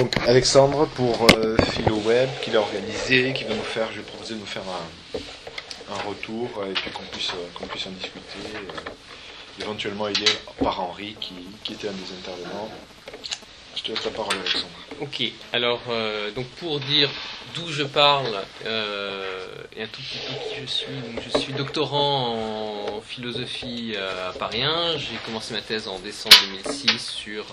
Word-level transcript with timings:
Donc 0.00 0.16
Alexandre 0.26 0.86
pour 0.94 1.26
euh, 1.36 1.58
PhiloWeb 1.58 2.30
qui 2.40 2.50
l'a 2.50 2.60
organisé, 2.60 3.34
qui 3.34 3.44
va 3.44 3.54
nous 3.54 3.62
faire, 3.62 3.92
je 3.92 3.98
vais 3.98 4.02
proposer 4.02 4.32
de 4.32 4.40
nous 4.40 4.46
faire 4.46 4.62
un, 4.62 5.18
un 5.92 6.08
retour 6.08 6.48
euh, 6.56 6.70
et 6.70 6.72
puis 6.72 6.90
qu'on 6.90 7.02
puisse, 7.02 7.32
euh, 7.32 7.66
puisse 7.66 7.86
en 7.86 7.90
discuter, 7.90 8.38
euh, 8.54 9.60
éventuellement 9.60 10.08
aidé 10.08 10.24
par 10.58 10.80
Henri 10.80 11.16
qui, 11.20 11.34
qui 11.62 11.74
était 11.74 11.88
un 11.88 11.92
des 11.92 12.14
intervenants. 12.18 12.70
Je 13.76 13.82
te 13.82 13.92
laisse 13.92 14.02
la 14.02 14.10
parole 14.10 14.36
Alexandre. 14.36 14.72
Ok, 15.02 15.22
alors 15.52 15.82
donc 16.34 16.46
pour 16.58 16.80
dire 16.80 17.10
d'où 17.54 17.68
je 17.68 17.82
parle 17.82 18.40
et 18.64 19.82
un 19.82 19.86
tout 19.86 20.00
petit 20.00 20.18
peu 20.26 20.32
qui 20.48 20.60
je 20.62 20.66
suis, 20.66 20.86
donc 20.86 21.22
je 21.22 21.38
suis 21.38 21.52
doctorant 21.52 22.96
en 22.96 23.00
philosophie 23.00 23.94
à 23.96 24.32
Paris 24.32 24.62
1. 24.62 24.96
J'ai 24.98 25.16
commencé 25.24 25.54
ma 25.54 25.60
thèse 25.60 25.88
en 25.88 25.98
décembre 25.98 26.34
2006 26.64 26.98
sur 26.98 27.46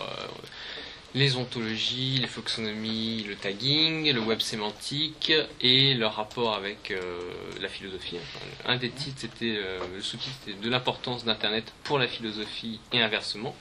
les 1.17 1.35
ontologies, 1.35 2.19
les 2.19 2.27
floxonomies, 2.27 3.25
le 3.27 3.35
tagging, 3.35 4.11
le 4.11 4.19
web 4.19 4.39
sémantique 4.39 5.33
et 5.61 5.95
leur 5.95 6.15
rapport 6.15 6.53
avec 6.53 6.91
euh, 6.91 7.19
la 7.59 7.67
philosophie. 7.67 8.17
Un 8.65 8.77
des 8.77 8.91
titres, 8.91 9.17
c'était 9.21 9.57
euh, 9.57 9.79
le 9.95 10.01
sous-titre, 10.01 10.35
c'était 10.45 10.59
de 10.59 10.69
l'importance 10.69 11.25
d'Internet 11.25 11.73
pour 11.83 11.97
la 11.97 12.07
philosophie 12.07 12.79
et 12.93 13.01
inversement. 13.01 13.55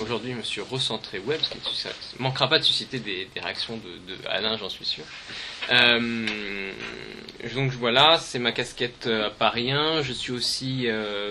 Aujourd'hui, 0.00 0.32
je 0.32 0.36
me 0.36 0.42
suis 0.42 0.60
recentré 0.60 1.18
web, 1.18 1.40
ce 1.42 1.50
qui 1.50 1.58
ne 1.58 2.22
manquera 2.22 2.48
pas 2.48 2.60
de 2.60 2.64
susciter 2.64 3.00
des, 3.00 3.28
réactions 3.42 3.76
de, 3.78 4.28
Alain, 4.28 4.56
j'en 4.56 4.68
suis 4.68 4.84
sûr. 4.84 5.04
Euh, 5.72 6.70
donc 7.54 7.72
voilà, 7.72 8.18
c'est 8.18 8.38
ma 8.38 8.52
casquette 8.52 9.08
euh, 9.08 9.26
à 9.26 9.30
Paris 9.30 9.72
1. 9.72 10.02
Je 10.02 10.12
suis 10.12 10.32
aussi 10.32 10.86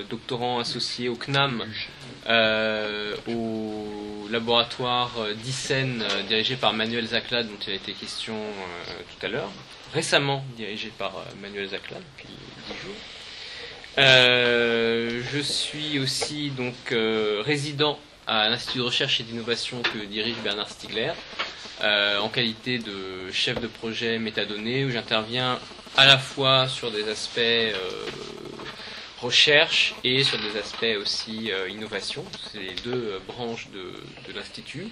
doctorant 0.09 0.59
associé 0.59 1.07
au 1.07 1.15
CNAM, 1.15 1.63
euh, 2.29 3.15
au 3.27 4.27
laboratoire 4.29 5.11
d'ICEN 5.43 6.03
dirigé 6.27 6.55
par 6.55 6.73
Manuel 6.73 7.07
Zaclade, 7.07 7.47
dont 7.47 7.57
il 7.67 7.73
a 7.73 7.75
été 7.75 7.93
question 7.93 8.35
tout 8.97 9.25
à 9.25 9.29
l'heure. 9.29 9.49
Récemment 9.93 10.43
dirigé 10.55 10.91
par 10.97 11.13
Manuel 11.41 11.69
Zaclade 11.69 12.03
depuis 12.17 12.33
10 12.67 12.73
jours. 12.85 12.95
je 15.33 15.39
suis 15.41 15.97
aussi 15.97 16.51
donc 16.51 16.75
résident 17.43 17.97
à 18.29 18.47
l'Institut 18.47 18.77
de 18.77 18.83
recherche 18.83 19.19
et 19.19 19.23
d'innovation 19.23 19.81
que 19.81 20.05
dirige 20.05 20.35
Bernard 20.43 20.69
Stiegler, 20.69 21.13
euh, 21.81 22.19
en 22.19 22.29
qualité 22.29 22.77
de 22.77 23.31
chef 23.31 23.59
de 23.59 23.65
projet 23.65 24.19
métadonnées, 24.19 24.85
où 24.85 24.91
j'interviens 24.91 25.59
à 25.97 26.05
la 26.05 26.19
fois 26.19 26.67
sur 26.67 26.91
des 26.91 27.09
aspects 27.09 27.39
euh, 27.39 27.73
recherche 29.21 29.95
et 30.03 30.23
sur 30.23 30.37
des 30.39 30.57
aspects 30.57 30.97
aussi 31.01 31.51
euh, 31.51 31.69
innovation. 31.69 32.25
C'est 32.51 32.59
les 32.59 32.75
deux 32.83 33.19
branches 33.27 33.67
de, 33.71 34.33
l'Institut. 34.33 34.87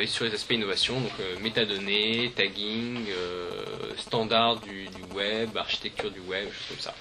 et 0.00 0.06
sur 0.06 0.24
les 0.24 0.34
aspects 0.34 0.52
innovation, 0.52 0.94
donc 1.00 1.12
métadonnées, 1.42 2.32
tagging, 2.36 3.06
standard 3.96 4.60
du, 4.60 4.86
du, 4.86 5.02
web, 5.16 5.56
architecture 5.56 6.12
du 6.12 6.20
web, 6.20 6.44
choses 6.44 6.68
comme 6.68 6.78
ça. 6.78 6.94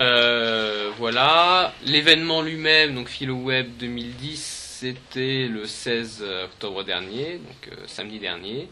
Euh, 0.00 0.90
voilà, 0.98 1.72
l'événement 1.86 2.42
lui-même, 2.42 2.94
donc 2.94 3.08
PhiloWeb 3.08 3.76
2010, 3.78 4.78
c'était 4.80 5.46
le 5.46 5.66
16 5.66 6.24
octobre 6.44 6.82
dernier, 6.82 7.38
donc 7.38 7.68
euh, 7.72 7.76
samedi 7.86 8.18
dernier, 8.18 8.68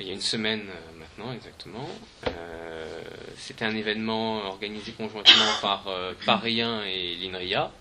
il 0.00 0.06
y 0.06 0.10
a 0.10 0.14
une 0.14 0.20
semaine 0.20 0.66
euh, 0.68 0.98
maintenant 0.98 1.32
exactement. 1.32 1.88
Euh, 2.26 3.02
c'était 3.36 3.64
un 3.64 3.74
événement 3.74 4.44
organisé 4.44 4.92
conjointement 4.92 5.52
par 5.60 5.86
1 6.44 6.82
et 6.84 7.16
l'INRIA. 7.16 7.72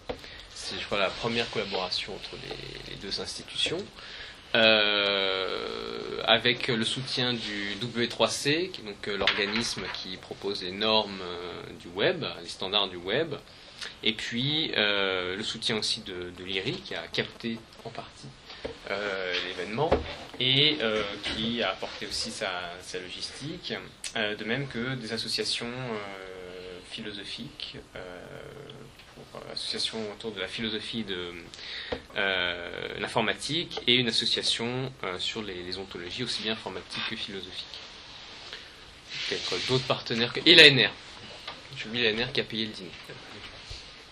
C'est, 0.54 0.80
je 0.80 0.86
crois, 0.86 0.98
la 0.98 1.10
première 1.10 1.50
collaboration 1.52 2.14
entre 2.16 2.36
les, 2.90 2.96
deux 2.96 3.22
institutions. 3.22 3.78
Euh, 4.56 6.22
avec 6.24 6.68
le 6.68 6.84
soutien 6.84 7.34
du 7.34 7.76
W3C, 7.82 8.72
qui 8.72 8.82
est 8.82 8.84
donc 8.84 9.08
l'organisme 9.08 9.84
qui 9.94 10.18
propose 10.18 10.64
les 10.64 10.72
normes 10.72 11.22
euh, 11.22 11.62
du 11.80 11.88
web, 11.90 12.26
les 12.42 12.50
standards 12.50 12.88
du 12.88 12.98
web, 12.98 13.36
et 14.04 14.14
puis 14.14 14.72
euh, 14.76 15.36
le 15.36 15.44
soutien 15.44 15.78
aussi 15.78 16.02
de, 16.02 16.32
de 16.38 16.44
l'IRI, 16.44 16.74
qui 16.74 16.96
a 16.96 17.06
capté 17.08 17.60
en 17.86 17.90
partie 17.90 18.28
l'événement, 19.48 19.90
et 20.40 20.78
qui 21.24 21.62
a 21.62 21.72
apporté 21.72 22.06
aussi 22.08 22.32
sa, 22.32 22.50
logistique, 23.02 23.74
de 24.16 24.44
même 24.44 24.68
que 24.68 24.96
des 24.96 25.14
associations 25.14 25.72
philosophiques 26.90 27.78
association 29.52 29.98
autour 30.12 30.32
de 30.32 30.40
la 30.40 30.48
philosophie 30.48 31.04
de 31.04 31.34
euh, 32.16 33.00
l'informatique 33.00 33.82
et 33.88 33.96
une 33.96 34.08
association 34.08 34.92
euh, 35.04 35.18
sur 35.20 35.42
les, 35.42 35.78
ontologies 35.78 36.24
aussi 36.24 36.44
bien 36.44 36.54
informatiques 36.54 37.04
que 37.10 37.16
philosophiques. 37.16 37.66
Peut-être 39.30 39.68
d'autres 39.68 39.86
partenaires 39.86 40.34
que... 40.34 40.40
et 40.46 40.56
l'ANR. 40.56 40.92
J'ai 41.78 41.88
oublié 41.88 42.12
l'ANR 42.12 42.32
qui 42.32 42.42
a 42.42 42.44
payé 42.44 42.66
le 42.66 42.72
dîner. 42.72 42.92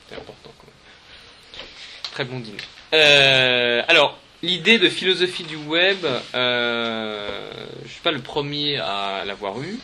C'est 0.09 0.15
important 0.15 0.51
quand 0.57 0.67
même. 0.67 1.67
Très 2.11 2.25
bon 2.25 2.39
dîner. 2.39 2.57
Euh, 2.93 3.83
alors, 3.87 4.17
l'idée 4.45 4.77
de 4.77 4.87
philosophie 4.89 5.43
du 5.43 5.55
web, 5.55 5.97
euh, 6.35 7.51
je 7.79 7.83
ne 7.83 7.89
suis 7.89 8.01
pas 8.01 8.11
le 8.11 8.21
premier 8.21 8.77
à 8.77 9.23
l'avoir 9.25 9.59
eue. 9.61 9.79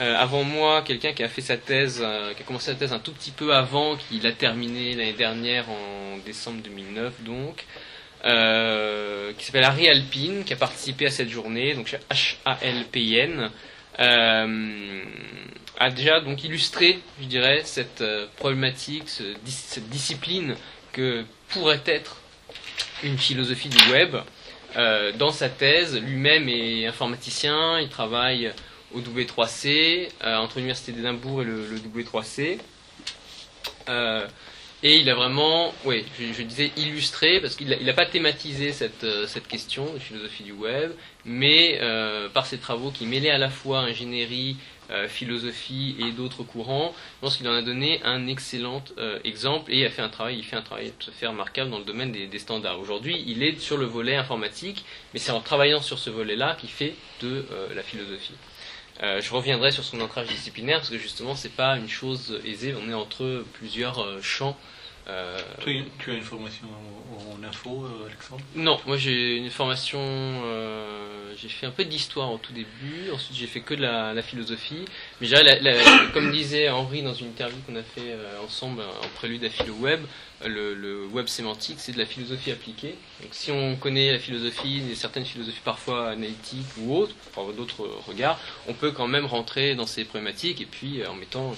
Euh, 0.00 0.16
avant 0.16 0.44
moi, 0.44 0.82
quelqu'un 0.82 1.12
qui 1.12 1.22
a 1.22 1.28
fait 1.28 1.42
sa 1.42 1.56
thèse, 1.56 2.00
euh, 2.02 2.32
qui 2.32 2.42
a 2.42 2.46
commencé 2.46 2.66
sa 2.66 2.74
thèse 2.74 2.92
un 2.92 3.00
tout 3.00 3.12
petit 3.12 3.32
peu 3.32 3.54
avant, 3.54 3.96
qui 3.96 4.20
l'a 4.20 4.32
terminée 4.32 4.94
l'année 4.94 5.12
dernière 5.12 5.68
en 5.68 6.18
décembre 6.24 6.62
2009, 6.62 7.22
donc, 7.22 7.66
euh, 8.24 9.32
qui 9.36 9.44
s'appelle 9.44 9.64
Harry 9.64 9.88
Alpine, 9.88 10.44
qui 10.44 10.52
a 10.52 10.56
participé 10.56 11.06
à 11.06 11.10
cette 11.10 11.28
journée, 11.28 11.74
donc 11.74 11.94
H-A-L-P-I-N, 12.10 13.50
a 13.98 15.90
déjà 15.90 16.20
donc 16.20 16.44
illustré, 16.44 17.00
je 17.20 17.26
dirais, 17.26 17.62
cette 17.64 18.04
problématique, 18.36 19.08
ce, 19.08 19.22
cette 19.44 19.88
discipline 19.88 20.54
que 20.92 21.24
pourrait 21.48 21.82
être 21.84 22.16
une 23.02 23.18
philosophie 23.18 23.68
du 23.68 23.90
web. 23.90 24.16
dans 25.18 25.32
sa 25.32 25.48
thèse, 25.48 26.00
lui-même 26.00 26.48
est 26.48 26.86
informaticien, 26.86 27.80
il 27.80 27.88
travaille 27.88 28.52
au 28.92 29.00
W3C, 29.00 30.08
euh, 30.24 30.36
entre 30.36 30.56
l'Université 30.56 30.92
d'Édimbourg 30.92 31.42
et 31.42 31.44
le, 31.44 31.66
le 31.66 31.78
W3C. 31.78 32.58
Euh, 33.88 34.26
et 34.82 34.96
il 34.96 35.10
a 35.10 35.14
vraiment, 35.14 35.74
oui, 35.84 36.04
je, 36.18 36.42
disais 36.42 36.70
illustré, 36.78 37.40
parce 37.40 37.54
qu'il 37.54 37.68
n'a 37.68 37.92
pas 37.92 38.06
thématisé 38.06 38.72
cette, 38.72 39.04
euh, 39.04 39.26
cette 39.26 39.46
question 39.46 39.92
de 39.92 39.98
philosophie 39.98 40.42
du 40.42 40.52
web, 40.52 40.92
mais 41.26 41.78
euh, 41.82 42.30
par 42.30 42.46
ses 42.46 42.56
travaux 42.56 42.90
qui 42.90 43.04
mêlaient 43.04 43.30
à 43.30 43.36
la 43.36 43.50
fois 43.50 43.80
ingénierie, 43.80 44.56
euh, 44.90 45.08
philosophie 45.08 45.96
et 45.98 46.12
d'autres 46.12 46.42
courants, 46.42 46.94
je 46.94 47.20
pense 47.20 47.36
qu'il 47.36 47.48
en 47.48 47.54
a 47.54 47.62
donné 47.62 48.00
un 48.04 48.26
excellent 48.26 48.82
exemple 49.24 49.72
et 49.72 49.86
a 49.86 49.90
fait 49.90 50.02
un 50.02 50.08
travail, 50.08 50.38
il 50.38 50.44
fait 50.44 50.56
un 50.56 50.62
travail 50.62 50.92
tout 50.98 51.10
à 51.10 51.12
fait 51.12 51.26
remarquable 51.26 51.70
dans 51.70 51.78
le 51.78 51.84
domaine 51.84 52.12
des, 52.12 52.38
standards. 52.38 52.80
Aujourd'hui, 52.80 53.22
il 53.26 53.42
est 53.42 53.58
sur 53.58 53.76
le 53.76 53.86
volet 53.86 54.16
informatique, 54.16 54.84
mais 55.12 55.20
c'est 55.20 55.32
en 55.32 55.40
travaillant 55.40 55.80
sur 55.80 55.98
ce 55.98 56.10
volet-là 56.10 56.56
qu'il 56.58 56.70
fait 56.70 56.94
de 57.20 57.44
la 57.74 57.82
philosophie. 57.82 58.34
Euh, 59.02 59.20
je 59.20 59.32
reviendrai 59.32 59.70
sur 59.70 59.82
son 59.82 59.98
ancrage 60.00 60.28
disciplinaire 60.28 60.78
parce 60.78 60.90
que 60.90 60.98
justement 60.98 61.34
c'est 61.34 61.54
pas 61.54 61.76
une 61.78 61.88
chose 61.88 62.38
aisée, 62.44 62.74
on 62.74 62.90
est 62.90 62.94
entre 62.94 63.44
plusieurs 63.54 63.98
euh, 64.00 64.20
champs. 64.20 64.56
Euh... 65.10 65.38
Tu, 65.60 65.84
tu, 65.98 66.10
as 66.10 66.14
une 66.14 66.22
formation 66.22 66.66
en, 66.68 67.34
en 67.34 67.48
info, 67.48 67.84
euh, 67.84 68.06
Alexandre? 68.06 68.42
Non, 68.54 68.80
moi 68.86 68.96
j'ai 68.96 69.36
une 69.36 69.50
formation, 69.50 69.98
euh, 70.00 71.34
j'ai 71.36 71.48
fait 71.48 71.66
un 71.66 71.70
peu 71.70 71.84
d'histoire 71.84 72.32
au 72.32 72.38
tout 72.38 72.52
début, 72.52 73.10
ensuite 73.12 73.36
j'ai 73.36 73.46
fait 73.46 73.60
que 73.60 73.74
de 73.74 73.82
la, 73.82 74.14
la 74.14 74.22
philosophie, 74.22 74.84
mais 75.20 75.28
la, 75.28 75.74
comme 76.12 76.30
disait 76.30 76.68
Henri 76.68 77.02
dans 77.02 77.14
une 77.14 77.28
interview 77.28 77.58
qu'on 77.66 77.76
a 77.76 77.82
fait 77.82 78.14
ensemble 78.42 78.82
en 78.82 79.08
prélude 79.16 79.44
à 79.44 79.50
Philo 79.50 79.74
Web, 79.74 80.00
le, 80.48 81.06
web 81.12 81.26
sémantique, 81.26 81.76
c'est 81.78 81.92
de 81.92 81.98
la 81.98 82.06
philosophie 82.06 82.50
appliquée. 82.50 82.94
Donc, 83.20 83.30
si 83.32 83.50
on 83.50 83.76
connaît 83.76 84.12
la 84.12 84.18
philosophie, 84.18 84.82
certaines 84.94 85.24
philosophies 85.24 85.60
parfois 85.64 86.10
analytiques 86.10 86.66
ou 86.78 86.96
autres, 86.96 87.14
par 87.34 87.44
d'autres 87.52 87.86
regards, 88.06 88.38
on 88.66 88.74
peut 88.74 88.90
quand 88.90 89.06
même 89.06 89.26
rentrer 89.26 89.74
dans 89.74 89.86
ces 89.86 90.04
problématiques 90.04 90.60
et 90.60 90.66
puis 90.66 91.04
en 91.06 91.14
mettant 91.14 91.54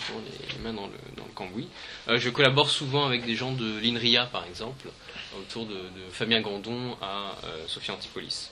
les, 0.53 0.63
mains 0.63 0.73
dans 0.73 0.87
le, 0.87 0.95
dans 1.17 1.25
cambouis. 1.35 1.69
Euh, 2.09 2.19
je 2.19 2.31
collabore 2.31 2.71
souvent 2.71 3.07
avec 3.07 3.25
des 3.25 3.35
gens 3.35 3.53
de 3.53 3.79
l'INRIA, 3.81 4.27
par 4.27 4.45
exemple, 4.47 4.89
autour 5.39 5.67
de, 5.67 5.77
Fabien 6.11 6.41
Grandon 6.41 6.97
à 7.01 7.37
euh, 7.45 7.65
Sophie 7.67 7.91
Antipolis. 7.91 8.51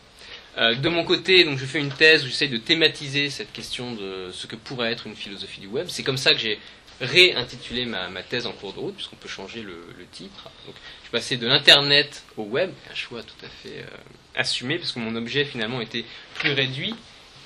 Euh, 0.58 0.74
de 0.74 0.88
mon 0.88 1.04
côté, 1.04 1.44
donc 1.44 1.58
je 1.58 1.64
fais 1.64 1.78
une 1.78 1.92
thèse 1.92 2.24
où 2.24 2.26
j'essaie 2.26 2.48
de 2.48 2.56
thématiser 2.56 3.30
cette 3.30 3.52
question 3.52 3.92
de 3.94 4.30
ce 4.32 4.46
que 4.46 4.56
pourrait 4.56 4.90
être 4.92 5.06
une 5.06 5.14
philosophie 5.14 5.60
du 5.60 5.68
web. 5.68 5.86
C'est 5.88 6.02
comme 6.02 6.16
ça 6.16 6.32
que 6.32 6.38
j'ai 6.38 6.58
réintitulé 7.00 7.86
ma, 7.86 8.08
thèse 8.22 8.46
en 8.46 8.52
cours 8.52 8.72
de 8.72 8.80
route, 8.80 8.94
puisqu'on 8.94 9.16
peut 9.16 9.28
changer 9.28 9.62
le, 9.62 9.74
titre. 10.12 10.50
Donc, 10.66 10.74
je 10.74 11.02
suis 11.04 11.12
passé 11.12 11.36
de 11.36 11.46
l'Internet 11.46 12.24
au 12.36 12.42
web, 12.42 12.70
un 12.90 12.94
choix 12.94 13.22
tout 13.22 13.46
à 13.46 13.48
fait 13.48 13.78
euh, 13.78 13.86
assumé, 14.34 14.78
parce 14.78 14.92
que 14.92 14.98
mon 14.98 15.14
objet 15.16 15.44
finalement 15.44 15.80
était 15.80 16.04
plus 16.34 16.52
réduit, 16.52 16.94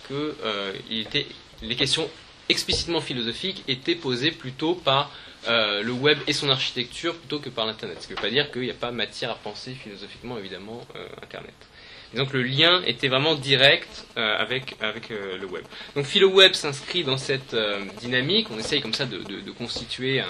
que 0.08 0.34
euh, 0.42 0.72
les 1.62 1.76
questions 1.76 2.10
explicitement 2.48 3.00
philosophiques 3.00 3.62
étaient 3.68 3.94
posées 3.94 4.30
plutôt 4.30 4.74
par 4.74 5.10
le 5.46 5.90
web 5.92 6.18
et 6.26 6.32
son 6.32 6.48
architecture 6.48 7.14
plutôt 7.14 7.38
que 7.38 7.50
par 7.50 7.66
l'Internet. 7.66 7.98
Ce 8.00 8.06
qui 8.06 8.12
ne 8.14 8.16
veut 8.16 8.22
pas 8.22 8.30
dire 8.30 8.50
qu'il 8.50 8.62
n'y 8.62 8.70
a 8.70 8.74
pas 8.74 8.90
matière 8.90 9.30
à 9.30 9.34
penser 9.34 9.74
philosophiquement, 9.74 10.38
évidemment, 10.38 10.86
Internet. 11.22 11.54
Et 12.14 12.16
donc 12.16 12.32
le 12.32 12.44
lien 12.44 12.80
était 12.86 13.08
vraiment 13.08 13.34
direct 13.34 14.04
euh, 14.16 14.36
avec, 14.38 14.76
avec 14.80 15.10
euh, 15.10 15.36
le 15.36 15.46
web. 15.46 15.64
Donc 15.96 16.04
PhiloWeb 16.06 16.52
s'inscrit 16.54 17.02
dans 17.02 17.18
cette 17.18 17.54
euh, 17.54 17.84
dynamique. 18.00 18.46
On 18.52 18.58
essaye 18.58 18.80
comme 18.80 18.94
ça 18.94 19.04
de, 19.04 19.18
de- 19.18 19.50
constituer 19.50 20.20
un, 20.20 20.26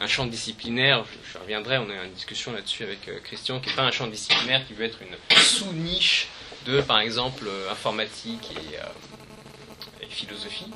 un 0.00 0.06
champ 0.08 0.26
disciplinaire. 0.26 1.04
Je, 1.32 1.38
reviendrai, 1.38 1.78
on 1.78 1.88
a 1.90 2.04
une 2.06 2.12
discussion 2.12 2.50
là-dessus 2.50 2.82
avec 2.82 3.22
Christian, 3.22 3.60
qui 3.60 3.68
n'est 3.68 3.76
pas 3.76 3.82
un 3.84 3.92
champ 3.92 4.08
disciplinaire, 4.08 4.66
qui 4.66 4.74
veut 4.74 4.84
être 4.84 4.98
une 5.00 5.16
sous-niche 5.36 6.26
de, 6.66 6.80
par 6.80 6.98
exemple, 6.98 7.44
informatique 7.70 8.50
et 8.56 10.08
philosophie. 10.08 10.66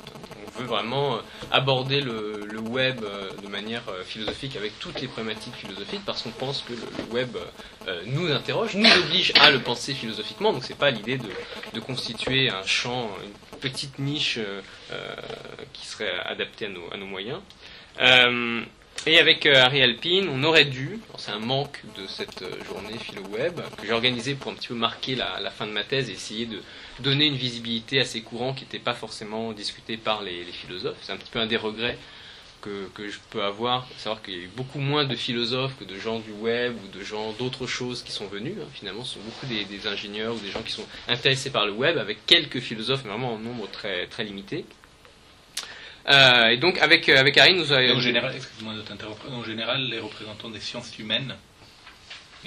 Veut 0.57 0.65
vraiment 0.65 1.15
euh, 1.15 1.19
aborder 1.51 2.01
le, 2.01 2.47
web 2.59 3.03
euh, 3.03 3.29
de 3.41 3.47
manière 3.47 3.83
euh, 3.89 4.03
philosophique 4.03 4.55
avec 4.55 4.79
toutes 4.79 5.01
les 5.01 5.07
problématiques 5.07 5.55
philosophiques 5.55 6.01
parce 6.05 6.21
qu'on 6.21 6.31
pense 6.31 6.63
que 6.67 6.73
le, 6.73 7.13
web 7.13 7.37
nous 8.05 8.31
interroge, 8.31 8.75
nous 8.75 8.89
oblige 8.89 9.33
à 9.39 9.51
le 9.51 9.59
penser 9.59 9.93
philosophiquement. 9.93 10.53
Donc 10.53 10.63
c'est 10.63 10.77
pas 10.77 10.91
l'idée 10.91 11.17
de, 11.17 11.79
constituer 11.79 12.49
un 12.49 12.65
champ, 12.65 13.09
une 13.23 13.59
petite 13.59 13.99
niche 13.99 14.39
qui 15.73 15.85
serait 15.85 16.17
adaptée 16.25 16.65
à 16.65 16.97
nos, 16.97 17.05
moyens. 17.05 17.39
Et 19.05 19.19
avec 19.19 19.45
euh, 19.45 19.55
Harry 19.55 19.81
Alpine, 19.81 20.29
on 20.29 20.43
aurait 20.43 20.63
dû, 20.63 20.99
c'est 21.17 21.31
un 21.31 21.39
manque 21.39 21.81
de 21.97 22.07
cette 22.07 22.45
journée 22.65 22.97
philo 22.97 23.21
web 23.23 23.59
que 23.77 23.85
j'ai 23.85 23.91
organisée 23.91 24.33
pour 24.33 24.51
un 24.51 24.55
petit 24.55 24.69
peu 24.69 24.75
marquer 24.75 25.15
la, 25.15 25.41
la 25.41 25.51
fin 25.51 25.67
de 25.67 25.73
ma 25.73 25.83
thèse 25.83 26.09
et 26.09 26.13
essayer 26.13 26.45
de 26.45 26.61
donner 26.99 27.25
une 27.25 27.35
visibilité 27.35 27.99
à 27.99 28.05
ces 28.05 28.21
courants 28.21 28.53
qui 28.53 28.63
n'étaient 28.63 28.79
pas 28.79 28.93
forcément 28.93 29.51
discutés 29.53 29.97
par 29.97 30.21
les, 30.21 30.43
les 30.43 30.51
philosophes. 30.51 30.97
C'est 31.01 31.11
un 31.11 31.17
petit 31.17 31.31
peu 31.31 31.39
un 31.39 31.47
des 31.47 31.57
regrets 31.57 31.97
que, 32.61 32.87
que 32.93 33.09
je 33.09 33.17
peux 33.29 33.43
avoir, 33.43 33.87
savoir 33.97 34.21
qu'il 34.21 34.33
y 34.35 34.37
a 34.37 34.41
eu 34.41 34.49
beaucoup 34.55 34.79
moins 34.79 35.03
de 35.03 35.15
philosophes 35.15 35.73
que 35.77 35.83
de 35.83 35.97
gens 35.99 36.19
du 36.19 36.31
web 36.31 36.75
ou 36.83 36.97
de 36.97 37.03
gens 37.03 37.33
d'autres 37.33 37.67
choses 37.67 38.03
qui 38.03 38.11
sont 38.11 38.27
venus. 38.27 38.55
hein. 38.61 38.67
Finalement, 38.73 39.03
ce 39.03 39.15
sont 39.15 39.19
beaucoup 39.21 39.45
des, 39.47 39.65
des 39.65 39.85
ingénieurs 39.87 40.33
ou 40.35 40.39
des 40.39 40.49
gens 40.49 40.61
qui 40.61 40.71
sont 40.71 40.85
intéressés 41.07 41.49
par 41.51 41.65
le 41.65 41.73
web, 41.73 41.97
avec 41.97 42.25
quelques 42.25 42.59
philosophes, 42.59 43.01
mais 43.03 43.09
vraiment 43.09 43.33
en 43.33 43.37
nombre 43.37 43.69
très, 43.69 44.07
très 44.07 44.23
limité. 44.23 44.65
Euh, 46.09 46.47
et 46.49 46.57
donc, 46.57 46.77
avec, 46.79 47.07
euh, 47.09 47.17
avec 47.17 47.37
Harry, 47.37 47.55
nous 47.55 47.71
avons... 47.71 47.95
En 47.95 47.99
général, 47.99 48.35
excuse-moi 48.35 48.73
de 48.75 48.81
t'interrompre, 48.81 49.29
en 49.31 49.43
général, 49.43 49.83
les 49.89 49.99
représentants 49.99 50.49
des 50.49 50.59
sciences 50.59 50.97
humaines 50.99 51.35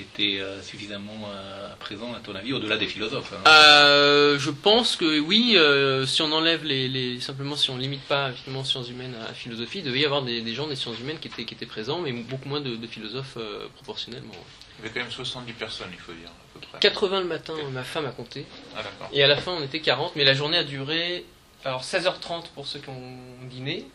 étaient 0.02 0.38
euh, 0.40 0.60
suffisamment 0.62 1.28
euh, 1.28 1.69
présents, 1.78 2.12
à 2.14 2.20
ton 2.20 2.34
avis, 2.34 2.52
au-delà 2.52 2.76
des 2.76 2.87
philosophes. 2.87 3.32
hein. 3.32 3.48
Euh, 3.48 4.38
je 4.38 4.50
pense 4.50 4.96
que 4.96 5.19
oui, 5.20 5.54
euh, 5.56 6.06
si 6.06 6.22
on 6.22 6.32
enlève 6.32 6.64
les, 6.64 6.88
les 6.88 7.20
simplement 7.20 7.56
si 7.56 7.70
on 7.70 7.76
limite 7.76 8.02
pas 8.02 8.32
finalement 8.32 8.64
sciences 8.64 8.88
humaines 8.90 9.14
à 9.28 9.32
philosophie, 9.34 9.78
il 9.78 9.84
devait 9.84 10.00
y 10.00 10.04
avoir 10.04 10.22
des, 10.22 10.40
des 10.43 10.54
gens 10.54 10.66
des 10.66 10.76
sciences 10.76 10.98
humaines 11.00 11.19
qui 11.20 11.28
étaient 11.28 11.44
qui 11.44 11.54
étaient 11.54 11.66
présents, 11.66 12.00
mais 12.00 12.12
beaucoup 12.12 12.48
moins 12.48 12.60
de, 12.60 12.76
de 12.76 12.87
philosophes 12.87 13.37
euh, 13.37 13.66
proportionnellement. 13.75 14.34
Il 14.78 14.84
y 14.84 14.88
avait 14.88 14.94
quand 14.94 15.00
même 15.04 15.10
70 15.12 15.52
personnes, 15.54 15.88
il 15.93 15.99
faut 15.99 16.12
dire, 16.12 16.28
à 16.28 16.52
peu 16.54 16.60
près. 16.60 16.78
80 16.81 17.20
le 17.20 17.26
matin, 17.26 17.54
ma 17.72 17.82
femme 17.82 18.04
a 18.06 18.10
compté, 18.10 18.44
Ah, 18.76 18.82
d'accord. 18.82 19.08
et 19.12 19.22
à 19.22 19.26
la 19.26 19.37
fin 19.37 19.52
on 19.52 19.62
était 19.62 19.81
40, 19.81 20.16
mais 20.16 20.25
la 20.25 20.34
journée 20.34 20.58
a 20.58 20.64
duré 20.64 21.25
alors 21.64 21.82
16h30 21.82 22.50
pour 22.54 22.66
ceux 22.66 22.78
qui 22.81 22.90
ont 22.90 23.19
dîné 23.50 23.87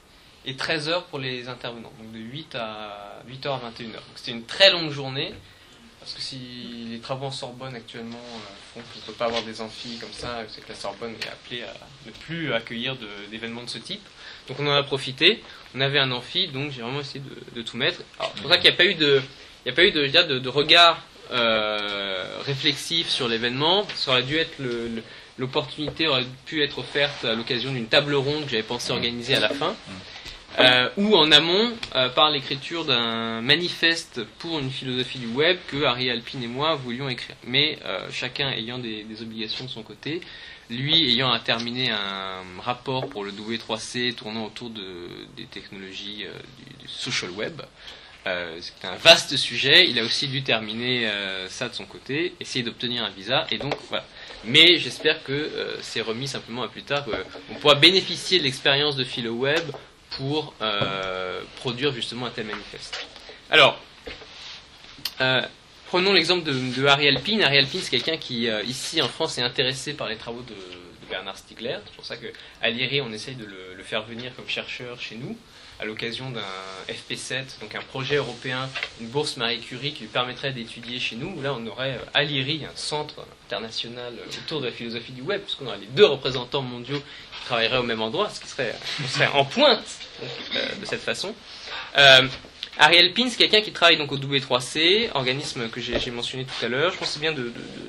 et 0.44 0.56
13h 0.56 1.04
pour 1.12 1.19
les 1.19 1.47
intervenants, 1.47 1.92
donc 2.00 2.12
de 2.12 2.18
8 2.18 2.56
à 2.56 3.21
8h 3.30 3.47
à 3.47 3.57
21h. 3.69 3.92
Donc 3.94 4.01
c'était 4.15 4.31
une 4.31 4.44
très 4.45 4.71
longue 4.71 4.89
journée. 4.89 5.33
Parce 6.01 6.13
que 6.13 6.21
si 6.21 6.39
les 6.89 6.98
travaux 6.98 7.27
en 7.27 7.31
Sorbonne 7.31 7.75
actuellement 7.75 8.18
euh, 8.18 8.74
font 8.74 8.81
qu'on 8.81 9.00
ne 9.00 9.06
peut 9.06 9.13
pas 9.13 9.25
avoir 9.25 9.44
des 9.44 9.62
amphis 9.62 10.00
comme 10.00 10.12
ça, 10.12 10.39
c'est 10.50 10.62
que 10.62 10.69
la 10.69 10.75
Sorbonne 10.75 11.13
est 11.21 11.27
appelée 11.27 11.62
à 11.62 11.74
ne 12.07 12.12
plus 12.12 12.51
accueillir 12.53 12.98
d'événements 13.30 13.62
de 13.62 13.69
ce 13.69 13.77
type. 13.77 14.01
Donc 14.48 14.59
on 14.59 14.68
en 14.68 14.74
a 14.74 14.81
profité. 14.81 15.44
On 15.75 15.80
avait 15.80 16.00
un 16.00 16.12
amphi, 16.12 16.48
donc 16.48 16.71
j'ai 16.71 16.81
vraiment 16.81 17.01
essayé 17.01 17.19
de, 17.24 17.56
de 17.56 17.62
tout 17.62 17.77
mettre. 17.77 18.01
Alors, 18.19 18.31
c'est 18.36 18.42
pour 18.42 18.50
ça 18.50 18.57
qu'il 18.57 18.69
n'y 18.69 18.74
a 18.74 18.77
pas 18.77 18.86
eu 18.86 18.95
de, 18.95 19.21
il 19.63 19.68
n'y 19.68 19.71
a 19.71 19.75
pas 19.75 19.86
eu 19.86 19.92
de, 19.92 20.06
je 20.07 20.27
de, 20.27 20.39
de 20.39 20.50
regard 20.50 21.03
euh, 21.31 22.25
réflexif 22.47 23.07
sur 23.07 23.27
l'événement. 23.27 23.86
Ça 23.95 24.12
aurait 24.12 24.24
dû 24.24 24.38
être 24.38 24.57
l'opportunité 25.38 26.07
aurait 26.07 26.25
pu 26.45 26.63
être 26.63 26.80
offerte 26.80 27.25
à 27.25 27.36
l'occasion 27.36 27.71
d'une 27.71 27.88
table 27.88 28.15
ronde 28.15 28.45
que 28.45 28.51
j'avais 28.51 28.63
pensé 28.63 28.92
organiser 28.92 29.36
à 29.36 29.39
la 29.39 29.50
fin. 29.50 29.75
Euh, 30.59 30.89
ou 30.98 31.15
en 31.15 31.31
amont 31.31 31.71
euh, 31.95 32.09
par 32.09 32.30
l'écriture 32.30 32.83
d'un 32.83 33.42
manifeste 33.42 34.21
pour 34.39 34.59
une 34.59 34.69
philosophie 34.69 35.19
du 35.19 35.27
web 35.27 35.57
que 35.68 35.83
Harry 35.83 36.09
Alpine 36.09 36.44
et 36.44 36.48
moi 36.48 36.75
voulions 36.75 37.07
écrire. 37.07 37.36
Mais 37.45 37.80
euh, 37.86 38.09
chacun 38.12 38.50
ayant 38.51 38.77
des, 38.77 39.03
des 39.03 39.21
obligations 39.21 39.63
de 39.63 39.69
son 39.69 39.81
côté, 39.81 40.19
lui 40.69 41.09
ayant 41.09 41.31
à 41.31 41.39
terminer 41.39 41.92
un 41.92 42.44
rapport 42.62 43.07
pour 43.07 43.24
le 43.24 43.31
W3C 43.31 44.13
tournant 44.13 44.45
autour 44.45 44.69
de, 44.69 45.07
des 45.38 45.45
technologies 45.45 46.25
euh, 46.25 46.33
du, 46.57 46.83
du 46.83 46.88
social 46.88 47.31
web. 47.31 47.62
Euh, 48.27 48.59
c'est 48.62 48.88
un 48.88 48.95
vaste 48.97 49.36
sujet, 49.36 49.89
il 49.89 49.97
a 49.97 50.04
aussi 50.04 50.27
dû 50.27 50.44
terminer 50.44 51.07
euh, 51.07 51.50
ça 51.50 51.69
de 51.69 51.74
son 51.74 51.86
côté, 51.86 52.36
essayer 52.39 52.63
d'obtenir 52.63 53.04
un 53.04 53.09
visa, 53.09 53.47
et 53.50 53.57
donc 53.57 53.74
voilà. 53.89 54.06
Mais 54.45 54.77
j'espère 54.77 55.24
que 55.24 55.31
euh, 55.31 55.75
c'est 55.81 56.01
remis 56.01 56.27
simplement 56.27 56.62
à 56.62 56.68
plus 56.68 56.83
tard, 56.83 57.04
qu'on 57.06 57.56
pourra 57.56 57.75
bénéficier 57.75 58.38
de 58.38 58.44
l'expérience 58.44 58.95
de 58.95 59.04
PhiloWeb 59.04 59.71
pour 60.11 60.53
euh, 60.61 61.41
produire 61.57 61.93
justement 61.93 62.27
un 62.27 62.29
tel 62.29 62.45
manifeste. 62.45 63.07
Alors, 63.49 63.79
euh, 65.21 65.41
prenons 65.87 66.13
l'exemple 66.13 66.43
de, 66.43 66.53
de 66.53 66.85
Harry 66.85 67.07
Alpine. 67.07 67.41
Harry 67.43 67.57
Alpine, 67.57 67.81
c'est 67.81 67.91
quelqu'un 67.91 68.17
qui, 68.17 68.49
euh, 68.49 68.63
ici 68.63 69.01
en 69.01 69.07
France, 69.07 69.37
est 69.37 69.43
intéressé 69.43 69.93
par 69.93 70.07
les 70.07 70.17
travaux 70.17 70.41
de, 70.41 70.55
Bernard 71.09 71.37
Stiegler. 71.37 71.77
C'est 71.85 71.95
pour 71.95 72.05
ça 72.05 72.15
qu'à 72.15 72.69
l'IRI, 72.69 73.01
on 73.01 73.11
essaye 73.11 73.35
de 73.35 73.43
le 73.43 73.83
faire 73.83 74.03
venir 74.03 74.33
comme 74.33 74.47
chercheur 74.47 74.97
chez 75.01 75.15
nous, 75.15 75.37
à 75.81 75.86
l'occasion 75.86 76.30
d'un 76.30 76.42
FP7, 76.88 77.60
donc 77.60 77.74
un 77.74 77.81
projet 77.81 78.18
européen, 78.18 78.69
une 79.01 79.07
bourse 79.07 79.38
Marie 79.38 79.60
Curie 79.60 79.94
qui 79.94 80.01
lui 80.01 80.10
permettrait 80.10 80.54
d'étudier 80.54 81.00
chez 81.00 81.16
nous. 81.16 81.42
Là, 81.42 81.56
on 81.60 81.66
aurait 81.66 81.95
euh, 81.95 82.06
à 82.13 82.24
l'IRI 82.24 82.66
un 82.66 82.75
centre 82.75 83.25
international 83.48 84.13
euh, 84.19 84.39
autour 84.45 84.62
de 84.62 84.68
la 84.68 84.72
philosophie 84.72 85.12
du 85.12 85.24
web, 85.24 85.42
puisqu'on 85.42 85.66
aurait 85.66 85.80
les 85.80 85.88
deux 85.88 86.06
représentants 86.06 86.62
mondiaux 86.62 87.00
qui 87.00 87.45
travailleraient 87.45 87.80
au 87.80 87.83
même 87.83 88.01
endroit, 88.01 88.30
ce 88.30 88.39
qui 88.39 88.48
serait, 88.48 88.75
en 89.33 89.44
pointe 89.44 89.83
euh, 90.22 90.75
de 90.80 90.86
cette 90.86 91.01
façon. 91.01 91.33
Ariel 92.79 93.13
Pin, 93.13 93.27
quelqu'un 93.38 93.62
qui 93.62 93.71
travaille 93.71 93.97
donc 93.97 94.12
au 94.13 94.18
W3C, 94.18 95.09
organisme 95.13 95.69
que 95.69 95.81
j'ai 95.81 96.12
mentionné 96.12 96.45
tout 96.45 96.65
à 96.65 96.69
l'heure. 96.69 96.94
Je 96.94 96.97
pense 96.97 97.09
que 97.09 97.13
c'est 97.13 97.19
bien 97.19 97.35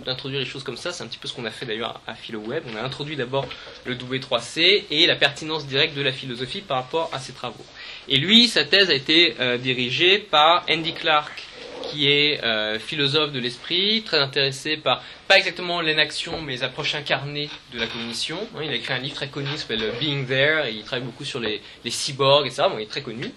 d'introduire 0.05 0.41
les 0.41 0.47
choses 0.47 0.65
comme 0.65 0.77
ça. 0.77 0.93
C'est 0.93 1.05
un 1.05 1.07
petit 1.07 1.19
peu 1.19 1.29
ce 1.29 1.35
qu'on 1.35 1.45
a 1.45 1.51
fait 1.51 1.67
d'ailleurs 1.67 2.01
à, 2.07 2.15
PhiloWeb. 2.15 2.65
On 2.73 2.77
a 2.77 2.83
introduit 2.83 3.15
d'abord 3.15 3.47
le 3.85 3.95
W3C 3.95 4.85
et 4.91 5.07
la 5.07 5.15
pertinence 5.15 5.67
directe 5.67 5.95
de 5.95 6.03
la 6.03 6.13
philosophie 6.13 6.63
par 6.63 6.79
rapport 6.79 7.11
à 7.13 7.21
ses 7.21 7.33
travaux. 7.33 7.65
Et 8.09 8.17
lui, 8.19 8.49
sa 8.49 8.65
thèse 8.65 8.91
a 8.91 8.95
été 8.95 9.37
euh, 9.39 9.57
dirigée 9.57 10.19
par 10.19 10.65
Andy 10.69 10.95
Clark, 10.95 11.45
qui 11.85 12.09
est 12.09 12.43
euh, 12.43 12.81
philosophe 12.81 13.31
de 13.33 13.39
l'esprit, 13.39 14.03
très 14.03 14.19
intéressé 14.19 14.77
par, 14.77 15.03
pas 15.29 15.39
exactement 15.39 15.81
l'inaction, 15.81 16.43
mais 16.43 16.53
les 16.53 16.63
approches 16.65 16.97
incarnées 16.97 17.49
de 17.73 17.79
la 17.79 17.87
cognition. 17.87 18.39
Hein, 18.57 18.63
il 18.65 18.71
a 18.71 18.75
écrit 18.75 18.95
un 18.95 18.99
livre 18.99 19.15
très 19.15 19.29
connu 19.29 19.49
qui 19.53 19.59
s'appelle 19.59 19.93
Being 20.01 20.27
There, 20.27 20.69
et 20.69 20.73
il 20.73 20.83
travaille 20.83 21.05
beaucoup 21.05 21.25
sur 21.25 21.39
les, 21.39 21.63
les 21.85 21.91
cyborgs, 21.91 22.47
etc. 22.47 22.65
Bon, 22.69 22.79
il 22.79 22.83
est 22.83 22.87
très 22.87 23.03
connu. 23.03 23.33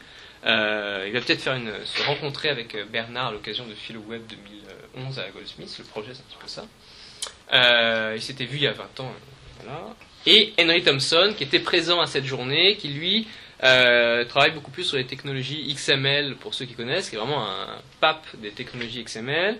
Euh, 0.46 1.06
il 1.08 1.14
va 1.14 1.22
peut-être 1.22 1.42
se 1.42 2.04
rencontrer 2.04 2.50
avec 2.50 2.76
euh, 2.76 2.86
Bernard 2.86 3.28
à 3.28 3.32
l'occasion 3.32 3.66
de 3.66 3.74
PhiloWeb 3.74 4.22
2011 4.96 5.20
à 5.20 5.30
Goldsmith. 5.30 5.76
Le 5.80 5.86
projet, 5.86 6.12
c'est 6.14 6.20
un 6.22 6.26
petit 6.30 6.38
peu 6.40 6.48
ça. 6.48 6.66
Euh, 7.54 8.14
il 8.16 8.22
s'était 8.22 8.46
vu 8.46 8.58
il 8.58 8.64
y 8.64 8.68
a 8.68 8.74
20 8.74 9.00
ans. 9.00 9.12
euh. 9.68 9.94
Et 10.28 10.54
Henry 10.60 10.84
Thompson, 10.84 11.34
qui 11.36 11.44
était 11.44 11.60
présent 11.60 12.00
à 12.00 12.06
cette 12.06 12.26
journée, 12.26 12.78
qui 12.78 12.90
lui 12.90 13.28
travaille 13.60 14.52
beaucoup 14.52 14.70
plus 14.70 14.84
sur 14.84 14.98
les 14.98 15.06
technologies 15.06 15.74
XML, 15.74 16.36
pour 16.36 16.54
ceux 16.54 16.66
qui 16.66 16.74
connaissent, 16.76 17.10
qui 17.10 17.16
est 17.16 17.20
vraiment 17.20 17.48
un 17.48 17.80
pape 18.00 18.26
des 18.38 18.52
technologies 18.52 19.04
XML, 19.04 19.58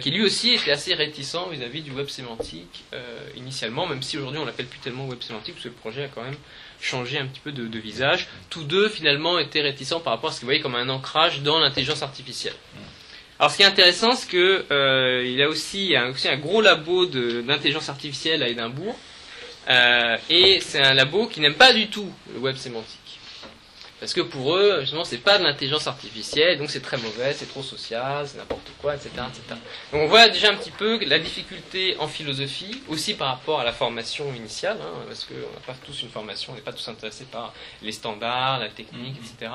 qui 0.00 0.10
lui 0.10 0.22
aussi 0.22 0.54
était 0.54 0.72
assez 0.72 0.92
réticent 0.94 1.48
vis-à-vis 1.50 1.80
du 1.82 1.90
web 1.92 2.08
sémantique 2.08 2.84
initialement, 3.36 3.86
même 3.86 4.02
si 4.02 4.18
aujourd'hui 4.18 4.40
on 4.40 4.44
l'appelle 4.44 4.66
plus 4.66 4.80
tellement 4.80 5.06
web 5.06 5.22
sémantique, 5.22 5.54
parce 5.54 5.64
que 5.64 5.68
le 5.68 5.74
projet 5.74 6.04
a 6.04 6.08
quand 6.08 6.22
même 6.22 6.36
changé 6.80 7.18
un 7.18 7.26
petit 7.26 7.40
peu 7.40 7.52
de, 7.52 7.78
visage. 7.78 8.28
Tous 8.48 8.64
deux 8.64 8.88
finalement 8.88 9.38
étaient 9.38 9.60
réticents 9.60 10.00
par 10.00 10.14
rapport 10.14 10.30
à 10.30 10.32
ce 10.32 10.38
qu'ils 10.38 10.46
voyaient 10.46 10.60
comme 10.60 10.74
un 10.74 10.88
ancrage 10.88 11.42
dans 11.42 11.58
l'intelligence 11.58 12.02
artificielle. 12.02 12.54
Alors 13.38 13.50
ce 13.50 13.56
qui 13.56 13.62
est 13.62 13.66
intéressant, 13.66 14.14
c'est 14.14 14.28
que 14.28 14.64
euh, 14.70 15.24
il 15.26 15.40
a 15.42 15.48
aussi, 15.48 15.86
y 15.86 15.96
a 15.96 16.08
aussi 16.08 16.28
un 16.28 16.36
gros 16.36 16.60
labo 16.60 17.06
d'intelligence 17.06 17.88
artificielle 17.88 18.42
à 18.42 18.48
Édimbourg, 18.48 18.96
euh, 19.68 20.16
et 20.28 20.60
c'est 20.60 20.82
un 20.82 20.94
labo 20.94 21.26
qui 21.26 21.40
n'aime 21.40 21.54
pas 21.54 21.72
du 21.72 21.88
tout 21.88 22.10
le 22.34 22.40
web 22.40 22.56
sémantique. 22.56 23.19
Parce 24.00 24.14
que 24.14 24.22
pour 24.22 24.56
eux, 24.56 24.80
justement, 24.80 25.04
c'est 25.04 25.18
pas 25.18 25.38
de 25.38 25.44
l'intelligence 25.44 25.86
artificielle, 25.86 26.58
donc 26.58 26.70
c'est 26.70 26.80
très 26.80 26.96
mauvais, 26.96 27.34
c'est 27.34 27.46
trop 27.46 27.62
social, 27.62 28.26
c'est 28.26 28.38
n'importe 28.38 28.70
quoi, 28.80 28.94
etc., 28.94 29.10
etc. 29.28 29.60
Donc 29.92 30.02
on 30.02 30.06
voit 30.06 30.28
déjà 30.28 30.50
un 30.50 30.56
petit 30.56 30.70
peu 30.70 30.98
la 31.04 31.18
difficulté 31.18 31.96
en 31.98 32.08
philosophie, 32.08 32.82
aussi 32.88 33.14
par 33.14 33.28
rapport 33.28 33.60
à 33.60 33.64
la 33.64 33.72
formation 33.72 34.32
initiale, 34.34 34.78
hein, 34.80 35.04
parce 35.06 35.24
qu'on 35.24 35.34
n'a 35.34 35.66
pas 35.66 35.74
tous 35.84 36.02
une 36.02 36.08
formation, 36.08 36.52
on 36.52 36.56
n'est 36.56 36.62
pas 36.62 36.72
tous 36.72 36.88
intéressés 36.88 37.26
par 37.26 37.52
les 37.82 37.92
standards, 37.92 38.58
la 38.58 38.70
technique, 38.70 39.16
etc. 39.18 39.52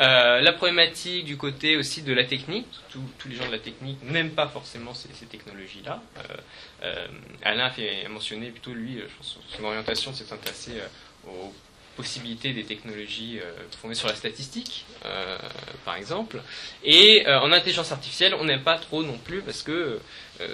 Euh, 0.00 0.40
la 0.40 0.52
problématique 0.52 1.24
du 1.24 1.36
côté 1.36 1.76
aussi 1.76 2.02
de 2.02 2.12
la 2.12 2.24
technique, 2.24 2.66
tous, 2.90 3.00
tous 3.18 3.28
les 3.28 3.36
gens 3.36 3.46
de 3.46 3.52
la 3.52 3.58
technique 3.58 4.02
n'aiment 4.02 4.30
pas 4.30 4.48
forcément 4.48 4.94
ces, 4.94 5.08
ces 5.14 5.26
technologies-là. 5.26 6.02
Euh, 6.18 6.36
euh, 6.82 7.06
Alain 7.42 7.70
a, 7.70 8.08
mentionné 8.08 8.50
plutôt, 8.50 8.72
lui, 8.72 8.98
je 8.98 9.16
pense, 9.16 9.38
son 9.48 9.64
orientation 9.64 10.12
s'est 10.12 10.32
intéressée 10.32 10.78
euh, 10.80 11.30
aux 11.30 11.52
possibilités 11.96 12.52
des 12.52 12.64
technologies 12.64 13.40
euh, 13.40 13.52
fondées 13.80 13.94
sur 13.94 14.08
la 14.08 14.14
statistique, 14.14 14.84
euh, 15.04 15.38
par 15.84 15.96
exemple. 15.96 16.40
Et 16.84 17.26
euh, 17.26 17.40
en 17.40 17.50
intelligence 17.52 17.90
artificielle, 17.90 18.34
on 18.34 18.44
n'aime 18.44 18.62
pas 18.62 18.78
trop 18.78 19.02
non 19.02 19.18
plus 19.18 19.40
parce 19.40 19.62
que 19.62 20.00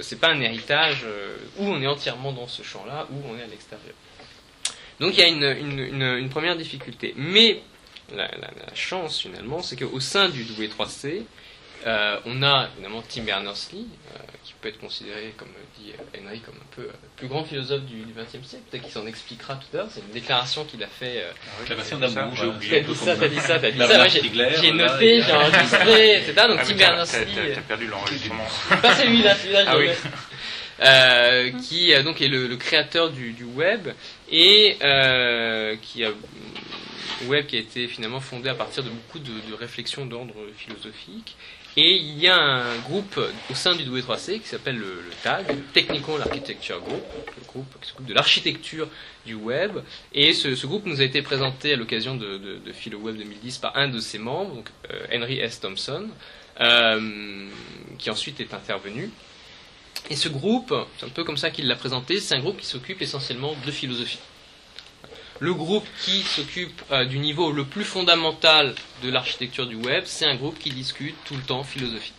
c'est 0.01 0.21
pas 0.21 0.29
un 0.29 0.41
héritage 0.41 1.05
où 1.59 1.65
on 1.65 1.83
est 1.83 1.89
entièrement 1.89 2.33
dans 2.33 2.47
ce 2.47 2.63
champ-là, 2.63 3.09
où 3.11 3.17
on 3.29 3.37
est 3.37 3.43
à 3.43 3.47
l'extérieur. 3.47 3.95
Donc 5.01 5.15
il 5.15 5.19
y 5.19 5.23
a 5.25 5.27
une, 5.27 6.29
première 6.31 6.57
difficulté. 6.57 7.15
Mais 7.17 7.63
la 8.15 8.31
chance 8.75 9.21
finalement, 9.21 9.61
c'est 9.61 9.77
qu'au 9.77 9.99
sein 9.99 10.29
du 10.29 10.45
W3C, 10.45 11.25
euh, 11.87 12.19
on 12.27 12.43
a 12.43 12.69
évidemment 12.75 13.03
Tim 13.09 13.23
Berners-Lee, 13.23 13.89
euh, 14.15 14.19
qui 14.45 14.55
peut 14.61 14.69
être 14.69 14.79
considéré, 14.81 15.35
comme 15.37 15.49
dit 15.79 15.93
euh, 15.93 16.19
Henry, 16.21 16.41
comme 16.41 16.55
un 16.55 16.75
peu 16.77 16.83
euh, 16.83 16.87
le 17.03 17.09
plus 17.17 17.29
grand 17.29 17.45
philosophe 17.45 17.83
du 17.83 18.05
XXe 18.17 18.47
siècle. 18.47 18.65
Peut-être 18.71 18.83
qu'il 18.85 18.93
s'en 18.93 19.07
expliquera 19.07 19.57
tout 19.57 19.67
à 19.75 19.79
l'heure. 19.79 19.89
C'est 19.91 20.01
une 20.01 20.13
déclaration 20.13 20.65
qu'il 20.65 20.83
a 20.85 20.87
fait. 20.87 21.23
euh, 21.23 21.31
Acclamation 21.63 21.99
c'est 22.01 22.09
ça, 22.09 22.15
d'amour, 22.21 22.37
j'ai 22.37 22.47
oublié. 22.47 22.83
T'as 22.83 22.89
dit 22.93 22.95
ça, 22.97 23.17
t'as 23.17 23.29
dit 23.29 23.41
ça, 23.41 23.59
t'as 23.59 23.71
dit 23.71 23.79
ça. 23.79 24.01
Ouais, 24.03 24.09
j'ai- 24.11 24.73
noté, 24.73 25.23
j'ai 25.23 25.33
enregistré, 25.33 26.17
etc. 26.23 26.33
Donc 26.49 26.59
Ah, 26.61 26.65
Tim 26.67 26.75
Berners-Lee. 26.77 27.55
t'as- 27.55 27.61
perdu 27.63 27.87
l'enregistrement. 27.89 28.47
pas 28.83 28.95
celui-là, 28.97 29.35
celui-là, 29.37 29.65
Ah 29.67 29.77
oui. 29.79 29.89
Euh, 30.81 31.53
qui 31.63 31.93
euh, 31.95 32.03
donc 32.03 32.21
est 32.21 32.29
le, 32.29 32.49
le 32.49 32.57
créateur 32.57 33.11
du, 33.11 33.33
du 33.33 33.45
web 33.45 33.89
et 34.31 34.77
euh, 34.83 35.77
qui 35.81 36.05
a 36.05 36.11
web 37.27 37.47
qui 37.47 37.57
a 37.57 37.61
été 37.61 37.87
finalement 37.87 38.19
fondé 38.19 38.49
à 38.49 38.55
partir 38.55 38.83
de 38.83 38.89
beaucoup 38.89 39.21
de, 39.21 39.31
de 39.49 39.55
réflexions 39.55 40.07
d'ordre 40.07 40.35
philosophique 40.57 41.37
et 41.77 41.97
il 41.97 42.19
y 42.19 42.29
a 42.29 42.37
un 42.37 42.79
groupe 42.81 43.19
au 43.51 43.55
sein 43.55 43.75
du 43.75 43.85
W3C 43.85 44.41
qui 44.41 44.49
s'appelle 44.49 44.77
le, 44.77 45.03
TAG, 45.23 45.49
le 45.49 45.63
Technical 45.73 46.21
Architecture 46.21 46.81
Group, 46.81 47.03
le 47.39 47.47
groupe 47.47 47.81
qui 47.81 47.89
s'occupe 47.89 48.07
de 48.07 48.15
l'architecture 48.15 48.89
du 49.25 49.35
web. 49.35 49.79
Et 50.13 50.35
ce, 50.35 50.67
groupe 50.67 50.85
nous 50.85 51.01
a 51.01 51.05
été 51.05 51.23
présenté 51.23 51.73
à 51.73 51.77
l'occasion 51.77 52.15
de, 52.15 52.37
de, 52.37 52.59
de 52.59 52.73
PhiloWeb 52.73 53.17
2010 53.17 53.59
par 53.59 53.77
un 53.77 53.89
de 53.89 54.01
ses 54.01 54.19
membres, 54.19 54.55
donc 54.57 54.69
euh, 54.91 55.07
Henry 55.15 55.39
S. 55.39 55.61
Thompson, 55.61 56.09
euh, 56.61 57.49
qui 57.99 58.11
ensuite 58.11 58.41
est 58.41 58.53
intervenu. 58.53 59.11
Et 60.11 60.17
ce 60.17 60.29
groupe, 60.29 60.75
c'est 60.99 61.07
un 61.07 61.11
peu 61.11 61.25
comme 61.25 61.39
ça 61.39 61.51
qu'il 61.51 61.69
l'a 61.69 61.77
présenté, 61.77 62.21
c'est 62.21 62.35
un 62.35 62.41
groupe 62.41 62.59
qui 62.59 62.67
s'occupe 62.67 63.01
essentiellement 63.01 63.55
de 63.65 63.71
philosophie. 63.71 64.19
Le 65.43 65.55
groupe 65.55 65.89
qui 66.05 66.23
s'occupe 66.23 66.83
euh, 66.93 67.05
du 67.05 67.19
niveau 67.19 67.51
le 67.51 67.65
plus 67.65 67.83
fondamental 67.83 68.77
de 69.03 69.11
l'architecture 69.11 69.67
du 69.67 69.75
web, 69.75 70.05
c'est 70.07 70.25
un 70.25 70.37
groupe 70.37 70.57
qui 70.57 70.71
discute 70.71 71.17
tout 71.25 71.35
le 71.35 71.43
temps 71.43 71.65
philosophie. 71.65 72.13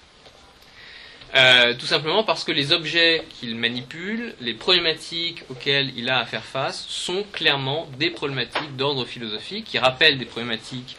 Euh, 1.34 1.74
tout 1.74 1.86
simplement 1.86 2.26
parce 2.26 2.44
que 2.44 2.52
les 2.52 2.74
objets 2.74 3.24
qu'il 3.40 3.56
manipule, 3.56 4.36
les 4.42 4.54
problématiques 4.54 5.44
auxquelles 5.50 5.94
il 5.96 6.10
a 6.10 6.20
à 6.20 6.26
faire 6.26 6.44
face, 6.44 6.86
sont 6.90 7.24
clairement 7.32 7.88
des 7.98 8.10
problématiques 8.10 8.76
d'ordre 8.76 9.06
philosophique 9.06 9.68
qui 9.68 9.80
rappellent 9.80 10.18
des 10.18 10.26
problématiques 10.26 10.98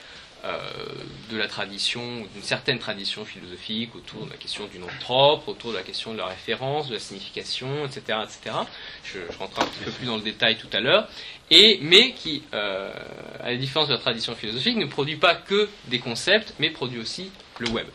de 1.30 1.36
la 1.38 1.48
tradition, 1.48 2.02
d'une 2.34 2.42
certaine 2.42 2.78
tradition 2.78 3.24
philosophique 3.24 3.94
autour 3.96 4.26
de 4.26 4.30
la 4.30 4.36
question 4.36 4.66
du 4.66 4.78
nom 4.78 4.86
propre, 5.00 5.48
autour 5.48 5.72
de 5.72 5.76
la 5.76 5.82
question 5.82 6.12
de 6.12 6.18
la 6.18 6.26
référence, 6.26 6.88
de 6.88 6.94
la 6.94 7.00
signification, 7.00 7.86
etc. 7.86 8.18
etc. 8.22 8.56
Je, 9.04 9.20
je 9.30 9.38
rentrerai 9.38 9.62
un 9.62 9.66
petit 9.66 9.84
peu 9.84 9.90
plus 9.90 10.06
dans 10.06 10.16
le 10.16 10.22
détail 10.22 10.56
tout 10.56 10.68
à 10.72 10.80
l'heure. 10.80 11.08
Mais 11.50 12.12
qui, 12.12 12.42
euh, 12.52 12.92
à 13.40 13.50
la 13.50 13.56
différence 13.56 13.88
de 13.88 13.94
la 13.94 14.00
tradition 14.00 14.34
philosophique, 14.34 14.76
ne 14.76 14.86
produit 14.86 15.16
pas 15.16 15.34
que 15.34 15.68
des 15.86 15.98
concepts, 15.98 16.54
mais 16.58 16.70
produit 16.70 17.00
aussi 17.00 17.30
le 17.58 17.68
web. 17.70 17.86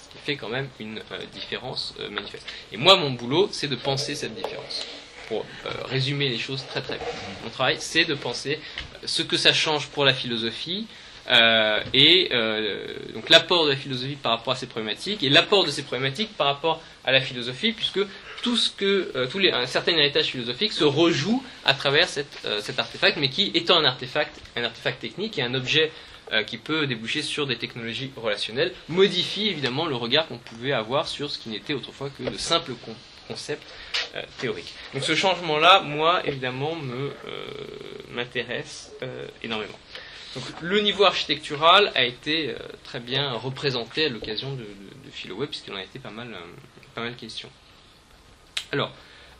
Ce 0.00 0.08
qui 0.12 0.18
fait 0.24 0.36
quand 0.36 0.48
même 0.48 0.68
une 0.80 0.98
euh, 0.98 1.18
différence 1.32 1.94
euh, 2.00 2.08
manifeste. 2.10 2.46
Et 2.72 2.76
moi, 2.76 2.96
mon 2.96 3.10
boulot, 3.10 3.48
c'est 3.52 3.68
de 3.68 3.76
penser 3.76 4.14
cette 4.14 4.34
différence. 4.34 4.86
Pour 5.28 5.46
euh, 5.66 5.70
résumer 5.84 6.28
les 6.28 6.38
choses 6.38 6.64
très 6.66 6.82
très 6.82 6.94
vite. 6.94 7.06
Mon 7.44 7.50
travail, 7.50 7.76
c'est 7.78 8.04
de 8.04 8.14
penser 8.14 8.58
euh, 8.58 9.06
ce 9.06 9.22
que 9.22 9.36
ça 9.36 9.52
change 9.52 9.86
pour 9.88 10.04
la 10.04 10.12
philosophie, 10.12 10.86
euh, 11.30 11.80
et 11.94 12.30
euh, 12.32 12.86
donc 13.14 13.28
l'apport 13.30 13.64
de 13.66 13.70
la 13.70 13.76
philosophie 13.76 14.16
par 14.16 14.32
rapport 14.32 14.54
à 14.54 14.56
ces 14.56 14.66
problématiques 14.66 15.22
et 15.22 15.28
l'apport 15.28 15.64
de 15.64 15.70
ces 15.70 15.82
problématiques 15.82 16.36
par 16.36 16.48
rapport 16.48 16.82
à 17.04 17.12
la 17.12 17.20
philosophie 17.20 17.72
puisque 17.72 18.00
tout 18.42 18.56
ce 18.56 18.70
que 18.70 19.12
euh, 19.14 19.28
les 19.38 19.52
un 19.52 19.66
certain 19.66 19.92
héritage 19.92 20.26
philosophique 20.26 20.72
se 20.72 20.82
rejoue 20.84 21.42
à 21.64 21.74
travers 21.74 22.08
euh, 22.44 22.60
cet 22.60 22.78
artefact 22.78 23.16
mais 23.18 23.28
qui 23.28 23.52
étant 23.54 23.78
un 23.78 23.84
artefact 23.84 24.40
un 24.56 24.64
artefact 24.64 25.00
technique 25.00 25.38
et 25.38 25.42
un 25.42 25.54
objet 25.54 25.90
qui 26.46 26.56
peut 26.56 26.86
déboucher 26.86 27.20
sur 27.20 27.46
des 27.46 27.56
technologies 27.56 28.10
relationnelles 28.16 28.72
modifie 28.88 29.48
évidemment 29.48 29.84
le 29.84 29.96
regard 29.96 30.26
qu'on 30.28 30.38
pouvait 30.38 30.72
avoir 30.72 31.06
sur 31.06 31.30
ce 31.30 31.38
qui 31.38 31.50
n'était 31.50 31.74
autrefois 31.74 32.08
que 32.16 32.22
de 32.22 32.38
simples 32.38 32.72
con- 32.86 32.94
concepts 33.28 33.66
euh, 34.14 34.22
théoriques. 34.38 34.72
Donc 34.94 35.04
ce 35.04 35.14
changement 35.14 35.58
là 35.58 35.80
moi 35.80 36.26
évidemment 36.26 36.74
me 36.74 37.12
euh, 37.26 37.46
m'intéresse 38.10 38.92
euh, 39.02 39.26
énormément. 39.42 39.78
Donc, 40.34 40.44
le 40.62 40.80
niveau 40.80 41.04
architectural 41.04 41.92
a 41.94 42.04
été 42.04 42.54
très 42.84 43.00
bien 43.00 43.32
représenté 43.32 44.06
à 44.06 44.08
l'occasion 44.08 44.54
de, 44.54 44.62
de, 44.62 45.10
PhiloWeb, 45.12 45.50
puisqu'il 45.50 45.74
en 45.74 45.76
a 45.76 45.82
été 45.82 45.98
pas 45.98 46.08
mal, 46.08 46.34
pas 46.94 47.02
mal 47.02 47.14
question. 47.16 47.50
Alors, 48.70 48.90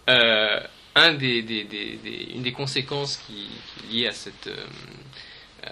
une 0.06 1.16
des 1.16 2.52
conséquences 2.52 3.16
qui, 3.16 3.48
qui 3.88 3.96
est 3.96 4.00
liée 4.00 4.06
à 4.08 4.12
cette, 4.12 4.50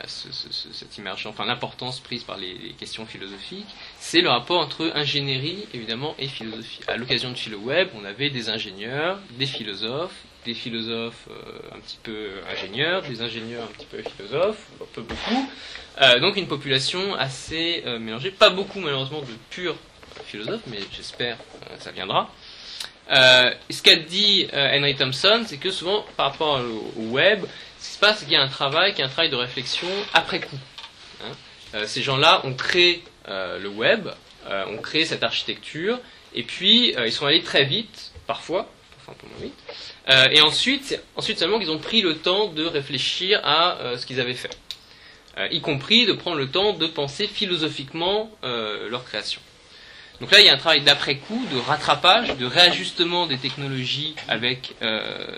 ce- 0.06 0.30
ce- 0.32 0.52
ce- 0.52 0.73
cette 0.73 0.97
immersion, 0.99 1.30
enfin 1.30 1.44
l'importance 1.44 2.00
prise 2.00 2.23
par 2.25 2.37
les, 2.37 2.54
questions 2.78 3.06
philosophiques, 3.06 3.66
c'est 3.99 4.20
le 4.20 4.28
rapport 4.30 4.61
entre 4.61 4.90
ingénierie 4.94 5.66
évidemment 5.75 6.14
et 6.18 6.28
philosophie. 6.28 6.80
À 6.88 6.97
l'occasion 6.97 7.30
de 7.30 7.37
PhiloWeb, 7.37 7.88
on 8.00 8.04
avait 8.04 8.30
des 8.30 8.49
ingénieurs, 8.49 9.18
des 9.38 9.47
philosophes, 9.47 10.14
des 10.44 10.54
philosophes 10.54 11.28
euh, 11.30 11.76
un 11.76 11.80
petit 11.80 11.99
peu 12.02 12.30
ingénieurs, 12.50 13.02
des 13.02 13.20
ingénieurs 13.23 13.64
un 13.64 13.73
petit 13.73 13.87
peu 13.87 14.02
philosophes, 14.02 14.66
un 14.80 14.87
peu 14.94 15.02
beaucoup. 15.02 15.50
Euh, 16.00 16.18
donc 16.20 16.37
une 16.37 16.49
population 16.49 17.14
assez 17.14 17.82
euh, 17.87 17.99
mélangée, 17.99 18.30
pas 18.30 18.50
beaucoup 18.50 18.80
malheureusement 18.80 19.20
de 19.20 19.26
purs 19.50 19.76
philosophes, 20.25 20.62
mais 20.68 20.78
j'espère 20.92 21.37
ça 21.78 21.90
viendra. 21.90 22.30
Ce 23.11 23.82
qu'a 23.82 23.97
dit 23.97 24.47
Henry 24.52 24.94
Thompson, 24.94 25.42
c'est 25.47 25.56
que 25.59 25.70
souvent 25.73 26.04
par 26.16 26.30
rapport 26.30 26.61
au, 26.61 27.00
au 27.00 27.04
web, 27.11 27.44
passe, 28.00 28.21
qu'il 28.21 28.33
y 28.33 28.37
a 28.37 28.42
un 28.42 28.49
travail, 28.49 28.95
qui 28.95 29.02
est 29.02 29.04
un 29.04 29.09
travail 29.09 29.30
de 29.30 29.37
réflexion 29.37 29.88
après 30.12 30.40
coup. 30.40 30.59
Hein. 31.23 31.33
Euh, 31.75 31.87
ces 31.87 32.02
gens-là 32.02 32.40
ont 32.45 32.54
créé 32.54 33.04
euh, 33.28 33.59
le 33.59 33.69
web, 33.69 34.09
euh, 34.49 34.64
ont 34.66 34.78
créé 34.78 35.04
cette 35.04 35.23
architecture, 35.23 35.99
et 36.35 36.42
puis 36.42 36.95
ils 37.04 37.12
sont 37.12 37.26
allés 37.26 37.42
très 37.42 37.64
vite, 37.64 38.12
parfois, 38.26 38.69
moins 39.09 39.42
vite, 39.42 40.33
et 40.33 40.40
ensuite, 40.40 41.00
ensuite 41.16 41.40
seulement 41.40 41.59
qu'ils 41.59 41.73
ont 41.73 41.80
pris 41.80 42.00
le 42.00 42.19
temps 42.19 42.47
de 42.47 42.64
réfléchir 42.64 43.40
à 43.42 43.76
ce 43.97 44.07
qu'ils 44.07 44.21
avaient 44.21 44.35
fait, 44.35 44.57
y 45.50 45.61
compris 45.61 46.07
de 46.07 46.12
prendre 46.12 46.37
le 46.37 46.49
temps 46.49 46.75
de 46.75 46.87
penser 46.87 47.26
philosophiquement 47.26 48.30
leur 48.45 49.04
création. 49.04 49.40
Donc 50.21 50.30
là, 50.30 50.38
il 50.38 50.47
y 50.47 50.49
a 50.49 50.54
un 50.54 50.59
travail 50.59 50.83
d'après-coup, 50.83 51.45
de 51.52 51.59
rattrapage, 51.59 52.37
de 52.37 52.47
réajustement 52.47 53.26
des 53.26 53.38
technologies 53.38 54.14
avec 54.28 54.76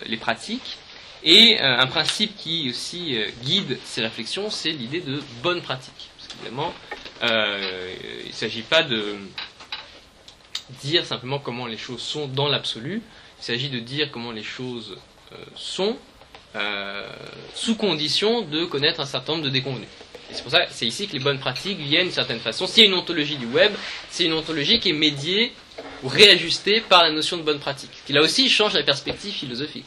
les 0.04 0.18
pratiques. 0.18 0.76
Et 1.24 1.58
euh, 1.60 1.78
un 1.78 1.86
principe 1.86 2.36
qui 2.36 2.70
aussi 2.70 3.16
euh, 3.16 3.28
guide 3.44 3.78
ces 3.84 4.00
réflexions, 4.00 4.50
c'est 4.50 4.70
l'idée 4.70 5.00
de 5.00 5.22
bonne 5.42 5.62
pratique. 5.62 6.10
Parce 6.16 6.28
qu'évidemment, 6.28 6.74
euh, 7.22 7.94
il 8.24 8.28
ne 8.28 8.32
s'agit 8.32 8.62
pas 8.62 8.82
de 8.82 9.16
dire 10.82 11.06
simplement 11.06 11.38
comment 11.38 11.66
les 11.66 11.76
choses 11.76 12.00
sont 12.00 12.26
dans 12.26 12.48
l'absolu, 12.48 13.02
il 13.40 13.44
s'agit 13.44 13.68
de 13.68 13.78
dire 13.78 14.10
comment 14.10 14.32
les 14.32 14.42
choses 14.42 14.96
sont 15.54 15.96
sous 17.54 17.76
condition 17.76 18.42
de 18.42 18.66
connaître 18.66 19.00
un 19.00 19.06
certain 19.06 19.32
nombre 19.32 19.44
de 19.44 19.50
déconvenus. 19.50 19.88
Et 20.30 20.34
c'est 20.34 20.42
pour 20.42 20.52
ça, 20.52 20.66
c'est 20.70 20.86
ici 20.86 21.06
que 21.06 21.14
les 21.14 21.18
bonnes 21.18 21.38
pratiques 21.38 21.78
viennent 21.78 22.04
d'une 22.04 22.12
certaine 22.12 22.40
façon. 22.40 22.66
S'il 22.66 22.84
y 22.84 22.86
a 22.86 22.90
une 22.90 22.96
ontologie 22.96 23.36
du 23.36 23.46
web, 23.46 23.72
c'est 24.10 24.24
une 24.24 24.34
ontologie 24.34 24.80
qui 24.80 24.90
est 24.90 24.94
médiée 24.94 25.52
ou 26.02 26.08
réajustée 26.08 26.82
par 26.82 27.02
la 27.02 27.10
notion 27.10 27.38
de 27.38 27.42
bonne 27.42 27.58
pratique. 27.58 27.90
Qui 28.06 28.12
là 28.12 28.20
aussi 28.20 28.48
change 28.48 28.74
la 28.74 28.82
perspective 28.82 29.32
philosophique. 29.32 29.86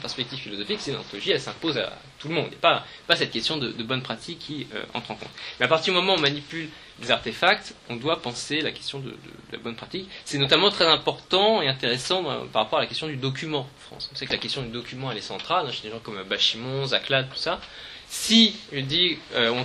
Perspective 0.00 0.38
philosophique, 0.38 0.78
c'est 0.80 0.90
une 0.92 0.98
ontologie, 0.98 1.30
elle 1.32 1.40
s'impose 1.40 1.78
à 1.78 1.92
tout 2.18 2.28
le 2.28 2.34
monde. 2.34 2.50
A 2.52 2.56
pas, 2.56 2.86
pas 3.06 3.16
cette 3.16 3.30
question 3.30 3.56
de, 3.56 3.70
bonne 3.82 4.02
pratique 4.02 4.38
qui 4.38 4.66
euh, 4.74 4.82
entre 4.94 5.10
en 5.10 5.14
compte. 5.14 5.30
Mais 5.58 5.66
à 5.66 5.68
partir 5.68 5.92
du 5.92 6.00
moment 6.00 6.14
où 6.14 6.16
on 6.18 6.20
manipule 6.20 6.68
des 7.00 7.10
artefacts, 7.10 7.74
on 7.88 7.96
doit 7.96 8.20
penser 8.20 8.60
la 8.60 8.72
question 8.72 9.00
de, 9.00 9.14
la 9.52 9.58
bonne 9.58 9.76
pratique. 9.76 10.08
C'est 10.24 10.38
notamment 10.38 10.70
très 10.70 10.86
important 10.86 11.62
et 11.62 11.68
intéressant 11.68 12.28
euh, 12.30 12.44
par 12.52 12.64
rapport 12.64 12.78
à 12.78 12.82
la 12.82 12.88
question 12.88 13.06
du 13.06 13.16
document 13.16 13.60
en 13.60 13.80
France. 13.88 14.10
On 14.12 14.16
sait 14.16 14.26
que 14.26 14.32
la 14.32 14.38
question 14.38 14.62
du 14.62 14.70
document, 14.70 15.10
elle 15.10 15.18
est 15.18 15.22
centrale, 15.22 15.66
hein, 15.66 15.72
chez 15.72 15.82
des 15.82 15.90
gens 15.90 16.00
comme 16.00 16.22
Bachimon, 16.24 16.86
Zaclade, 16.86 17.28
tout 17.30 17.36
ça. 17.36 17.60
Si, 18.08 18.56
je 18.72 18.80
dis, 18.80 19.18
euh, 19.34 19.50
on, 19.50 19.64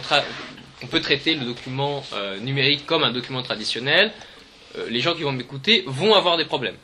on 0.83 0.87
peut 0.87 1.01
traiter 1.01 1.33
le 1.33 1.45
document 1.45 2.03
euh, 2.13 2.37
numérique 2.39 2.85
comme 2.85 3.03
un 3.03 3.11
document 3.11 3.41
traditionnel, 3.41 4.11
euh, 4.77 4.87
les 4.89 4.99
gens 4.99 5.15
qui 5.15 5.23
vont 5.23 5.31
m'écouter 5.31 5.83
vont 5.87 6.13
avoir 6.13 6.37
des 6.37 6.45
problèmes. 6.45 6.75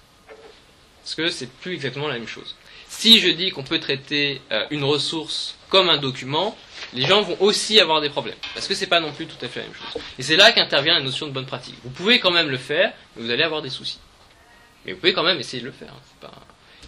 Parce 1.03 1.15
que 1.15 1.29
c'est 1.29 1.51
plus 1.51 1.73
exactement 1.73 2.07
la 2.07 2.15
même 2.15 2.27
chose. 2.27 2.55
Si 3.01 3.19
je 3.19 3.29
dis 3.29 3.49
qu'on 3.49 3.63
peut 3.63 3.79
traiter 3.79 4.41
euh, 4.51 4.67
une 4.69 4.83
ressource 4.83 5.55
comme 5.69 5.89
un 5.89 5.97
document, 5.97 6.55
les 6.93 7.07
gens 7.07 7.23
vont 7.23 7.35
aussi 7.39 7.79
avoir 7.79 7.99
des 7.99 8.09
problèmes. 8.11 8.35
Parce 8.53 8.67
que 8.67 8.75
c'est 8.75 8.85
pas 8.85 8.99
non 8.99 9.11
plus 9.11 9.25
tout 9.25 9.43
à 9.43 9.47
fait 9.47 9.61
la 9.61 9.65
même 9.65 9.73
chose. 9.75 9.99
Et 10.19 10.21
c'est 10.21 10.35
là 10.35 10.51
qu'intervient 10.51 10.93
la 10.93 11.01
notion 11.01 11.25
de 11.25 11.31
bonne 11.31 11.47
pratique. 11.47 11.73
Vous 11.83 11.89
pouvez 11.89 12.19
quand 12.19 12.29
même 12.29 12.49
le 12.49 12.59
faire, 12.59 12.93
mais 13.15 13.23
vous 13.23 13.31
allez 13.31 13.41
avoir 13.41 13.63
des 13.63 13.71
soucis. 13.71 13.97
Mais 14.85 14.91
vous 14.91 14.99
pouvez 14.99 15.13
quand 15.13 15.23
même 15.23 15.39
essayer 15.39 15.61
de 15.61 15.65
le 15.65 15.71
faire. 15.71 15.91
hein. 16.21 16.29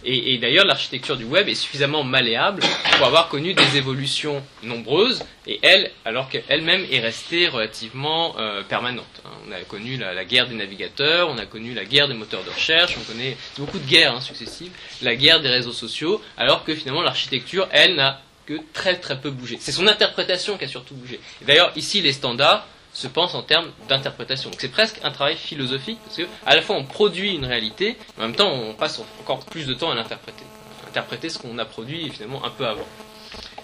Et, 0.06 0.36
d'ailleurs, 0.38 0.66
l'architecture 0.66 1.16
du 1.16 1.24
web 1.24 1.48
est 1.48 1.54
suffisamment 1.54 2.04
malléable 2.04 2.62
pour 2.96 3.06
avoir 3.06 3.28
connu 3.28 3.54
des 3.54 3.76
évolutions 3.76 4.42
nombreuses, 4.62 5.22
et 5.46 5.58
elle, 5.62 5.90
alors 6.04 6.28
qu'elle-même 6.28 6.84
est 6.90 7.00
restée 7.00 7.48
relativement 7.48 8.34
euh, 8.38 8.62
permanente. 8.62 9.06
Hein. 9.24 9.30
On 9.48 9.52
a 9.52 9.60
connu 9.60 9.96
la, 9.96 10.24
guerre 10.24 10.46
des 10.46 10.54
navigateurs, 10.54 11.30
on 11.30 11.38
a 11.38 11.46
connu 11.46 11.72
la 11.72 11.84
guerre 11.84 12.08
des 12.08 12.14
moteurs 12.14 12.44
de 12.44 12.50
recherche, 12.50 12.96
on 12.98 13.12
connaît 13.12 13.36
beaucoup 13.58 13.78
de 13.78 13.86
guerres 13.86 14.14
hein, 14.14 14.20
successives, 14.20 14.72
la 15.00 15.16
guerre 15.16 15.40
des 15.40 15.48
réseaux 15.48 15.72
sociaux, 15.72 16.20
alors 16.36 16.64
que 16.64 16.74
finalement 16.74 17.02
l'architecture, 17.02 17.66
elle, 17.70 17.94
n'a 17.94 18.20
que 18.46 18.60
très 18.74 18.96
très 18.96 19.18
peu 19.18 19.30
bougé. 19.30 19.56
C'est 19.58 19.72
son 19.72 19.86
interprétation 19.86 20.58
qui 20.58 20.64
a 20.64 20.68
surtout 20.68 20.94
bougé. 20.94 21.18
D'ailleurs, 21.46 21.72
ici, 21.76 22.02
les 22.02 22.12
standards 22.12 22.66
se 22.94 23.08
pensent 23.08 23.34
en 23.34 23.42
termes 23.42 23.70
d'interprétation. 23.88 24.50
Donc 24.50 24.60
c'est 24.60 24.70
presque 24.70 25.00
un 25.02 25.10
travail 25.10 25.36
philosophique, 25.36 25.98
parce 26.04 26.16
que 26.16 26.22
à 26.46 26.54
la 26.54 26.62
fois 26.62 26.76
on 26.76 26.84
produit 26.84 27.34
une 27.34 27.44
réalité, 27.44 27.98
mais 28.16 28.24
en 28.24 28.26
même 28.28 28.36
temps 28.36 28.52
on 28.52 28.72
passe 28.72 29.00
encore 29.20 29.44
plus 29.44 29.66
de 29.66 29.74
temps 29.74 29.90
à 29.90 29.94
l'interpréter. 29.94 30.44
Interpréter 30.88 31.28
ce 31.28 31.38
qu'on 31.38 31.58
a 31.58 31.64
produit 31.64 32.08
finalement 32.10 32.44
un 32.44 32.50
peu 32.50 32.66
avant. 32.66 32.86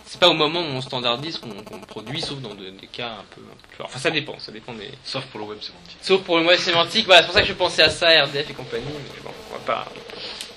C'est 0.04 0.18
pas 0.18 0.28
au 0.28 0.34
moment 0.34 0.58
où 0.60 0.64
on 0.64 0.80
standardise 0.80 1.38
qu'on 1.38 1.80
produit, 1.86 2.20
sauf 2.20 2.40
dans 2.40 2.52
des 2.54 2.72
cas 2.92 3.10
un 3.20 3.24
peu, 3.32 3.40
un 3.80 3.84
Enfin 3.84 4.00
ça 4.00 4.10
dépend, 4.10 4.36
ça 4.40 4.50
dépend 4.50 4.74
des... 4.74 4.90
Sauf 5.04 5.24
pour 5.26 5.38
le 5.38 5.46
web 5.46 5.60
sémantique. 5.60 5.98
Sauf 6.02 6.22
pour 6.22 6.38
le 6.38 6.44
web 6.46 6.58
sémantique, 6.58 7.06
voilà, 7.06 7.20
c'est 7.20 7.26
pour 7.26 7.34
ça 7.34 7.42
que 7.42 7.46
je 7.46 7.52
pensais 7.52 7.82
à 7.82 7.90
ça, 7.90 8.08
RDF 8.24 8.50
et 8.50 8.54
compagnie, 8.54 8.86
mais 8.88 9.22
bon, 9.22 9.30
on 9.50 9.52
va 9.52 9.60
pas... 9.60 9.86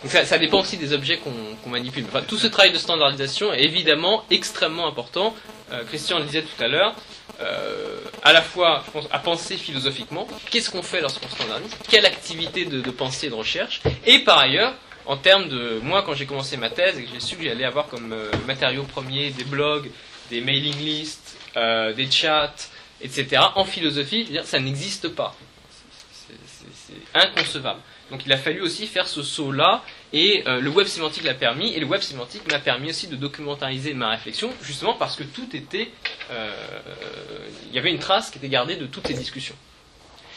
Donc 0.01 0.11
ça, 0.11 0.37
dépend 0.39 0.61
aussi 0.61 0.77
des 0.77 0.91
objets 0.91 1.19
qu'on 1.19 1.69
manipule. 1.69 2.03
Enfin, 2.09 2.23
tout 2.27 2.39
ce 2.39 2.47
travail 2.47 2.73
de 2.73 2.79
standardisation 2.79 3.53
est 3.53 3.61
évidemment 3.63 4.25
extrêmement 4.31 4.87
important. 4.87 5.35
Euh, 5.71 5.83
Christian 5.85 6.17
le 6.17 6.25
disait 6.25 6.41
tout 6.41 6.61
à 6.61 6.67
l'heure, 6.67 6.95
euh, 7.39 7.92
à 8.23 8.31
la 8.31 8.41
fois, 8.41 8.83
à 9.11 9.19
penser 9.19 9.57
philosophiquement, 9.57 10.27
qu'est-ce 10.49 10.69
qu'on 10.69 10.81
fait 10.81 11.01
lorsqu'on 11.01 11.27
standardise, 11.27 11.75
quelle 11.89 12.05
activité 12.05 12.65
de, 12.65 12.91
pensée 12.91 13.27
et 13.27 13.29
de 13.29 13.35
recherche, 13.35 13.81
et 14.05 14.19
par 14.19 14.39
ailleurs, 14.39 14.73
en 15.05 15.17
termes 15.17 15.49
de, 15.49 15.79
moi 15.83 16.03
quand 16.03 16.13
j'ai 16.13 16.25
commencé 16.25 16.55
ma 16.55 16.69
thèse 16.69 16.97
et 16.97 17.03
que 17.03 17.09
j'ai 17.11 17.19
su 17.19 17.35
que 17.35 17.43
j'allais 17.43 17.65
avoir 17.65 17.87
comme 17.87 18.13
euh, 18.13 18.31
matériaux 18.47 18.83
premiers 18.83 19.31
des 19.31 19.43
blogs, 19.43 19.91
des 20.29 20.39
mailing 20.39 20.77
lists, 20.77 21.37
euh, 21.57 21.91
des 21.91 22.09
chats, 22.09 22.53
etc., 23.01 23.41
en 23.55 23.65
philosophie, 23.65 24.39
ça 24.45 24.59
n'existe 24.59 25.09
pas. 25.09 25.35
C'est 26.73 26.93
inconcevable. 27.13 27.81
Donc 28.09 28.25
il 28.25 28.31
a 28.31 28.37
fallu 28.37 28.61
aussi 28.61 28.87
faire 28.87 29.09
ce 29.09 29.21
saut-là, 29.21 29.83
et 30.13 30.43
euh, 30.45 30.61
le 30.61 30.69
web 30.69 30.85
sémantique 30.85 31.23
l'a 31.23 31.33
permis, 31.33 31.73
et 31.73 31.79
le 31.79 31.87
web 31.87 32.01
sémantique 32.01 32.49
m'a 32.49 32.59
permis 32.59 32.91
aussi 32.91 33.07
de 33.07 33.15
documentariser 33.15 33.95
ma 33.95 34.11
réflexion, 34.11 34.53
justement 34.61 34.93
parce 34.93 35.15
que 35.15 35.23
tout 35.23 35.55
était... 35.55 35.89
Euh, 36.29 36.51
il 37.67 37.75
y 37.75 37.79
avait 37.79 37.91
une 37.91 37.99
trace 37.99 38.29
qui 38.29 38.37
était 38.37 38.47
gardée 38.47 38.75
de 38.75 38.85
toutes 38.85 39.07
ces 39.07 39.15
discussions. 39.15 39.55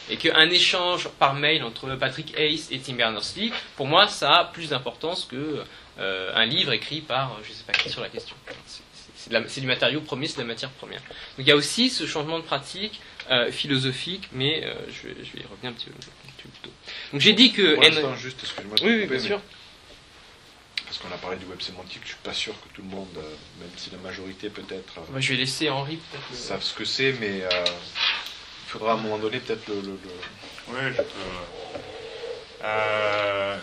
Et 0.09 0.17
qu'un 0.17 0.49
échange 0.49 1.09
par 1.19 1.35
mail 1.35 1.63
entre 1.63 1.95
Patrick 1.97 2.33
Hayes 2.39 2.69
et 2.71 2.79
Tim 2.79 2.95
Berners-Lee, 2.95 3.53
pour 3.77 3.87
moi, 3.87 4.09
ça 4.09 4.37
a 4.37 4.45
plus 4.45 4.71
d'importance 4.71 5.27
que 5.31 5.63
euh, 5.99 6.33
un 6.35 6.47
livre 6.47 6.73
écrit 6.73 7.03
par 7.03 7.39
je 7.43 7.51
ne 7.51 7.55
sais 7.55 7.65
pas 7.65 7.75
qui 7.75 7.91
sur 7.91 8.01
la 8.01 8.09
question. 8.09 8.37
C'est 9.17 9.61
du 9.61 9.67
matériau 9.67 10.01
premier, 10.01 10.29
c'est 10.29 10.37
de 10.37 10.43
la 10.43 10.47
matière 10.47 10.71
première. 10.71 11.01
Donc 11.01 11.41
il 11.41 11.49
y 11.49 11.51
a 11.51 11.57
aussi 11.57 11.91
ce 11.91 12.07
changement 12.07 12.39
de 12.39 12.45
pratique 12.45 13.01
philosophique, 13.51 14.29
mais 14.33 14.73
je, 14.89 15.09
vais, 15.09 15.15
y 15.15 15.47
revenir 15.51 15.71
un 15.71 15.73
petit 15.73 15.87
peu, 15.87 15.93
plus 16.39 16.49
tôt. 16.63 16.71
Donc 17.13 17.21
j'ai 17.21 17.33
dit 17.33 17.53
que... 17.53 17.75
Pour 17.75 18.15
juste, 18.15 18.39
excuse-moi. 18.41 18.77
Oui, 18.83 19.01
oui, 19.01 19.07
bien 19.07 19.19
sûr. 19.19 19.41
Parce 20.87 20.99
qu'on 20.99 21.13
a 21.13 21.19
parlé 21.19 21.37
du 21.37 21.47
web 21.47 21.61
sémantique, 21.61 22.03
je 22.05 22.11
suis 22.11 22.17
pas 22.23 22.33
sûr 22.33 22.55
que 22.61 22.69
tout 22.69 22.83
le 22.83 22.89
monde, 22.89 23.09
euh, 23.17 23.35
même 23.59 23.71
si 23.77 23.91
la 23.91 23.99
majorité 23.99 24.49
peut-être... 24.51 24.99
Euh, 24.99 25.21
je 25.21 25.33
vais 25.33 25.39
laisser 25.39 25.69
Henri 25.69 25.97
peut-être... 25.97 26.33
Savent 26.35 26.63
ce 26.63 26.75
que 26.75 26.85
c'est, 26.85 27.13
mais 27.21 27.43
euh, 27.43 27.65
il 27.65 28.69
faudra 28.69 28.93
à 28.93 28.95
un 28.95 28.99
moment 28.99 29.19
donné 29.19 29.41
peut-être 29.41 29.67
le, 29.69 29.99
Oui, 30.69 30.77
je 30.91 31.03
peux... 31.03 31.03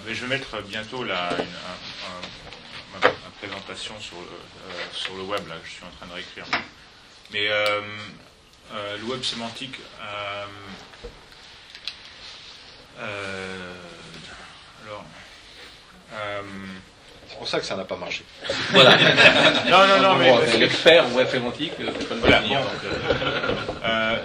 mais 0.05 0.13
je 0.13 0.21
vais 0.25 0.27
mettre 0.27 0.61
bientôt 0.63 1.05
la, 1.05 1.29
ma, 2.91 3.09
présentation 3.39 3.97
sur 4.01 4.17
le, 4.17 4.27
sur 4.91 5.15
le 5.15 5.23
web, 5.23 5.47
là, 5.47 5.55
que 5.55 5.67
je 5.67 5.75
suis 5.75 5.85
en 5.85 5.91
train 5.97 6.07
de 6.07 6.13
réécrire. 6.13 6.45
Mais 7.31 7.47
le 8.97 9.03
web 9.05 9.23
sémantique... 9.23 9.77
C'est 17.32 17.32
pour 17.43 17.49
ça 17.49 17.59
que 17.59 17.65
ça 17.65 17.75
n'a 17.75 17.83
pas 17.83 17.97
marché. 17.97 18.23
Voilà. 18.69 18.95
non, 19.69 19.85
non, 19.85 20.01
non, 20.01 20.15
mais. 20.15 20.57
L'expert 20.57 21.13
web 21.13 21.27
sémantique, 21.27 21.73
euh, 21.81 21.91
voilà, 22.21 22.39
bon, 22.39 22.55
euh, 23.83 24.17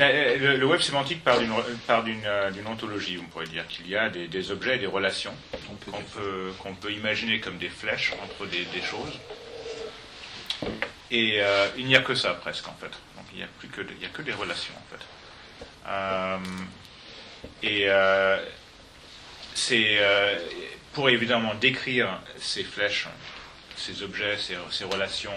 euh, 0.00 0.56
le, 0.56 0.64
web 0.64 0.80
sémantique 0.80 1.22
part 1.22 1.38
d'une 1.38 2.66
ontologie, 2.66 3.18
on 3.22 3.26
pourrait 3.26 3.44
dire 3.44 3.66
qu'il 3.68 3.86
y 3.90 3.94
a 3.94 4.08
des, 4.08 4.50
objets 4.50 4.76
et 4.76 4.78
des 4.78 4.86
relations 4.86 5.34
qu'on 5.66 6.00
peut, 6.00 6.50
qu'on 6.60 6.74
peut 6.74 6.92
imaginer 6.92 7.40
comme 7.40 7.58
des 7.58 7.68
flèches 7.68 8.14
entre 8.24 8.46
des, 8.46 8.64
choses. 8.80 9.20
Et 11.10 11.42
il 11.76 11.84
n'y 11.84 11.96
a 11.96 12.00
que 12.00 12.14
ça 12.14 12.32
presque 12.32 12.66
en 12.68 12.76
fait. 12.80 12.92
Donc 13.16 13.26
il 13.32 13.36
n'y 13.38 13.44
a 13.44 13.48
plus 13.58 13.68
que, 13.68 13.82
il 13.82 14.02
y 14.02 14.06
a 14.06 14.08
que 14.08 14.22
des 14.22 14.32
relations 14.32 14.74
en 14.78 14.86
fait. 14.90 15.04
et 17.62 17.86
c'est 19.54 19.98
pour 20.92 21.08
évidemment 21.08 21.54
décrire 21.54 22.20
ces 22.38 22.64
flèches, 22.64 23.08
ces 23.76 24.02
objets, 24.02 24.36
ces, 24.38 24.84
relations, 24.84 25.32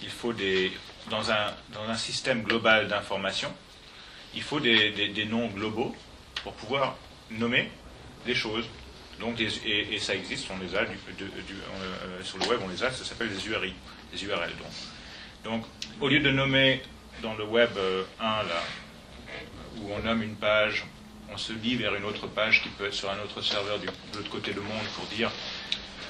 il 0.00 0.10
faut 0.10 0.32
des, 0.32 0.72
dans, 1.10 1.30
un, 1.30 1.52
dans 1.72 1.88
un 1.88 1.96
système 1.96 2.42
global 2.42 2.88
d'information, 2.88 3.52
il 4.34 4.42
faut 4.42 4.60
des, 4.60 5.26
noms 5.28 5.48
globaux 5.48 5.94
pour 6.42 6.54
pouvoir 6.54 6.96
nommer 7.30 7.70
des 8.26 8.34
choses. 8.34 8.66
Donc 9.20 9.40
et, 9.40 9.98
ça 9.98 10.14
existe, 10.14 10.48
on 10.50 10.58
les 10.58 10.74
a 10.76 10.84
du, 10.84 10.96
euh, 11.20 12.22
sur 12.22 12.38
le 12.38 12.46
web, 12.46 12.60
on 12.64 12.68
les 12.68 12.82
a, 12.82 12.90
ça 12.90 13.04
s'appelle 13.04 13.30
des 13.30 13.48
URI, 13.48 13.74
des 14.12 14.24
URL. 14.24 14.50
Donc. 14.50 14.72
donc 15.44 15.64
au 16.00 16.08
lieu 16.08 16.20
de 16.20 16.30
nommer 16.30 16.82
dans 17.22 17.34
le 17.34 17.44
web 17.44 17.70
1 17.76 17.78
euh, 17.78 18.02
là, 18.20 18.62
où 19.76 19.92
on 19.92 20.00
nomme 20.00 20.22
une 20.22 20.36
page 20.36 20.84
on 21.34 21.38
se 21.38 21.52
lit 21.52 21.74
vers 21.74 21.94
une 21.96 22.04
autre 22.04 22.28
page 22.28 22.62
qui 22.62 22.68
peut 22.68 22.86
être 22.86 22.94
sur 22.94 23.10
un 23.10 23.18
autre 23.18 23.42
serveur 23.42 23.80
de 23.80 23.86
l'autre 24.16 24.30
côté 24.30 24.52
du 24.52 24.60
monde 24.60 24.86
pour 24.94 25.04
dire 25.06 25.30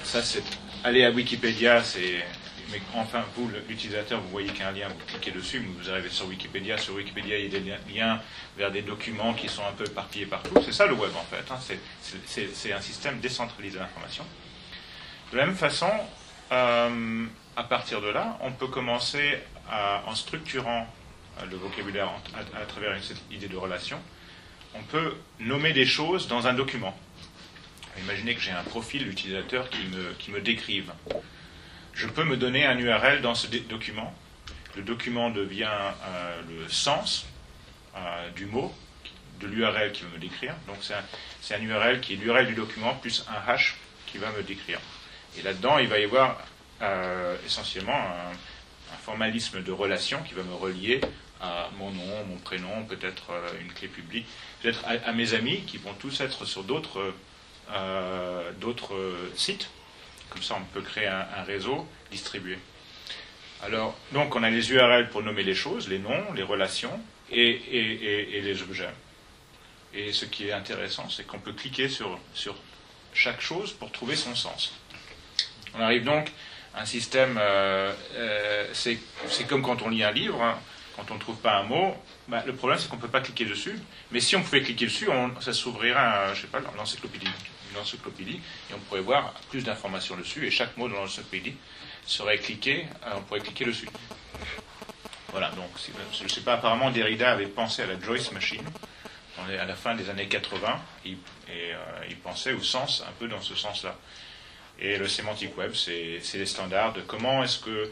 ça 0.03 0.21
c'est 0.21 0.43
aller 0.83 1.03
à 1.03 1.09
Wikipédia, 1.09 1.83
c'est 1.83 2.23
mais 2.71 2.79
enfin 2.93 3.23
vous 3.35 3.49
l'utilisateur 3.67 4.21
vous 4.21 4.29
voyez 4.29 4.49
qu'il 4.49 4.59
y 4.59 4.63
a 4.63 4.69
un 4.69 4.71
lien, 4.71 4.87
vous 4.87 5.05
cliquez 5.07 5.31
dessus, 5.31 5.67
vous 5.79 5.89
arrivez 5.89 6.09
sur 6.09 6.27
Wikipédia, 6.27 6.77
sur 6.77 6.93
Wikipédia 6.95 7.39
il 7.39 7.51
y 7.51 7.55
a 7.55 7.59
des 7.59 7.93
liens 7.93 8.21
vers 8.55 8.71
des 8.71 8.83
documents 8.83 9.33
qui 9.33 9.49
sont 9.49 9.63
un 9.65 9.71
peu 9.71 9.85
éparpillés 9.85 10.27
partout, 10.27 10.53
c'est 10.63 10.71
ça 10.73 10.85
le 10.85 10.93
web 10.93 11.11
en 11.15 11.23
fait, 11.23 11.51
hein. 11.51 11.59
c'est 12.25 12.73
un 12.73 12.81
système 12.81 13.19
décentralisé 13.19 13.79
d'information. 13.79 14.25
De 15.31 15.37
la 15.37 15.47
même 15.47 15.55
façon, 15.55 15.89
euh, 16.51 17.25
à 17.55 17.63
partir 17.63 17.99
de 17.99 18.09
là, 18.09 18.37
on 18.41 18.51
peut 18.51 18.67
commencer 18.67 19.39
en 20.05 20.13
structurant 20.13 20.87
euh, 21.39 21.45
le 21.49 21.57
vocabulaire 21.57 22.09
à 22.55 22.65
travers 22.65 22.95
cette 23.03 23.21
idée 23.31 23.47
de 23.47 23.57
relation, 23.57 23.99
on 24.77 24.83
peut 24.83 25.15
nommer 25.39 25.73
des 25.73 25.85
choses 25.85 26.27
dans 26.27 26.47
un 26.47 26.53
document. 26.53 26.97
Imaginez 27.99 28.35
que 28.35 28.41
j'ai 28.41 28.51
un 28.51 28.63
profil 28.63 29.05
d'utilisateur 29.05 29.69
qui 29.69 29.83
me, 29.87 30.13
qui 30.19 30.31
me 30.31 30.41
décrive. 30.41 30.91
Je 31.93 32.07
peux 32.07 32.23
me 32.23 32.35
donner 32.35 32.65
un 32.65 32.77
URL 32.77 33.21
dans 33.21 33.35
ce 33.35 33.47
document. 33.47 34.13
Le 34.75 34.81
document 34.81 35.29
devient 35.29 35.69
euh, 35.69 36.41
le 36.49 36.69
sens 36.69 37.25
euh, 37.95 38.29
du 38.31 38.45
mot, 38.45 38.73
de 39.39 39.47
l'URL 39.47 39.93
qui 39.93 40.03
va 40.03 40.09
me 40.09 40.19
décrire. 40.19 40.53
Donc 40.67 40.77
c'est 40.81 41.55
un, 41.55 41.61
URL 41.61 42.01
qui 42.01 42.13
est 42.13 42.17
l'URL 42.17 42.47
du 42.47 42.55
document 42.55 42.93
plus 42.95 43.25
un 43.29 43.49
hash 43.49 43.77
qui 44.07 44.17
va 44.17 44.29
me 44.31 44.43
décrire. 44.43 44.79
Et 45.37 45.41
là-dedans, 45.41 45.77
il 45.77 45.87
va 45.87 45.99
y 45.99 46.03
avoir 46.03 46.37
euh, 46.81 47.37
essentiellement 47.45 47.95
un, 47.95 48.31
un, 48.93 48.97
formalisme 49.03 49.63
de 49.63 49.71
relation 49.71 50.21
qui 50.23 50.33
va 50.33 50.43
me 50.43 50.53
relier 50.53 50.99
à 51.41 51.69
mon 51.77 51.91
nom, 51.91 52.25
mon 52.27 52.37
prénom, 52.37 52.85
peut-être 52.85 53.31
une 53.61 53.71
clé 53.73 53.87
publique 53.87 54.25
peut-être 54.65 54.83
à, 54.85 55.11
mes 55.11 55.33
amis 55.33 55.61
qui 55.67 55.77
vont 55.77 55.93
tous 55.93 56.21
être 56.21 56.45
sur 56.45 56.63
d'autres 56.63 57.13
euh, 57.71 59.29
sites. 59.35 59.69
Comme 60.29 60.41
ça, 60.41 60.57
on 60.59 60.63
peut 60.73 60.81
créer 60.81 61.07
un, 61.07 61.43
réseau 61.45 61.87
distribué. 62.11 62.57
Alors, 63.63 63.95
donc, 64.11 64.35
on 64.35 64.43
a 64.43 64.49
les 64.49 64.71
URL 64.71 65.09
pour 65.09 65.21
nommer 65.21 65.43
les 65.43 65.53
choses, 65.53 65.87
les 65.87 65.99
noms, 65.99 66.33
les 66.33 66.43
relations 66.43 66.99
et, 67.31 68.41
les 68.41 68.61
objets. 68.63 68.89
Et 69.93 70.11
ce 70.11 70.25
qui 70.25 70.47
est 70.47 70.51
intéressant, 70.51 71.09
c'est 71.09 71.25
qu'on 71.25 71.39
peut 71.39 71.53
cliquer 71.53 71.87
sur, 71.87 72.19
sur 72.33 72.55
chaque 73.13 73.39
chose 73.39 73.71
pour 73.71 73.91
trouver 73.91 74.15
son 74.15 74.35
sens. 74.35 74.73
On 75.75 75.79
arrive 75.79 76.03
donc 76.03 76.31
à 76.73 76.81
un 76.81 76.85
système, 76.85 77.37
euh, 77.39 77.93
euh, 78.15 78.67
c'est 78.73 78.97
comme 79.47 79.61
quand 79.61 79.83
on 79.83 79.89
lit 79.89 80.03
un 80.03 80.11
livre, 80.11 80.41
hein. 80.41 80.59
Quand 80.95 81.11
on 81.11 81.15
ne 81.15 81.19
trouve 81.19 81.37
pas 81.37 81.57
un 81.57 81.63
mot, 81.63 81.95
bah, 82.27 82.43
le 82.45 82.53
problème, 82.53 82.79
c'est 82.79 82.87
qu'on 82.89 82.95
ne 82.95 83.01
peut 83.01 83.07
pas 83.07 83.21
cliquer 83.21 83.45
dessus. 83.45 83.77
Mais 84.11 84.19
si 84.19 84.35
on 84.35 84.41
pouvait 84.43 84.61
cliquer 84.61 84.85
dessus, 84.85 85.07
ça 85.41 85.53
s'ouvrirait, 85.53 86.33
je 86.33 86.41
sais 86.41 86.47
pas, 86.47 86.59
l'encyclopédie, 86.77 87.27
encyclopédie, 87.79 88.39
et 88.69 88.73
on 88.73 88.79
pourrait 88.79 89.01
voir 89.01 89.33
plus 89.49 89.63
d'informations 89.63 90.15
dessus, 90.15 90.45
et 90.47 90.51
chaque 90.51 90.77
mot 90.77 90.87
dans 90.87 90.95
l'encyclopédie 90.95 91.55
serait 92.05 92.37
cliqué, 92.37 92.85
euh, 93.05 93.11
on 93.17 93.21
pourrait 93.21 93.41
cliquer 93.41 93.65
dessus. 93.65 93.89
Voilà, 95.31 95.49
donc 95.51 95.69
je 96.17 96.23
ne 96.23 96.29
sais 96.29 96.41
pas, 96.41 96.53
apparemment 96.53 96.91
Derrida 96.91 97.31
avait 97.31 97.47
pensé 97.47 97.81
à 97.81 97.87
la 97.87 97.99
Joyce 97.99 98.31
Machine 98.31 98.63
à 99.37 99.65
la 99.65 99.75
fin 99.75 99.95
des 99.95 100.09
années 100.09 100.27
80, 100.27 100.79
et, 101.05 101.17
euh, 101.49 101.75
il 102.09 102.15
pensait 102.17 102.53
au 102.53 102.61
sens 102.61 103.03
un 103.07 103.11
peu 103.19 103.27
dans 103.27 103.41
ce 103.41 103.53
sens-là. 103.53 103.95
Et 104.79 104.97
le 104.97 105.07
Semantic 105.09 105.57
Web, 105.57 105.73
c'est 105.73 106.19
c'est 106.21 106.37
les 106.37 106.45
standards 106.45 106.93
de 106.93 107.01
comment 107.01 107.43
est-ce 107.43 107.59
que. 107.59 107.91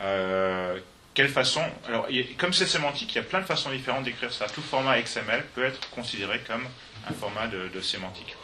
euh, 0.00 0.78
quelle 1.14 1.28
façon. 1.28 1.62
Alors, 1.86 2.06
comme 2.38 2.52
c'est 2.52 2.66
sémantique, 2.66 3.12
il 3.12 3.16
y 3.16 3.20
a 3.20 3.24
plein 3.24 3.40
de 3.40 3.46
façons 3.46 3.70
différentes 3.70 4.04
d'écrire 4.04 4.32
ça. 4.32 4.46
Tout 4.48 4.62
format 4.62 5.00
XML 5.00 5.44
peut 5.54 5.64
être 5.64 5.88
considéré 5.90 6.40
comme 6.46 6.66
un 7.08 7.12
format 7.14 7.46
de, 7.46 7.68
de 7.68 7.80
sémantique. 7.80 8.34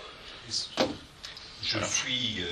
Je 1.62 1.78
suis 1.84 2.42
euh, 2.42 2.46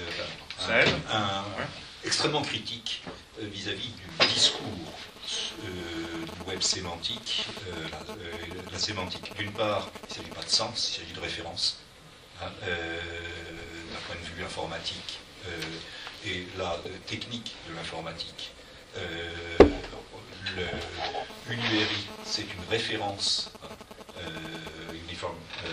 Ça 0.59 0.75
un- 0.75 0.81
aide 0.81 0.95
un- 1.11 1.43
Ouais. 1.59 1.67
extrêmement 2.05 2.43
critique 2.43 3.03
euh, 3.41 3.47
vis-à-vis 3.51 3.89
du 4.21 4.27
discours 4.27 4.63
euh, 5.65 6.25
du 6.45 6.49
web 6.51 6.61
sémantique. 6.61 7.47
la, 7.93 8.15
la 8.73 8.79
sémantique, 8.79 9.35
d'une 9.37 9.53
part, 9.53 9.89
il 10.03 10.09
ne 10.11 10.15
s'agit 10.15 10.31
pas 10.35 10.43
de 10.43 10.49
sens, 10.51 10.91
il 10.97 11.01
s'agit 11.01 11.13
de 11.15 11.21
référence. 11.21 11.79
hein, 12.43 12.47
D'un 12.63 14.01
point 14.07 14.17
de 14.17 14.37
vue 14.37 14.45
informatique 14.45 15.19
et 16.27 16.47
la 16.59 16.77
technique 17.07 17.55
de 17.69 17.75
l'informatique. 17.77 18.51
Euh, 18.99 19.59
une 21.51 21.59
URI, 21.61 22.07
c'est 22.25 22.43
une 22.43 22.65
référence 22.71 23.51
euh, 24.19 24.29
uniforme. 25.09 25.37
euh, 25.67 25.69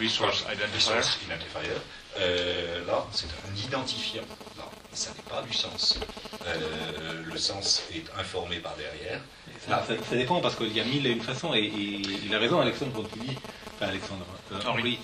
Resource 0.00 0.40
Identifier. 0.52 0.96
Resource 0.96 1.18
identifier. 1.26 1.70
Euh, 2.18 2.86
là, 2.86 3.06
c'est 3.12 3.26
un 3.26 3.54
identifiant. 3.66 4.22
Là, 4.56 4.64
et 4.92 4.96
ça 4.96 5.10
n'est 5.10 5.28
pas 5.30 5.42
du 5.42 5.52
sens. 5.52 5.98
Euh, 6.46 7.22
le 7.24 7.36
sens 7.38 7.82
est 7.94 8.04
informé 8.18 8.56
par 8.56 8.74
derrière. 8.76 9.20
Ça, 9.68 9.84
ça- 9.86 9.94
ça 10.08 10.16
dépend 10.16 10.40
parce 10.40 10.56
qu'il 10.56 10.72
y 10.74 10.80
a 10.80 10.84
mille 10.84 11.06
et 11.06 11.10
une 11.10 11.20
façons 11.20 11.52
et, 11.54 11.58
et 11.60 12.00
il 12.24 12.34
a 12.34 12.38
raison 12.38 12.60
Alexandre 12.60 12.92
quand 12.94 13.04
il 13.16 13.22
dit, 13.28 13.38
enfin 13.76 13.86
Alexandre, 13.88 14.24
euh, 14.52 14.60
Henri, 14.66 14.98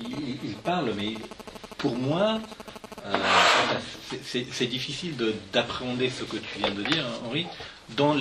il, 0.00 0.38
il 0.44 0.54
parle 0.56 0.92
mais 0.96 1.14
pour 1.78 1.96
moi 1.96 2.40
euh, 2.40 2.79
c'est- 4.24 4.46
c'est 4.52 4.66
difficile 4.66 5.16
de- 5.16 5.34
d'appréhender 5.52 6.10
ce 6.10 6.24
que 6.24 6.36
tu 6.36 6.58
viens 6.58 6.70
de 6.70 6.82
dire 6.82 7.04
hein, 7.06 7.26
Henri. 7.26 7.46
Dans 7.96 8.14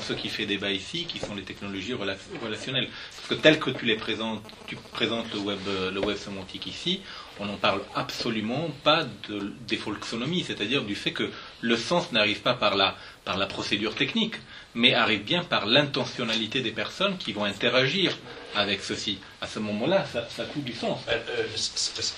ce 0.00 0.12
qui 0.12 0.28
fait 0.28 0.46
débat 0.46 0.70
ici 0.70 1.04
qui 1.04 1.18
sont 1.18 1.34
les 1.34 1.42
technologies 1.42 1.92
rela- 1.94 2.16
relationnelles. 2.42 2.88
Parce 3.16 3.28
que 3.28 3.34
tel 3.34 3.58
que 3.58 3.70
tu 3.70 3.84
les 3.86 3.96
présentes 3.96 4.42
tu 4.68 4.76
présentes 4.92 5.32
le 5.34 5.40
web 5.40 5.58
euh, 5.68 5.90
le 5.90 6.16
sémantique 6.16 6.66
ici 6.66 7.00
on 7.40 7.46
n'en 7.46 7.56
parle 7.56 7.80
absolument 7.94 8.70
pas 8.84 9.04
de, 9.28 9.52
des 9.66 9.76
folksonomies, 9.76 10.44
c'est-à-dire 10.44 10.82
du 10.84 10.94
fait 10.94 11.12
que 11.12 11.28
le 11.60 11.76
sens 11.76 12.12
n'arrive 12.12 12.40
pas 12.40 12.54
par 12.54 12.76
la 12.76 13.46
procédure 13.46 13.94
technique, 13.94 14.36
mais 14.74 14.94
arrive 14.94 15.24
bien 15.24 15.42
par 15.42 15.66
l'intentionnalité 15.66 16.60
des 16.60 16.70
personnes 16.70 17.16
qui 17.18 17.32
vont 17.32 17.44
interagir 17.44 18.16
avec 18.54 18.82
ceci. 18.82 19.18
À 19.40 19.46
ce 19.46 19.58
moment-là, 19.60 20.04
ça, 20.12 20.28
ça 20.28 20.44
coule 20.44 20.64
du 20.64 20.72
sens. 20.74 21.00
Euh, 21.08 21.12
euh, 21.28 21.46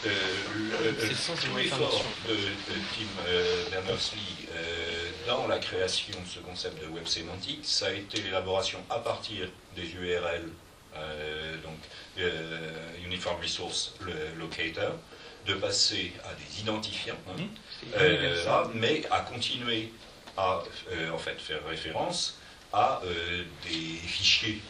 euh, 0.06 0.10
le- 0.82 1.08
le 1.08 1.14
sens 1.14 1.38
de 1.40 1.48
Tim 2.28 3.06
euh, 3.26 3.64
Berners-Lee 3.70 4.46
euh, 4.54 5.10
dans 5.26 5.46
la 5.46 5.58
création 5.58 6.14
de 6.20 6.28
ce 6.28 6.38
concept 6.40 6.82
de 6.82 6.88
web 6.88 7.06
sémantique, 7.06 7.60
ça 7.62 7.86
a 7.86 7.92
été 7.92 8.20
l'élaboration 8.22 8.78
à 8.90 8.98
partir 8.98 9.48
des 9.76 9.90
URL, 9.92 10.42
euh, 10.96 11.56
donc 11.62 11.78
euh, 12.18 12.70
Uniform 13.04 13.40
Resource 13.40 13.94
Locator, 14.38 14.92
de 15.46 15.54
passer 15.54 16.12
à 16.24 16.32
des 16.34 16.60
identifiants, 16.60 17.16
hein, 17.28 17.34
Mhm. 17.38 17.48
euh, 17.96 18.44
là, 18.44 18.70
mais 18.74 19.02
à 19.10 19.20
continuer 19.20 19.92
à 20.36 20.62
euh, 20.90 21.10
en 21.10 21.18
fait 21.18 21.38
faire 21.40 21.64
référence 21.68 22.38
à 22.72 23.00
euh, 23.04 23.44
des 23.68 23.98
fichiers 24.06 24.60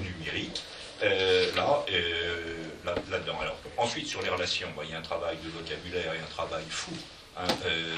numériques 0.00 0.62
euh, 1.02 1.54
là, 1.54 1.84
euh, 1.90 2.56
là, 2.84 2.94
là-dedans. 3.10 3.38
Alors, 3.40 3.56
ensuite, 3.76 4.06
sur 4.06 4.22
les 4.22 4.28
relations, 4.28 4.68
bah, 4.76 4.82
il 4.84 4.90
y 4.90 4.94
a 4.94 4.98
un 4.98 5.02
travail 5.02 5.36
de 5.44 5.50
vocabulaire 5.50 6.14
et 6.14 6.18
un 6.18 6.30
travail 6.30 6.64
fou, 6.68 6.92
hein, 7.36 7.46
euh, 7.66 7.92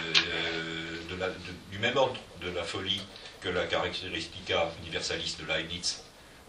du 1.71 1.79
même 1.79 1.97
ordre 1.97 2.21
de 2.41 2.51
la 2.51 2.65
folie 2.65 3.03
que 3.41 3.49
la 3.49 3.67
caractéristica 3.67 4.69
universaliste 4.83 5.41
de 5.41 5.47
Leibniz, 5.47 6.03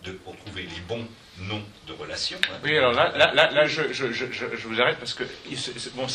de, 0.04 0.12
pour 0.12 0.36
trouver 0.38 0.64
les 0.64 0.82
bons 0.88 1.08
noms 1.40 1.64
de 1.88 1.94
relations. 1.94 2.40
Oui, 2.64 2.78
alors 2.78 2.94
là, 2.94 3.12
là, 3.18 3.34
là, 3.52 3.68
je, 3.68 3.94
je, 3.94 4.12
je, 4.12 4.26
je- 4.32 4.68
vous 4.68 4.82
arrête 4.82 4.98
parce 4.98 5.14
que 5.14 5.24
c'est- 5.56 5.94
bon, 5.96 6.08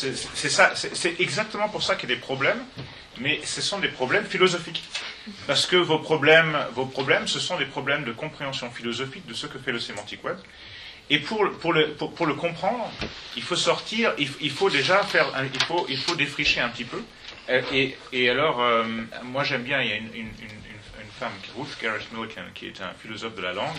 exactement 1.19 1.69
pour 1.69 1.83
ça 1.83 1.95
qu'il 1.95 2.09
y 2.09 2.13
a 2.13 2.15
des 2.15 2.21
problèmes, 2.21 2.63
mais 3.19 3.39
ce 3.43 3.61
sont 3.61 3.79
des 3.79 3.87
problèmes 3.87 4.25
philosophiques. 4.25 4.83
Parce 5.47 5.65
que 5.65 5.75
vos 5.77 5.97
problèmes, 5.99 6.57
vos 6.73 6.85
problèmes, 6.85 7.27
ce 7.27 7.39
sont 7.39 7.57
des 7.57 7.65
problèmes 7.65 8.03
de 8.03 8.11
compréhension 8.11 8.69
philosophique 8.69 9.25
de 9.25 9.33
ce 9.33 9.47
que 9.47 9.57
fait 9.57 9.71
le 9.71 9.79
sémantique 9.79 10.23
web. 10.23 10.37
Et 11.09 11.19
pour, 11.19 11.49
pour, 11.59 11.73
le, 11.73 11.93
pour, 11.93 12.25
le 12.25 12.33
comprendre, 12.33 12.91
il 13.35 13.43
faut 13.43 13.55
sortir, 13.55 14.13
il, 14.17 14.29
il 14.41 14.51
faut 14.51 14.69
déjà 14.69 15.03
faire, 15.03 15.27
un- 15.35 15.45
il 15.45 15.63
faut, 15.63 15.85
il 15.89 15.97
faut 15.97 16.15
défricher 16.15 16.61
un 16.61 16.69
petit 16.69 16.85
peu. 16.85 17.01
Euh, 17.49 17.61
Et, 17.71 17.95
et 18.11 18.29
alors, 18.29 18.59
euh, 18.61 18.83
moi 19.23 19.43
j'aime 19.43 19.63
bien, 19.63 19.81
il 19.81 19.89
y 19.89 19.93
a 19.93 19.97
une 19.97 20.29
femme, 21.19 21.31
Ruth 21.57 21.77
Garrett 21.81 22.11
Millikan, 22.11 22.43
qui 22.53 22.67
est 22.67 22.81
un 22.81 22.93
philosophe 22.93 23.35
de 23.35 23.41
la 23.41 23.53
langue, 23.53 23.77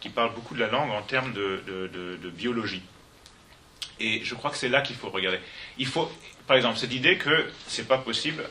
qui 0.00 0.08
parle 0.08 0.34
beaucoup 0.34 0.54
de 0.54 0.60
la 0.60 0.68
langue 0.68 0.90
en 0.90 1.02
termes 1.02 1.32
de, 1.32 2.30
biologie. 2.30 2.82
Et 3.98 4.22
je 4.24 4.34
crois 4.34 4.50
que 4.50 4.56
c'est 4.56 4.68
là 4.68 4.82
qu'il 4.82 4.96
faut 4.96 5.08
regarder. 5.08 5.40
Il 5.78 5.86
faut, 5.86 6.10
par 6.46 6.56
exemple, 6.56 6.78
cette 6.78 6.92
idée 6.92 7.16
que 7.16 7.50
c'est 7.66 7.88
pas 7.88 7.98
possible. 7.98 8.44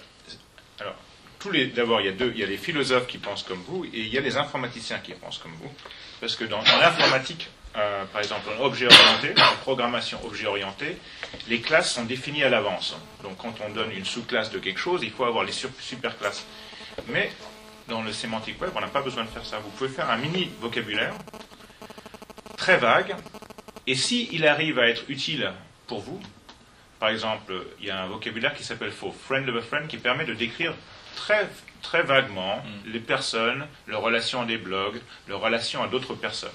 Alors, 0.79 0.95
tous 1.39 1.51
les, 1.51 1.67
d'abord, 1.67 2.01
il 2.01 2.05
y 2.05 2.09
a 2.09 2.13
deux, 2.13 2.31
il 2.33 2.39
y 2.39 2.43
a 2.43 2.47
les 2.47 2.57
philosophes 2.57 3.07
qui 3.07 3.19
pensent 3.19 3.43
comme 3.43 3.61
vous, 3.67 3.85
et 3.85 3.89
il 3.93 4.07
y 4.07 4.17
a 4.17 4.21
les 4.21 4.37
informaticiens 4.37 4.97
qui 4.99 5.13
pensent 5.13 5.37
comme 5.37 5.53
vous, 5.61 5.71
parce 6.19 6.35
que 6.35 6.45
dans, 6.45 6.61
l'informatique, 6.61 7.47
euh, 7.77 8.05
par 8.05 8.21
exemple, 8.21 8.49
en 8.57 8.63
objet 8.63 8.87
orienté, 8.87 9.39
en 9.39 9.55
programmation 9.57 10.19
objet 10.25 10.47
orientée, 10.47 10.97
les 11.47 11.61
classes 11.61 11.93
sont 11.93 12.05
définies 12.05 12.43
à 12.43 12.49
l'avance. 12.49 12.95
Donc, 13.21 13.37
quand 13.37 13.53
on 13.61 13.69
donne 13.71 13.91
une 13.91 14.05
sous-classe 14.05 14.49
de 14.49 14.57
quelque 14.57 14.79
chose, 14.79 15.01
il 15.03 15.11
faut 15.11 15.25
avoir 15.25 15.43
les 15.43 15.51
superclasses. 15.51 16.45
Mais 17.09 17.29
dans 17.87 18.01
le 18.01 18.11
sémantique 18.11 18.61
web, 18.61 18.71
on 18.75 18.81
n'a 18.81 18.87
pas 18.87 19.01
besoin 19.01 19.23
de 19.23 19.29
faire 19.29 19.45
ça. 19.45 19.59
Vous 19.59 19.69
pouvez 19.69 19.89
faire 19.89 20.09
un 20.09 20.17
mini 20.17 20.49
vocabulaire 20.59 21.13
très 22.57 22.77
vague, 22.77 23.15
et 23.87 23.95
si 23.95 24.29
il 24.31 24.47
arrive 24.47 24.79
à 24.79 24.87
être 24.87 25.03
utile 25.07 25.51
pour 25.87 26.01
vous, 26.01 26.19
par 26.99 27.09
exemple, 27.09 27.53
il 27.79 27.87
y 27.87 27.91
a 27.91 28.01
un 28.01 28.07
vocabulaire 28.07 28.53
qui 28.53 28.63
s'appelle 28.63 28.91
faux, 28.91 29.11
friend 29.11 29.47
of 29.49 29.55
a 29.57 29.61
friend, 29.61 29.87
qui 29.87 29.97
permet 29.97 30.25
de 30.25 30.33
décrire 30.33 30.73
très, 31.15 31.47
très 31.81 32.01
vaguement 32.01 32.63
les 32.85 32.99
personnes, 32.99 33.67
leurs 33.85 34.01
relations 34.01 34.41
à 34.41 34.45
des 34.45 34.57
blogs, 34.57 34.99
leurs 35.27 35.41
relations 35.41 35.83
à 35.83 35.87
d'autres 35.87 36.15
personnes. 36.15 36.49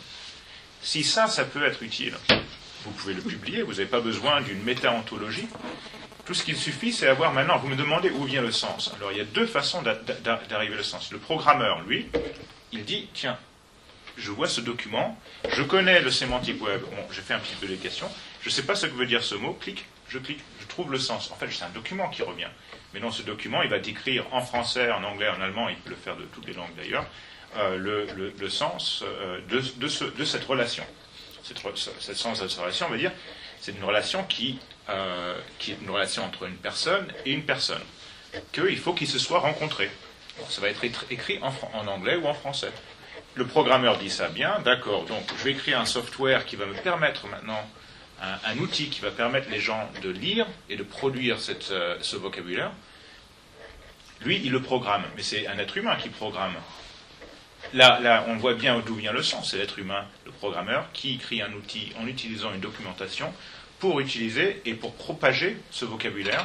Si 0.82 1.04
ça, 1.04 1.28
ça 1.28 1.44
peut 1.44 1.64
être 1.64 1.82
utile, 1.82 2.16
vous 2.84 2.90
pouvez 2.92 3.14
le 3.14 3.22
publier, 3.22 3.62
vous 3.62 3.72
n'avez 3.72 3.86
pas 3.86 4.00
besoin 4.00 4.40
d'une 4.40 4.62
méta-ontologie. 4.62 5.46
Tout 6.30 6.34
ce 6.34 6.44
qu'il 6.44 6.56
suffit, 6.56 6.92
c'est 6.92 7.08
avoir 7.08 7.32
maintenant, 7.32 7.58
vous 7.58 7.66
me 7.66 7.74
demandez 7.74 8.08
où 8.08 8.22
vient 8.22 8.40
le 8.40 8.52
sens. 8.52 8.92
Alors 8.94 9.10
il 9.10 9.18
y 9.18 9.20
a 9.20 9.24
deux 9.24 9.46
façons 9.48 9.82
d'a- 9.82 9.96
d'a- 9.96 10.40
d'arriver 10.48 10.78
au 10.78 10.82
sens. 10.84 11.10
Le 11.10 11.18
programmeur, 11.18 11.82
lui, 11.82 12.06
il 12.70 12.84
dit, 12.84 13.08
tiens, 13.12 13.36
je 14.16 14.30
vois 14.30 14.46
ce 14.46 14.60
document, 14.60 15.18
je 15.52 15.64
connais 15.64 16.00
le 16.00 16.12
sémantique 16.12 16.62
web, 16.62 16.82
bon, 16.82 17.02
j'ai 17.10 17.22
fait 17.22 17.34
un 17.34 17.40
petit 17.40 17.56
peu 17.56 17.66
des 17.66 17.78
questions, 17.78 18.08
je 18.42 18.48
ne 18.48 18.52
sais 18.52 18.62
pas 18.62 18.76
ce 18.76 18.86
que 18.86 18.94
veut 18.94 19.06
dire 19.06 19.24
ce 19.24 19.34
mot, 19.34 19.54
clique, 19.54 19.86
je 20.08 20.18
clique, 20.18 20.38
je 20.60 20.66
trouve 20.68 20.92
le 20.92 21.00
sens. 21.00 21.32
En 21.32 21.34
fait, 21.34 21.48
c'est 21.50 21.64
un 21.64 21.70
document 21.70 22.08
qui 22.10 22.22
revient. 22.22 22.46
Mais 22.94 23.00
dans 23.00 23.10
ce 23.10 23.22
document, 23.22 23.62
il 23.62 23.68
va 23.70 23.80
décrire 23.80 24.24
en 24.32 24.40
français, 24.40 24.88
en 24.92 25.02
anglais, 25.02 25.28
en 25.36 25.40
allemand, 25.42 25.68
il 25.68 25.74
peut 25.78 25.90
le 25.90 25.96
faire 25.96 26.14
de 26.14 26.22
toutes 26.26 26.46
les 26.46 26.54
langues 26.54 26.76
d'ailleurs, 26.76 27.06
euh, 27.56 27.76
le, 27.76 28.48
sens 28.48 29.02
euh, 29.04 29.40
de, 29.48 29.58
de 29.80 29.88
ce- 29.88 30.04
de 30.04 30.24
cette 30.24 30.44
relation. 30.44 30.84
Sens 31.42 32.40
de 32.40 32.46
cette 32.46 32.60
relation, 32.60 32.86
on 32.86 32.90
va 32.90 32.98
dire, 32.98 33.10
c'est 33.60 33.72
une 33.72 33.82
relation 33.82 34.22
qui, 34.22 34.60
euh, 34.90 35.38
qui 35.58 35.72
est 35.72 35.78
une 35.80 35.90
relation 35.90 36.24
entre 36.24 36.44
une 36.44 36.56
personne 36.56 37.06
et 37.24 37.32
une 37.32 37.44
personne. 37.44 37.82
Qu'il 38.52 38.78
faut 38.78 38.92
qu'ils 38.92 39.08
se 39.08 39.18
soient 39.18 39.40
rencontrés. 39.40 39.90
Ça 40.48 40.60
va 40.60 40.68
être 40.68 40.84
écrit 41.10 41.38
en, 41.42 41.86
anglais 41.86 42.16
ou 42.16 42.26
en 42.26 42.34
français. 42.34 42.72
Le 43.34 43.46
programmeur 43.46 43.98
dit 43.98 44.10
ça 44.10 44.28
bien, 44.28 44.58
d'accord, 44.64 45.04
donc 45.04 45.22
je 45.38 45.44
vais 45.44 45.52
écrire 45.52 45.80
un 45.80 45.84
software 45.84 46.44
qui 46.46 46.56
va 46.56 46.66
me 46.66 46.74
permettre 46.74 47.26
maintenant, 47.26 47.60
un, 48.20 48.58
outil 48.58 48.88
qui 48.88 49.00
va 49.00 49.10
permettre 49.10 49.48
les 49.50 49.60
gens 49.60 49.88
de 50.02 50.10
lire 50.10 50.46
et 50.68 50.76
de 50.76 50.82
produire 50.82 51.36
euh, 51.70 51.96
ce 52.00 52.16
vocabulaire. 52.16 52.72
Lui, 54.22 54.40
il 54.44 54.52
le 54.52 54.60
programme, 54.60 55.04
mais 55.16 55.22
c'est 55.22 55.46
un 55.46 55.58
être 55.58 55.76
humain 55.76 55.96
qui 55.96 56.08
programme. 56.08 56.54
Là, 57.72 58.24
on 58.26 58.36
voit 58.36 58.54
bien 58.54 58.80
d'où 58.84 58.96
vient 58.96 59.12
le 59.12 59.22
sens. 59.22 59.50
C'est 59.50 59.58
l'être 59.58 59.78
humain, 59.78 60.04
le 60.26 60.32
programmeur, 60.32 60.86
qui 60.92 61.18
crée 61.18 61.40
un 61.40 61.52
outil 61.52 61.92
en 62.00 62.06
utilisant 62.06 62.52
une 62.52 62.60
documentation 62.60 63.32
pour 63.80 63.98
utiliser 63.98 64.60
et 64.64 64.74
pour 64.74 64.94
propager 64.94 65.56
ce 65.70 65.84
vocabulaire 65.84 66.44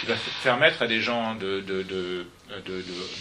qui 0.00 0.06
va 0.06 0.14
permettre 0.42 0.80
à 0.82 0.86
des 0.86 1.02
gens 1.02 1.34
de, 1.34 2.26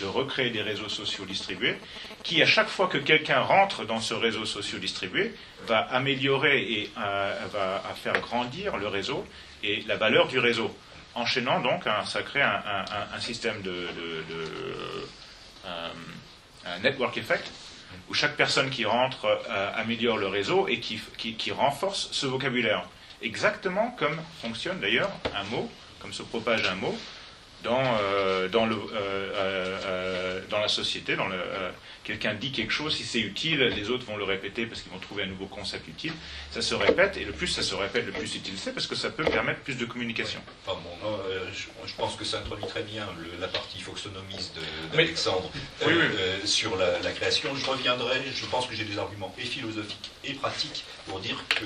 recréer 0.06 0.50
des 0.50 0.62
réseaux 0.62 0.88
sociaux 0.88 1.26
distribués, 1.26 1.76
qui 2.24 2.42
à 2.42 2.46
chaque 2.46 2.70
fois 2.70 2.88
que 2.88 2.98
quelqu'un 2.98 3.42
rentre 3.42 3.86
dans 3.86 4.00
ce 4.00 4.14
réseau 4.14 4.46
social 4.46 4.80
distribué, 4.80 5.34
va 5.68 5.80
améliorer 5.80 6.62
et 6.62 6.90
euh, 6.98 7.36
va 7.52 7.84
faire 8.02 8.20
grandir 8.22 8.78
le 8.78 8.88
réseau 8.88 9.26
et 9.62 9.84
la 9.88 9.98
valeur 9.98 10.30
du 10.30 10.40
réseau. 10.40 10.74
Enchaînant 11.16 11.60
donc, 11.60 11.84
ça 12.06 12.22
crée 12.24 12.42
un, 12.42 13.20
système 13.20 13.62
de, 13.62 13.88
euh, 15.66 15.90
un 16.66 16.80
network 16.80 17.18
effect, 17.18 17.52
où 18.08 18.14
chaque 18.14 18.38
personne 18.38 18.70
qui 18.70 18.86
rentre 18.86 19.26
euh, 19.26 19.72
améliore 19.76 20.18
le 20.18 20.28
réseau 20.28 20.70
et 20.70 20.80
qui 20.80 21.52
renforce 21.52 22.08
ce 22.14 22.26
vocabulaire. 22.26 22.88
Exactement 23.22 23.92
comme 23.92 24.18
fonctionne 24.42 24.80
d'ailleurs 24.80 25.12
un 25.36 25.44
mot, 25.46 25.70
comme 26.00 26.14
se 26.14 26.24
propage 26.24 26.66
un 26.68 26.76
mot 26.76 26.96
dans, 27.64 27.98
euh, 28.02 28.48
dans, 28.48 28.66
le, 28.66 28.76
euh, 28.76 29.32
euh, 29.36 30.42
dans 30.50 30.60
la 30.60 30.68
société. 30.68 31.16
Dans 31.16 31.28
quelqu'un 32.04 32.34
dit 32.34 32.52
quelque 32.52 32.72
chose, 32.72 32.96
si 32.96 33.04
c'est 33.04 33.20
utile, 33.20 33.60
les 33.60 33.90
autres 33.90 34.06
vont 34.06 34.18
le 34.18 34.24
répéter 34.24 34.66
parce 34.66 34.82
qu'ils 34.82 34.92
vont 34.92 35.00
trouver 35.00 35.24
un 35.24 35.28
nouveau 35.28 35.46
concept 35.46 35.88
utile. 35.88 36.14
Ça 36.50 36.62
se 36.62 36.74
répète, 36.74 37.18
et 37.18 37.24
le 37.24 37.34
plus 37.34 37.48
ça 37.48 37.62
se 37.62 37.76
répète, 37.76 38.06
le 38.06 38.12
plus 38.12 38.36
utile 38.36 38.56
c'est, 38.58 38.74
parce 38.74 38.88
que 38.88 38.96
ça 38.96 39.12
peut 39.12 39.24
permettre 39.26 39.60
plus 39.60 39.76
de 39.76 39.86
communication. 39.86 40.42
Enfin, 40.66 40.80
bon, 40.84 41.20
je, 41.54 41.94
pense 41.96 42.16
que 42.16 42.26
ça 42.26 42.40
introduit 42.40 42.66
très 42.66 42.82
bien 42.82 43.06
la 43.40 43.48
partie 43.48 43.80
foxonomiste 43.80 44.58
d'Alexandre 44.92 45.52
sur 46.46 46.78
la, 46.78 47.00
la, 47.00 47.12
création. 47.12 47.54
Je 47.56 47.66
reviendrai, 47.66 48.22
je 48.34 48.46
pense 48.46 48.66
que 48.66 48.76
j'ai 48.76 48.86
des 48.86 48.98
arguments 48.98 49.36
et 49.38 49.46
philosophiques 49.46 50.10
et 50.24 50.34
pratiques 50.34 50.86
pour 51.06 51.20
dire 51.20 51.44
que... 51.48 51.66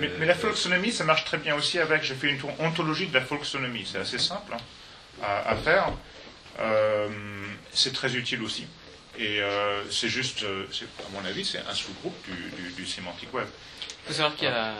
Mais, 0.00 0.10
mais, 0.18 0.26
la 0.26 0.34
folksonomie, 0.34 0.90
ça 0.90 1.04
marche 1.04 1.24
très 1.24 1.38
bien 1.38 1.54
aussi 1.54 1.78
avec, 1.78 2.02
j'ai 2.02 2.14
fait 2.14 2.30
une 2.30 2.40
ontologie 2.58 3.06
de 3.06 3.14
la 3.14 3.20
folksonomie, 3.20 3.86
c'est 3.86 3.98
assez 3.98 4.18
simple. 4.18 4.54
Hein 4.54 4.60
à, 5.22 5.54
faire. 5.56 5.92
Euh, 6.60 7.08
c'est 7.72 7.92
très 7.92 8.14
utile 8.14 8.42
aussi. 8.42 8.66
Et 9.18 9.40
euh, 9.40 9.82
c'est 9.90 10.08
juste, 10.08 10.42
euh, 10.42 10.66
à 11.06 11.08
mon 11.12 11.26
avis, 11.26 11.44
c'est 11.44 11.58
un 11.58 11.74
sous-groupe 11.74 12.14
du, 12.24 12.72
du, 12.72 12.86
sémantique 12.86 13.32
web. 13.32 13.46
Il 14.04 14.08
faut 14.08 14.12
savoir 14.12 14.36
qu'il 14.36 14.48
y 14.48 14.50
a 14.50 14.74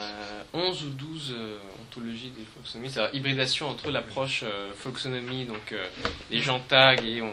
11 0.52 0.84
ou 0.84 0.88
12 0.90 1.34
ontologies 1.82 2.30
des 2.30 2.44
folksonomies, 2.54 2.90
c'est-à-dire 2.90 3.14
hybridation 3.14 3.68
entre 3.68 3.90
l'approche 3.90 4.44
folksonomie, 4.76 5.46
donc 5.46 5.74
les 6.30 6.40
gens 6.40 6.60
taguent 6.60 7.04
et 7.04 7.22
on, 7.22 7.32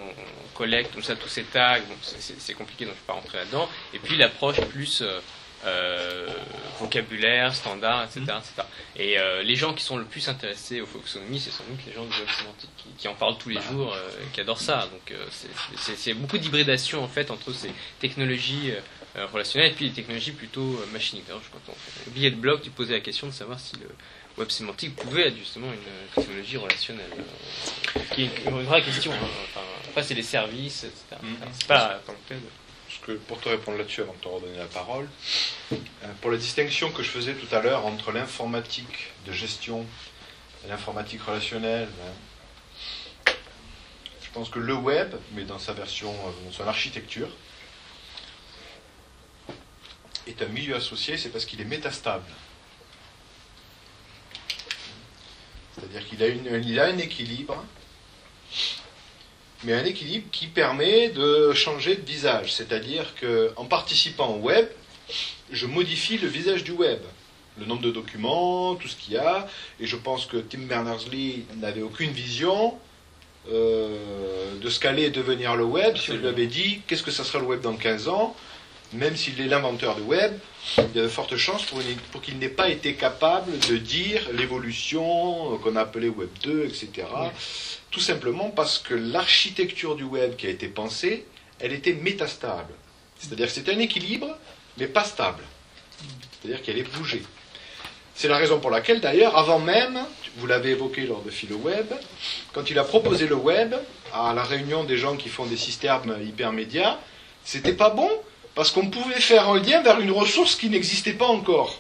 collecte 0.56 0.94
tout 0.94 1.02
ça, 1.02 1.16
tous 1.16 1.28
ces 1.30 1.44
tags, 1.44 1.80
c'est 2.02 2.54
compliqué 2.54 2.86
donc 2.86 2.94
je 2.94 3.00
ne 3.00 3.02
vais 3.02 3.08
pas 3.08 3.14
rentrer 3.14 3.38
là-dedans, 3.40 3.68
et 3.92 4.00
puis 4.00 4.16
l'approche 4.18 4.62
plus 4.62 5.04
euh, 5.66 6.28
vocabulaire, 6.80 7.56
standard, 7.56 8.04
etc. 8.04 8.22
etc. 8.22 8.68
Et 8.98 9.18
euh, 9.18 9.44
les 9.44 9.56
gens 9.56 9.74
qui 9.74 9.84
sont 9.84 9.98
le 9.98 10.04
plus 10.04 10.28
intéressés 10.28 10.82
aux 10.82 10.86
folksonomies, 10.86 11.40
c'est 11.40 11.52
sans 11.52 11.64
doute 11.64 11.80
les 11.88 11.94
gens 11.94 12.04
du 12.04 12.18
web 12.18 12.30
sémantique, 12.30 12.70
qui, 12.98 13.08
en 13.08 13.14
parlent 13.14 13.38
tous 13.38 13.50
les 13.50 13.62
jours, 13.62 13.94
euh, 13.94 14.10
qui 14.34 14.42
adorent 14.42 14.60
ça. 14.60 14.90
Donc 14.92 15.18
c'est 15.32 16.14
beaucoup 16.14 16.38
d'hybridation 16.38 17.04
en 17.04 17.08
fait 17.08 17.32
entre 17.32 17.54
ces 17.54 17.72
technologies 18.00 18.74
relationnelles 19.32 19.72
et 19.72 19.76
puis 19.76 19.86
les 19.86 19.92
technologies 19.92 20.32
plutôt 20.32 20.84
machiniques. 20.92 21.28
Quand 21.28 21.60
on 21.70 22.12
billet 22.12 22.32
de 22.32 22.36
blog, 22.36 22.62
tu 22.62 22.70
posais 22.70 22.94
la 22.94 23.00
question 23.00 23.28
de 23.28 23.32
savoir 23.32 23.60
si 23.60 23.76
le 23.78 23.88
web 24.38 24.50
sémantique 24.50 24.96
pouvait 24.96 25.28
être 25.28 25.38
justement 25.38 25.68
une 25.72 26.24
technologie 26.24 26.58
relationnelle. 26.58 27.12
qui 28.12 28.24
est 28.24 28.32
une 28.46 28.64
vraie 28.64 28.82
question. 28.82 29.14
Hein. 29.14 29.28
Enfin, 29.46 29.66
après, 29.88 30.04
c'est 30.04 30.16
les 30.16 30.24
services, 30.24 30.84
etc. 30.84 31.22
Mm. 31.22 31.46
C'est 31.54 31.68
pas 31.68 32.02
tant 32.06 32.16
pour 33.28 33.40
te 33.40 33.50
répondre 33.50 33.78
là-dessus, 33.78 34.02
avant 34.02 34.14
de 34.14 34.18
te 34.20 34.28
redonner 34.28 34.58
la 34.58 34.66
parole, 34.66 35.08
euh, 35.72 35.76
pour 36.22 36.32
la 36.32 36.38
distinction 36.38 36.92
que 36.92 37.04
je 37.04 37.10
faisais 37.10 37.34
tout 37.34 37.54
à 37.54 37.62
l'heure 37.62 37.86
entre 37.86 38.12
l'informatique 38.12 39.12
de 39.26 39.32
gestion 39.32 39.86
et 40.64 40.70
l'informatique 40.70 41.22
relationnelle, 41.22 41.90
hein, 42.02 43.32
je 44.22 44.30
pense 44.32 44.50
que 44.50 44.60
le 44.60 44.74
web, 44.74 45.14
mais 45.34 45.44
dans 45.44 45.60
sa 45.60 45.74
version, 45.74 46.12
euh, 46.12 46.52
son 46.52 46.68
architecture, 46.68 47.30
est 50.26 50.42
un 50.42 50.48
milieu 50.48 50.76
associé, 50.76 51.18
c'est 51.18 51.30
parce 51.30 51.46
qu'il 51.46 51.60
est 51.60 51.66
métastable. 51.66 52.26
C'est-à-dire 55.76 56.08
qu'il 56.08 56.80
a 56.80 56.86
un 56.86 56.98
équilibre 56.98 57.64
mais 59.64 59.74
un 59.74 59.86
équilibre 59.86 60.26
qui 60.32 60.48
permet 60.48 61.10
de 61.10 61.54
changer 61.54 61.96
de 61.96 62.06
visage. 62.06 62.54
C'est-à-dire 62.54 63.14
qu'en 63.20 63.66
participant 63.66 64.36
au 64.36 64.40
web, 64.40 64.68
je 65.52 65.66
modifie 65.66 66.18
le 66.18 66.28
visage 66.28 66.64
du 66.64 66.72
web. 66.72 67.00
Le 67.60 67.66
nombre 67.66 67.82
de 67.82 67.92
documents, 67.92 68.76
tout 68.76 68.88
ce 68.88 68.96
qu'il 68.96 69.14
y 69.14 69.18
a. 69.18 69.48
Et 69.80 69.86
je 69.86 69.96
pense 69.96 70.26
que 70.26 70.38
Tim 70.38 70.62
Berners-Lee 70.62 71.46
n'avait 71.58 71.84
aucune 71.84 72.12
vision 72.12 72.74
euh, 73.52 74.58
de 74.60 74.70
ce 74.70 74.80
qu'allait 74.80 75.12
devenir 75.12 75.56
le 75.56 75.64
web. 75.64 75.96
Si 75.98 76.12
on 76.12 76.16
lui 76.16 76.28
avait 76.28 76.48
dit 76.48 76.82
qu'est-ce 76.88 77.04
que 77.04 77.12
ça 77.12 77.24
sera 77.24 77.40
le 77.40 77.46
web 77.46 77.62
dans 77.62 77.76
15 77.76 78.08
ans, 78.08 78.36
même 78.94 79.16
s'il 79.16 79.40
est 79.42 79.48
l'inventeur 79.48 79.96
du 79.96 80.02
web, 80.02 80.34
il 80.78 80.96
y 80.96 81.00
a 81.00 81.04
de 81.04 81.08
fortes 81.08 81.36
chances 81.36 81.64
pour, 81.66 81.80
pour 82.12 82.22
qu'il 82.22 82.38
n'ait 82.40 82.48
pas 82.48 82.70
été 82.70 82.94
capable 82.94 83.58
de 83.60 83.78
dire 83.78 84.22
l'évolution 84.34 85.58
qu'on 85.58 85.76
a 85.76 85.82
appelée 85.82 86.10
Web 86.10 86.30
2, 86.44 86.66
etc. 86.66 87.08
Tout 87.94 88.00
simplement 88.00 88.50
parce 88.50 88.80
que 88.80 88.96
l'architecture 88.96 89.96
du 89.96 90.04
web 90.04 90.36
qui 90.36 90.48
a 90.48 90.50
été 90.50 90.68
pensée, 90.68 91.26
elle 91.60 91.74
était 91.74 91.94
métastable. 91.94 92.74
C'est-à-dire 93.20 93.46
que 93.46 93.54
c'était 93.54 93.72
un 93.72 93.80
équilibre, 93.80 94.36
mais 94.80 94.88
pas 94.88 95.04
stable. 95.04 95.44
C'est-à-dire 96.42 96.64
qu'elle 96.64 96.80
est 96.80 96.98
bougée. 96.98 97.22
C'est 98.16 98.28
la 98.28 98.38
raison 98.38 98.60
pour 98.60 98.72
laquelle, 98.72 99.00
d'ailleurs, 99.00 99.38
avant 99.38 99.60
même, 99.60 100.00
vous 100.38 100.48
l'avez 100.48 100.72
évoqué 100.72 101.06
lors 101.06 101.22
de 101.22 101.30
PhiloWeb, 101.30 101.94
quand 102.52 102.72
il 102.72 102.80
a 102.80 102.84
proposé 102.84 103.28
le 103.28 103.36
web 103.36 103.76
à 104.12 104.34
la 104.34 104.44
réunion 104.44 104.84
des 104.84 104.98
gens 104.98 105.16
qui 105.16 105.30
font 105.30 105.46
des 105.46 105.58
systèmes 105.58 106.18
hypermédias, 106.28 106.98
c'était 107.46 107.74
pas 107.74 107.92
bon 107.92 108.10
parce 108.56 108.72
qu'on 108.72 108.90
pouvait 108.90 109.22
faire 109.22 109.50
un 109.50 109.60
lien 109.60 109.84
vers 109.84 110.00
une 110.00 110.12
ressource 110.12 110.56
qui 110.56 110.70
n'existait 110.70 111.14
pas 111.14 111.28
encore 111.28 111.80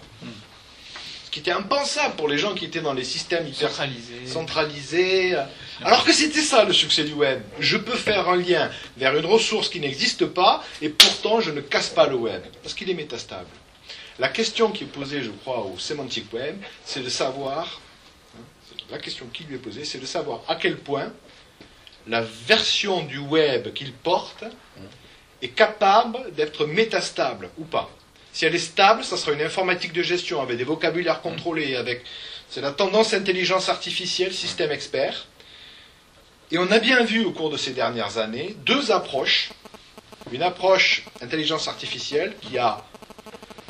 qui 1.33 1.39
était 1.39 1.51
impensable 1.51 2.15
pour 2.15 2.27
les 2.27 2.37
gens 2.37 2.53
qui 2.53 2.65
étaient 2.65 2.79
dans 2.79 2.93
les 2.93 3.03
systèmes 3.03 3.47
hyper 3.47 3.71
centralisés. 4.27 5.35
Alors 5.83 6.05
que 6.05 6.13
c'était 6.13 6.43
ça 6.43 6.63
le 6.63 6.73
succès 6.73 7.05
du 7.05 7.13
web. 7.13 7.41
Je 7.59 7.75
peux 7.77 7.97
faire 7.97 8.29
un 8.29 8.35
lien 8.35 8.69
vers 8.97 9.17
une 9.17 9.25
ressource 9.25 9.67
qui 9.67 9.79
n'existe 9.79 10.27
pas 10.27 10.63
et 10.79 10.89
pourtant 10.89 11.41
je 11.41 11.49
ne 11.49 11.61
casse 11.61 11.89
pas 11.89 12.05
le 12.05 12.17
web 12.17 12.43
parce 12.61 12.75
qu'il 12.75 12.87
est 12.91 12.93
métastable. 12.93 13.49
La 14.19 14.29
question 14.29 14.69
qui 14.69 14.83
est 14.83 14.87
posée, 14.87 15.23
je 15.23 15.31
crois, 15.31 15.65
au 15.65 15.79
Semantic 15.79 16.31
Web, 16.31 16.55
c'est 16.85 17.01
de 17.03 17.09
savoir, 17.09 17.81
hein, 18.37 18.43
la 18.91 18.99
question 18.99 19.25
qui 19.33 19.43
lui 19.45 19.55
est 19.55 19.57
posée, 19.57 19.85
c'est 19.85 19.97
de 19.97 20.05
savoir 20.05 20.41
à 20.47 20.53
quel 20.53 20.77
point 20.77 21.11
la 22.05 22.21
version 22.21 23.01
du 23.05 23.17
web 23.17 23.73
qu'il 23.73 23.91
porte 23.91 24.43
est 25.41 25.49
capable 25.49 26.31
d'être 26.35 26.67
métastable 26.67 27.49
ou 27.57 27.63
pas. 27.63 27.89
Si 28.33 28.45
elle 28.45 28.55
est 28.55 28.59
stable, 28.59 29.03
ça 29.03 29.15
sera 29.15 29.31
une 29.31 29.41
informatique 29.41 29.93
de 29.93 30.01
gestion 30.01 30.41
avec 30.41 30.57
des 30.57 30.63
vocabulaires 30.63 31.21
contrôlés, 31.21 31.75
avec 31.75 32.03
c'est 32.49 32.61
la 32.61 32.71
tendance 32.71 33.13
intelligence 33.13 33.69
artificielle, 33.69 34.33
système 34.33 34.71
expert. 34.71 35.27
Et 36.51 36.57
on 36.57 36.69
a 36.71 36.79
bien 36.79 37.03
vu 37.03 37.23
au 37.23 37.31
cours 37.31 37.51
de 37.51 37.57
ces 37.57 37.71
dernières 37.71 38.17
années 38.17 38.55
deux 38.65 38.91
approches. 38.91 39.51
Une 40.31 40.41
approche 40.41 41.03
intelligence 41.21 41.67
artificielle 41.67 42.33
qui 42.41 42.57
a 42.57 42.83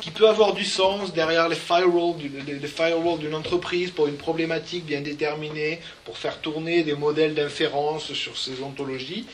qui 0.00 0.10
peut 0.10 0.28
avoir 0.28 0.52
du 0.52 0.66
sens 0.66 1.14
derrière 1.14 1.48
les 1.48 1.56
firewalls, 1.56 2.16
les 2.46 2.68
firewalls 2.68 3.20
d'une 3.20 3.34
entreprise 3.34 3.90
pour 3.90 4.06
une 4.06 4.18
problématique 4.18 4.84
bien 4.84 5.00
déterminée, 5.00 5.80
pour 6.04 6.18
faire 6.18 6.42
tourner 6.42 6.82
des 6.82 6.92
modèles 6.92 7.34
d'inférence 7.34 8.12
sur 8.12 8.36
ces 8.36 8.62
ontologies. 8.62 9.24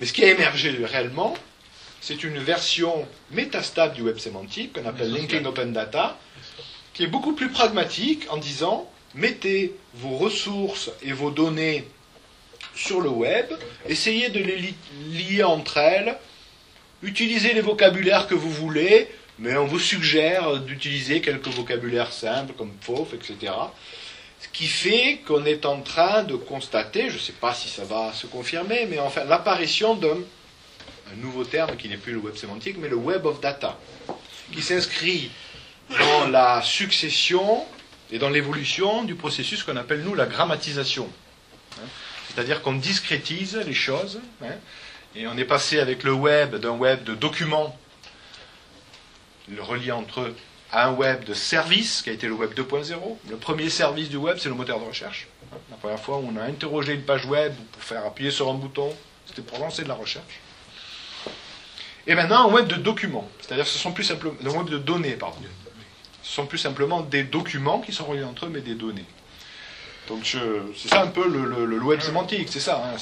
Mais 0.00 0.06
ce 0.06 0.12
qui 0.12 0.24
a 0.24 0.28
émergé 0.28 0.76
réellement, 0.84 1.36
c'est 2.00 2.24
une 2.24 2.38
version 2.38 3.06
métastable 3.30 3.94
du 3.94 4.02
web 4.02 4.18
sémantique 4.18 4.72
qu'on 4.72 4.88
appelle 4.88 5.12
Linking 5.12 5.44
Open 5.44 5.72
Data, 5.72 6.18
qui 6.94 7.04
est 7.04 7.08
beaucoup 7.08 7.34
plus 7.34 7.50
pragmatique 7.50 8.26
en 8.30 8.38
disant 8.38 8.90
mettez 9.14 9.74
vos 9.94 10.16
ressources 10.16 10.90
et 11.02 11.12
vos 11.12 11.30
données 11.30 11.86
sur 12.74 13.00
le 13.00 13.10
web, 13.10 13.46
essayez 13.86 14.28
de 14.30 14.38
les 14.38 14.74
lier 15.10 15.42
entre 15.42 15.76
elles, 15.78 16.16
utilisez 17.02 17.52
les 17.52 17.60
vocabulaires 17.60 18.26
que 18.26 18.34
vous 18.34 18.50
voulez, 18.50 19.08
mais 19.38 19.56
on 19.56 19.66
vous 19.66 19.78
suggère 19.78 20.58
d'utiliser 20.58 21.20
quelques 21.20 21.48
vocabulaires 21.48 22.12
simples 22.12 22.52
comme 22.56 22.72
FOF, 22.80 23.14
etc. 23.14 23.52
Ce 24.40 24.48
qui 24.52 24.66
fait 24.66 25.20
qu'on 25.26 25.44
est 25.44 25.66
en 25.66 25.80
train 25.80 26.22
de 26.22 26.34
constater, 26.34 27.10
je 27.10 27.14
ne 27.14 27.20
sais 27.20 27.32
pas 27.32 27.52
si 27.52 27.68
ça 27.68 27.84
va 27.84 28.12
se 28.12 28.26
confirmer, 28.26 28.86
mais 28.88 28.98
enfin 28.98 29.24
l'apparition 29.24 29.94
d'un 29.94 30.18
un 31.12 31.16
nouveau 31.20 31.44
terme 31.44 31.76
qui 31.76 31.88
n'est 31.88 31.96
plus 31.96 32.12
le 32.12 32.18
web 32.18 32.36
sémantique, 32.36 32.76
mais 32.78 32.88
le 32.88 32.96
web 32.96 33.26
of 33.26 33.40
data, 33.40 33.78
qui 34.52 34.62
s'inscrit 34.62 35.30
dans 35.90 36.28
la 36.28 36.62
succession 36.62 37.64
et 38.10 38.18
dans 38.18 38.28
l'évolution 38.28 39.04
du 39.04 39.14
processus 39.14 39.62
qu'on 39.62 39.76
appelle, 39.76 40.02
nous, 40.02 40.14
la 40.14 40.26
grammatisation. 40.26 41.08
Hein. 41.76 41.86
C'est-à-dire 42.28 42.62
qu'on 42.62 42.74
discrétise 42.74 43.56
les 43.56 43.74
choses, 43.74 44.20
hein, 44.42 44.54
et 45.16 45.26
on 45.26 45.36
est 45.36 45.44
passé 45.44 45.80
avec 45.80 46.04
le 46.04 46.12
web 46.12 46.56
d'un 46.56 46.70
web 46.70 47.02
de 47.04 47.14
documents, 47.14 47.76
le 49.48 49.62
reliant 49.62 49.98
entre 49.98 50.20
eux, 50.20 50.36
à 50.70 50.86
un 50.86 50.92
web 50.92 51.24
de 51.24 51.34
services, 51.34 52.02
qui 52.02 52.10
a 52.10 52.12
été 52.12 52.28
le 52.28 52.34
web 52.34 52.52
2.0. 52.54 52.94
Le 53.28 53.36
premier 53.36 53.70
service 53.70 54.08
du 54.08 54.16
web, 54.16 54.36
c'est 54.38 54.48
le 54.48 54.54
moteur 54.54 54.78
de 54.78 54.84
recherche. 54.84 55.26
La 55.70 55.76
première 55.76 55.98
fois 55.98 56.18
où 56.18 56.30
on 56.32 56.36
a 56.36 56.44
interrogé 56.44 56.94
une 56.94 57.02
page 57.02 57.26
web 57.26 57.52
pour 57.72 57.82
faire 57.82 58.06
appuyer 58.06 58.30
sur 58.30 58.48
un 58.48 58.54
bouton, 58.54 58.94
c'était 59.26 59.42
pour 59.42 59.58
lancer 59.58 59.82
de 59.82 59.88
la 59.88 59.94
recherche. 59.94 60.40
Et 62.06 62.14
maintenant, 62.14 62.48
un 62.48 62.52
web 62.52 62.66
de 62.66 62.76
documents. 62.76 63.28
C'est-à-dire 63.40 63.66
ce 63.66 63.78
sont 63.78 63.92
plus 63.92 64.04
simplement. 64.04 64.34
Un 64.44 64.50
web 64.50 64.68
de 64.68 64.78
données, 64.78 65.12
pardon. 65.12 65.38
Ce 66.22 66.32
sont 66.32 66.46
plus 66.46 66.58
simplement 66.58 67.00
des 67.00 67.24
documents 67.24 67.80
qui 67.80 67.92
sont 67.92 68.04
reliés 68.04 68.24
entre 68.24 68.46
eux, 68.46 68.50
mais 68.52 68.60
des 68.60 68.74
données. 68.74 69.06
Donc 70.08 70.24
c'est 70.24 70.88
ça 70.88 71.02
un 71.02 71.06
peu 71.06 71.28
le, 71.28 71.78
web 71.82 72.00
sémantique, 72.00 72.48
c'est 72.50 72.60
ça. 72.60 72.82
Hein, 72.84 72.96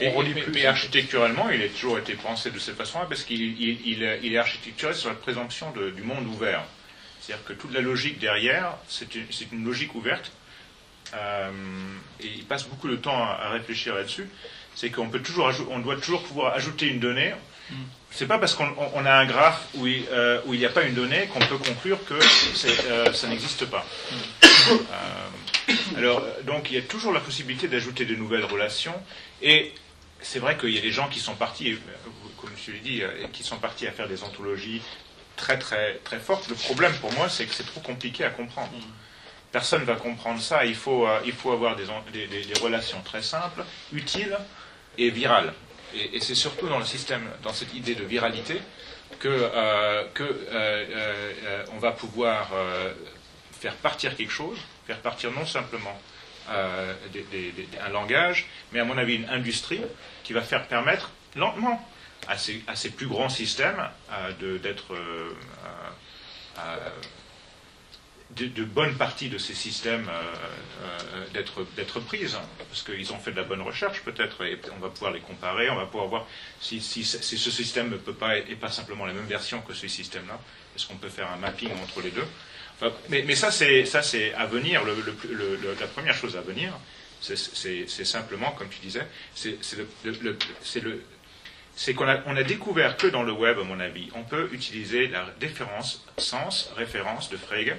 on 0.00 0.10
relie 0.12 0.32
plus. 0.32 0.52
Mais 0.52 0.64
architecturalement, 0.64 1.50
il 1.50 1.60
a 1.60 1.68
toujours 1.68 1.98
été 1.98 2.14
pensé 2.14 2.50
de 2.50 2.58
cette 2.58 2.76
façon-là 2.76 3.06
parce 3.08 3.24
qu'il 3.24 3.60
il, 3.60 4.02
est 4.02 4.38
architecturé 4.38 4.94
sur 4.94 5.08
la 5.08 5.16
présomption 5.16 5.72
du 5.72 6.02
monde 6.02 6.26
ouvert. 6.28 6.64
C'est-à-dire 7.20 7.44
que 7.44 7.52
toute 7.52 7.72
la 7.72 7.80
logique 7.80 8.18
derrière, 8.18 8.76
c'est 8.88 9.14
une, 9.14 9.26
une, 9.52 9.64
logique 9.64 9.94
ouverte. 9.94 10.32
Euh, 11.14 11.50
et 12.20 12.26
il 12.26 12.44
passe 12.44 12.64
beaucoup 12.64 12.88
de 12.88 12.96
temps 12.96 13.22
à, 13.22 13.50
réfléchir 13.50 13.94
là-dessus. 13.94 14.28
C'est 14.74 14.90
qu'on 14.90 15.08
peut 15.08 15.20
toujours, 15.20 15.52
on 15.70 15.80
doit 15.80 15.96
toujours 15.96 16.22
pouvoir 16.22 16.54
ajouter 16.54 16.86
une 16.86 17.00
donnée. 17.00 17.34
C'est 18.10 18.26
pas 18.26 18.38
parce 18.38 18.54
qu'on 18.54 19.06
a 19.06 19.14
un 19.14 19.24
graphe 19.24 19.68
où 19.74 19.86
il 19.86 20.04
euh, 20.10 20.40
n'y 20.46 20.66
a 20.66 20.68
pas 20.68 20.82
une 20.82 20.94
donnée 20.94 21.28
qu'on 21.32 21.40
peut 21.40 21.56
conclure 21.56 22.04
que 22.04 22.14
euh, 22.14 23.12
ça 23.12 23.26
n'existe 23.26 23.64
pas. 23.66 23.86
Mm. 24.10 25.96
alors, 25.96 26.22
donc, 26.44 26.70
il 26.70 26.76
y 26.76 26.78
a 26.78 26.82
toujours 26.82 27.12
la 27.12 27.20
possibilité 27.20 27.68
d'ajouter 27.68 28.04
de 28.04 28.14
nouvelles 28.14 28.44
relations. 28.44 28.94
Et 29.40 29.72
c'est 30.20 30.38
vrai 30.38 30.58
qu'il 30.58 30.70
y 30.70 30.78
a 30.78 30.82
des 30.82 30.92
gens 30.92 31.08
qui 31.08 31.20
sont 31.20 31.34
partis, 31.34 31.78
comme 32.38 32.50
je 32.64 32.72
l'ai 32.72 32.80
dit, 32.80 33.02
qui 33.32 33.42
sont 33.42 33.56
partis 33.56 33.86
à 33.86 33.92
faire 33.92 34.08
des 34.08 34.22
ontologies 34.22 34.82
très 35.36 35.58
très 35.58 35.94
très 36.04 36.18
forte. 36.18 36.48
Le 36.48 36.54
problème 36.54 36.92
pour 37.00 37.12
moi, 37.14 37.28
c'est 37.28 37.46
que 37.46 37.54
c'est 37.54 37.66
trop 37.66 37.80
compliqué 37.80 38.24
à 38.24 38.30
comprendre. 38.30 38.70
Personne 39.50 39.82
ne 39.82 39.86
va 39.86 39.96
comprendre 39.96 40.40
ça. 40.40 40.64
Il 40.64 40.74
faut, 40.74 41.06
euh, 41.06 41.20
il 41.26 41.32
faut 41.32 41.52
avoir 41.52 41.76
des, 41.76 41.84
relations 42.62 43.00
très 43.02 43.22
simples, 43.22 43.64
utiles 43.92 44.36
et 44.96 45.10
virales. 45.10 45.52
Et, 45.94 46.20
c'est 46.20 46.34
surtout 46.34 46.68
dans 46.68 46.78
le 46.78 46.84
système, 46.84 47.22
dans 47.42 47.52
cette 47.52 47.74
idée 47.74 47.94
de 47.94 48.04
viralité, 48.04 48.60
que, 49.18 49.28
euh, 49.28 50.04
que 50.14 50.24
euh, 50.24 51.64
on 51.72 51.78
va 51.78 51.92
pouvoir 51.92 52.50
faire 53.52 53.74
partir 53.76 54.16
quelque 54.16 54.32
chose, 54.32 54.58
faire 54.86 54.98
partir 54.98 55.30
non 55.30 55.46
simplement 55.46 55.98
un 56.48 57.88
langage, 57.90 58.46
mais 58.72 58.80
à 58.80 58.84
mon 58.84 58.98
avis 58.98 59.16
une 59.16 59.28
industrie 59.28 59.82
qui 60.24 60.32
va 60.32 60.42
faire 60.42 60.66
permettre 60.66 61.10
lentement 61.36 61.80
à 62.28 62.36
ces, 62.36 62.90
plus 62.90 63.06
grands 63.06 63.28
systèmes 63.28 63.82
euh, 64.12 64.58
d'être 64.58 64.94
euh, 64.94 65.34
euh, 66.58 66.90
de, 68.36 68.46
de, 68.46 68.64
bonnes 68.64 68.96
parties 68.96 69.28
de 69.28 69.38
ces 69.38 69.54
systèmes 69.54 70.08
d'être 71.32 72.00
prises, 72.00 72.34
hein, 72.34 72.44
parce 72.68 72.82
qu'ils 72.82 73.12
ont 73.12 73.18
fait 73.18 73.32
de 73.32 73.36
la 73.36 73.44
bonne 73.44 73.62
recherche 73.62 74.02
peut-être, 74.02 74.44
et 74.44 74.58
on 74.76 74.80
va 74.80 74.88
pouvoir 74.88 75.12
les 75.12 75.20
comparer, 75.20 75.70
on 75.70 75.76
va 75.76 75.86
pouvoir 75.86 76.08
voir 76.08 76.26
si, 76.60 76.80
ce 76.80 77.50
système 77.50 77.90
ne 77.90 77.96
peut 77.96 78.14
pas 78.14 78.38
et 78.38 78.56
pas 78.56 78.70
simplement 78.70 79.06
la 79.06 79.12
même 79.12 79.26
version 79.26 79.60
que 79.60 79.74
ce 79.74 79.88
système-là, 79.88 80.38
est-ce 80.76 80.86
qu'on 80.86 80.96
peut 80.96 81.08
faire 81.08 81.30
un 81.30 81.36
mapping 81.36 81.70
entre 81.82 82.00
les 82.00 82.10
deux? 82.10 82.26
Mais, 83.08 83.22
mais, 83.26 83.34
ça 83.34 83.50
c'est 83.50 84.34
à 84.34 84.46
venir, 84.46 84.82
le, 84.84 84.94
la 85.78 85.86
première 85.86 86.14
chose 86.14 86.36
à 86.36 86.40
venir, 86.40 86.72
c'est 87.20 88.04
simplement, 88.04 88.50
comme 88.52 88.68
tu 88.68 88.80
disais, 88.80 89.06
c'est 89.34 89.56
le, 90.82 91.02
c'est 91.74 91.94
qu'on 91.94 92.08
a, 92.08 92.20
on 92.26 92.36
a 92.36 92.42
découvert 92.42 92.96
que 92.96 93.06
dans 93.06 93.22
le 93.22 93.32
web, 93.32 93.58
à 93.58 93.64
mon 93.64 93.80
avis, 93.80 94.08
on 94.14 94.24
peut 94.24 94.48
utiliser 94.52 95.06
la 95.06 95.26
référence, 95.40 96.04
sens, 96.18 96.70
référence 96.76 97.30
de 97.30 97.36
Frege. 97.36 97.74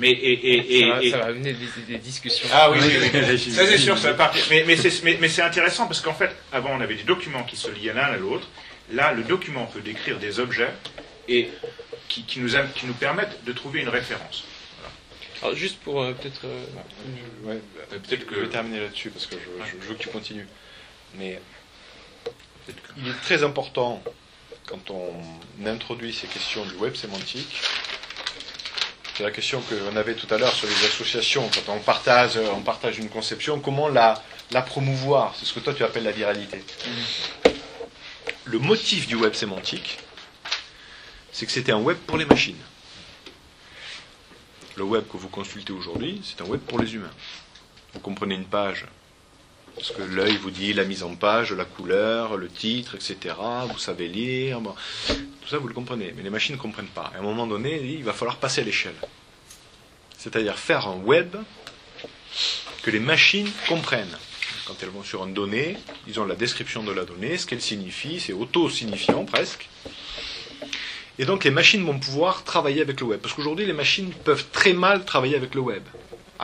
Mais, 0.00 0.10
et, 0.10 0.78
et, 1.04 1.10
ça, 1.10 1.18
va, 1.18 1.24
amener 1.26 1.54
des, 1.88 1.98
discussions. 1.98 2.48
Ah 2.52 2.70
oui, 2.70 2.80
ça 2.80 3.66
c'est 3.66 3.78
sûr, 3.78 3.98
ça 3.98 4.12
va 4.12 4.14
partir. 4.14 4.44
Mais, 4.50 4.64
mais 4.66 5.28
c'est 5.28 5.42
intéressant 5.42 5.86
parce 5.86 6.00
qu'en 6.00 6.14
fait, 6.14 6.30
avant 6.52 6.70
on 6.76 6.80
avait 6.80 6.94
des 6.94 7.02
documents 7.02 7.44
qui 7.44 7.56
se 7.56 7.70
liaient 7.70 7.92
l'un 7.92 8.02
à 8.02 8.16
l'autre. 8.16 8.48
Là, 8.92 9.12
le 9.12 9.22
document 9.22 9.66
peut 9.66 9.80
décrire 9.80 10.18
des 10.18 10.40
objets 10.40 10.70
et 11.28 11.50
qui, 12.08 12.22
qui, 12.22 12.40
nous, 12.40 12.50
qui 12.74 12.86
nous 12.86 12.94
permettent 12.94 13.44
de 13.44 13.52
trouver 13.52 13.80
une 13.80 13.90
référence. 13.90 14.44
Alors 15.42 15.54
juste 15.54 15.78
pour 15.80 16.02
euh, 16.02 16.12
peut-être. 16.12 16.46
Euh, 16.46 16.64
ouais, 17.44 17.60
peut-être 17.90 18.26
que. 18.26 18.34
Je 18.34 18.40
vais 18.40 18.48
terminer 18.48 18.80
là-dessus 18.80 19.10
parce 19.10 19.26
que 19.26 19.36
je, 19.36 19.78
je, 19.82 19.88
veux 19.88 19.94
que 19.94 20.02
tu 20.02 20.08
continues. 20.08 20.48
Mais 21.16 21.40
il 22.96 23.08
est 23.08 23.20
très 23.22 23.44
important, 23.44 24.02
quand 24.66 24.90
on 24.90 25.12
introduit 25.64 26.12
ces 26.12 26.26
questions 26.26 26.64
du 26.66 26.74
web 26.74 26.94
sémantique, 26.94 27.60
c'est 29.18 29.24
la 29.24 29.32
question 29.32 29.60
qu'on 29.62 29.96
avait 29.96 30.14
tout 30.14 30.32
à 30.32 30.38
l'heure 30.38 30.52
sur 30.52 30.68
les 30.68 30.84
associations, 30.84 31.50
quand 31.52 31.72
on 31.72 31.80
partage, 31.80 32.38
on 32.54 32.60
partage 32.60 33.00
une 33.00 33.08
conception, 33.08 33.58
comment 33.58 33.88
la, 33.88 34.22
la 34.52 34.62
promouvoir? 34.62 35.34
C'est 35.36 35.44
ce 35.44 35.52
que 35.52 35.58
toi 35.58 35.74
tu 35.74 35.82
appelles 35.82 36.04
la 36.04 36.12
viralité. 36.12 36.62
Le 38.44 38.60
motif 38.60 39.08
du 39.08 39.16
web 39.16 39.34
sémantique, 39.34 39.98
c'est 41.32 41.46
que 41.46 41.50
c'était 41.50 41.72
un 41.72 41.80
web 41.80 41.96
pour 42.06 42.16
les 42.16 42.26
machines. 42.26 42.62
Le 44.76 44.84
web 44.84 45.02
que 45.10 45.16
vous 45.16 45.28
consultez 45.28 45.72
aujourd'hui, 45.72 46.22
c'est 46.22 46.40
un 46.40 46.46
web 46.46 46.60
pour 46.60 46.78
les 46.78 46.94
humains. 46.94 47.10
Vous 47.94 48.00
comprenez 48.00 48.36
une 48.36 48.46
page, 48.46 48.86
parce 49.78 49.92
que 49.92 50.02
l'œil 50.02 50.36
vous 50.38 50.50
dit 50.50 50.72
la 50.72 50.84
mise 50.84 51.04
en 51.04 51.14
page, 51.14 51.52
la 51.52 51.64
couleur, 51.64 52.36
le 52.36 52.48
titre, 52.48 52.96
etc. 52.96 53.36
Vous 53.70 53.78
savez 53.78 54.08
lire. 54.08 54.60
Tout 54.60 55.48
ça, 55.48 55.58
vous 55.58 55.68
le 55.68 55.74
comprenez. 55.74 56.12
Mais 56.16 56.24
les 56.24 56.30
machines 56.30 56.56
ne 56.56 56.60
comprennent 56.60 56.86
pas. 56.86 57.12
à 57.14 57.18
un 57.18 57.22
moment 57.22 57.46
donné, 57.46 57.80
il 57.80 58.02
va 58.02 58.12
falloir 58.12 58.38
passer 58.38 58.62
à 58.62 58.64
l'échelle. 58.64 58.96
C'est-à-dire 60.18 60.58
faire 60.58 60.88
un 60.88 60.96
web 60.96 61.36
que 62.82 62.90
les 62.90 62.98
machines 62.98 63.48
comprennent. 63.68 64.18
Quand 64.66 64.74
elles 64.82 64.88
vont 64.88 65.04
sur 65.04 65.24
une 65.24 65.32
donnée, 65.32 65.76
ils 66.08 66.18
ont 66.18 66.24
la 66.24 66.34
description 66.34 66.82
de 66.82 66.90
la 66.90 67.04
donnée, 67.04 67.38
ce 67.38 67.46
qu'elle 67.46 67.62
signifie, 67.62 68.18
c'est 68.18 68.32
auto-signifiant 68.32 69.24
presque. 69.24 69.68
Et 71.20 71.24
donc 71.24 71.44
les 71.44 71.50
machines 71.52 71.84
vont 71.84 71.98
pouvoir 71.98 72.42
travailler 72.42 72.82
avec 72.82 73.00
le 73.00 73.06
web. 73.06 73.20
Parce 73.20 73.32
qu'aujourd'hui, 73.32 73.64
les 73.64 73.72
machines 73.72 74.10
peuvent 74.24 74.46
très 74.50 74.72
mal 74.72 75.04
travailler 75.04 75.36
avec 75.36 75.54
le 75.54 75.60
web 75.60 75.84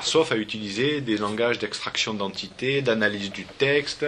sauf 0.02 0.32
à 0.32 0.36
utiliser 0.36 1.00
des 1.00 1.16
langages 1.16 1.58
d'extraction 1.58 2.14
d'entités, 2.14 2.82
d'analyse 2.82 3.30
du 3.30 3.44
texte 3.44 4.04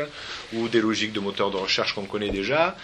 ou 0.53 0.69
des 0.69 0.81
logiques 0.81 1.13
de 1.13 1.21
moteur 1.21 1.51
de 1.51 1.57
recherche 1.57 1.95
qu'on 1.95 2.07
connaît 2.07 2.31
déjà. 2.31 2.77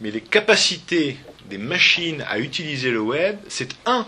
Mais 0.00 0.10
les 0.10 0.20
capacités 0.20 1.16
des 1.46 1.58
machines 1.58 2.24
à 2.28 2.38
utiliser 2.38 2.90
le 2.90 3.00
web, 3.00 3.38
c'est 3.48 3.70
un, 3.86 4.06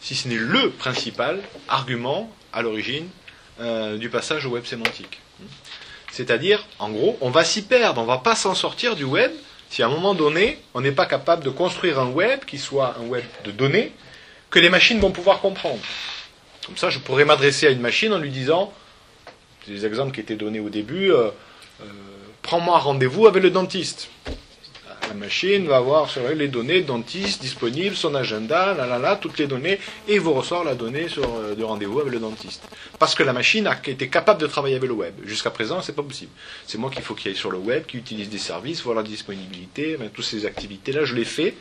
si 0.00 0.14
ce 0.14 0.28
n'est 0.28 0.36
le 0.36 0.70
principal 0.70 1.40
argument 1.68 2.32
à 2.52 2.62
l'origine 2.62 3.08
euh, 3.60 3.98
du 3.98 4.08
passage 4.08 4.46
au 4.46 4.50
web 4.50 4.64
sémantique. 4.64 5.20
C'est-à-dire, 6.10 6.66
en 6.78 6.90
gros, 6.90 7.18
on 7.20 7.30
va 7.30 7.44
s'y 7.44 7.62
perdre, 7.62 8.00
on 8.00 8.06
va 8.06 8.18
pas 8.18 8.34
s'en 8.34 8.54
sortir 8.54 8.96
du 8.96 9.04
web 9.04 9.30
si 9.68 9.82
à 9.82 9.86
un 9.86 9.90
moment 9.90 10.14
donné, 10.14 10.58
on 10.74 10.80
n'est 10.80 10.92
pas 10.92 11.06
capable 11.06 11.44
de 11.44 11.50
construire 11.50 11.98
un 11.98 12.08
web 12.08 12.44
qui 12.46 12.58
soit 12.58 12.96
un 13.00 13.06
web 13.06 13.24
de 13.44 13.50
données 13.50 13.92
que 14.50 14.58
les 14.58 14.70
machines 14.70 15.00
vont 15.00 15.10
pouvoir 15.10 15.40
comprendre. 15.40 15.80
Comme 16.66 16.76
ça, 16.76 16.90
je 16.90 16.98
pourrais 16.98 17.24
m'adresser 17.24 17.68
à 17.68 17.70
une 17.70 17.80
machine 17.80 18.12
en 18.12 18.18
lui 18.18 18.30
disant, 18.30 18.72
c'est 19.64 19.72
des 19.72 19.86
exemples 19.86 20.12
qui 20.12 20.20
étaient 20.20 20.34
donnés 20.34 20.58
au 20.58 20.68
début, 20.68 21.12
euh, 21.12 21.30
euh, 21.80 21.84
prends-moi 22.42 22.76
rendez-vous 22.78 23.28
avec 23.28 23.40
le 23.40 23.50
dentiste. 23.50 24.08
La 25.08 25.14
machine 25.14 25.68
va 25.68 25.76
avoir 25.76 26.10
sur 26.10 26.28
les 26.28 26.48
données 26.48 26.80
dentiste 26.80 27.40
disponibles, 27.40 27.94
son 27.94 28.16
agenda, 28.16 28.74
là, 28.74 28.84
là, 28.88 28.98
là, 28.98 29.14
toutes 29.14 29.38
les 29.38 29.46
données, 29.46 29.78
et 30.08 30.18
vous 30.18 30.32
ressort 30.32 30.64
la 30.64 30.74
donnée 30.74 31.08
sur, 31.08 31.22
euh, 31.22 31.54
de 31.54 31.62
rendez-vous 31.62 32.00
avec 32.00 32.12
le 32.12 32.18
dentiste. 32.18 32.64
Parce 32.98 33.14
que 33.14 33.22
la 33.22 33.32
machine 33.32 33.68
a 33.68 33.80
été 33.86 34.08
capable 34.08 34.40
de 34.40 34.48
travailler 34.48 34.74
avec 34.74 34.88
le 34.88 34.94
web. 34.96 35.14
Jusqu'à 35.24 35.50
présent, 35.50 35.80
c'est 35.82 35.94
pas 35.94 36.02
possible. 36.02 36.32
C'est 36.66 36.78
moi 36.78 36.90
qu'il 36.90 37.02
faut 37.02 37.14
qu'il 37.14 37.30
aille 37.30 37.36
sur 37.36 37.52
le 37.52 37.58
web, 37.58 37.86
qui 37.86 37.96
utilise 37.96 38.28
des 38.28 38.38
services, 38.38 38.82
voir 38.82 38.96
la 38.96 39.04
disponibilité, 39.04 39.96
toutes 40.12 40.24
ces 40.24 40.44
activités-là, 40.44 41.04
je 41.04 41.14
les 41.14 41.24
fais. 41.24 41.54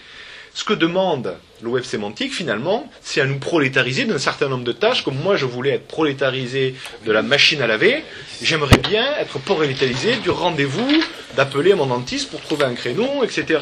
Ce 0.55 0.63
que 0.63 0.73
demande 0.73 1.35
le 1.61 1.67
web 1.67 1.83
sémantique, 1.83 2.33
finalement, 2.33 2.89
c'est 3.01 3.19
à 3.19 3.25
nous 3.25 3.39
prolétariser 3.39 4.05
d'un 4.05 4.17
certain 4.17 4.47
nombre 4.47 4.63
de 4.63 4.71
tâches. 4.71 5.03
Comme 5.03 5.17
moi, 5.17 5.35
je 5.35 5.45
voulais 5.45 5.71
être 5.71 5.85
prolétarisé 5.85 6.75
de 7.05 7.11
la 7.11 7.21
machine 7.21 7.61
à 7.61 7.67
laver, 7.67 8.05
j'aimerais 8.41 8.77
bien 8.77 9.05
être 9.19 9.37
prolétarisé 9.37 10.15
du 10.15 10.29
rendez-vous, 10.29 10.87
d'appeler 11.35 11.73
mon 11.73 11.87
dentiste 11.87 12.31
pour 12.31 12.39
trouver 12.39 12.63
un 12.63 12.73
créneau, 12.73 13.25
etc. 13.25 13.59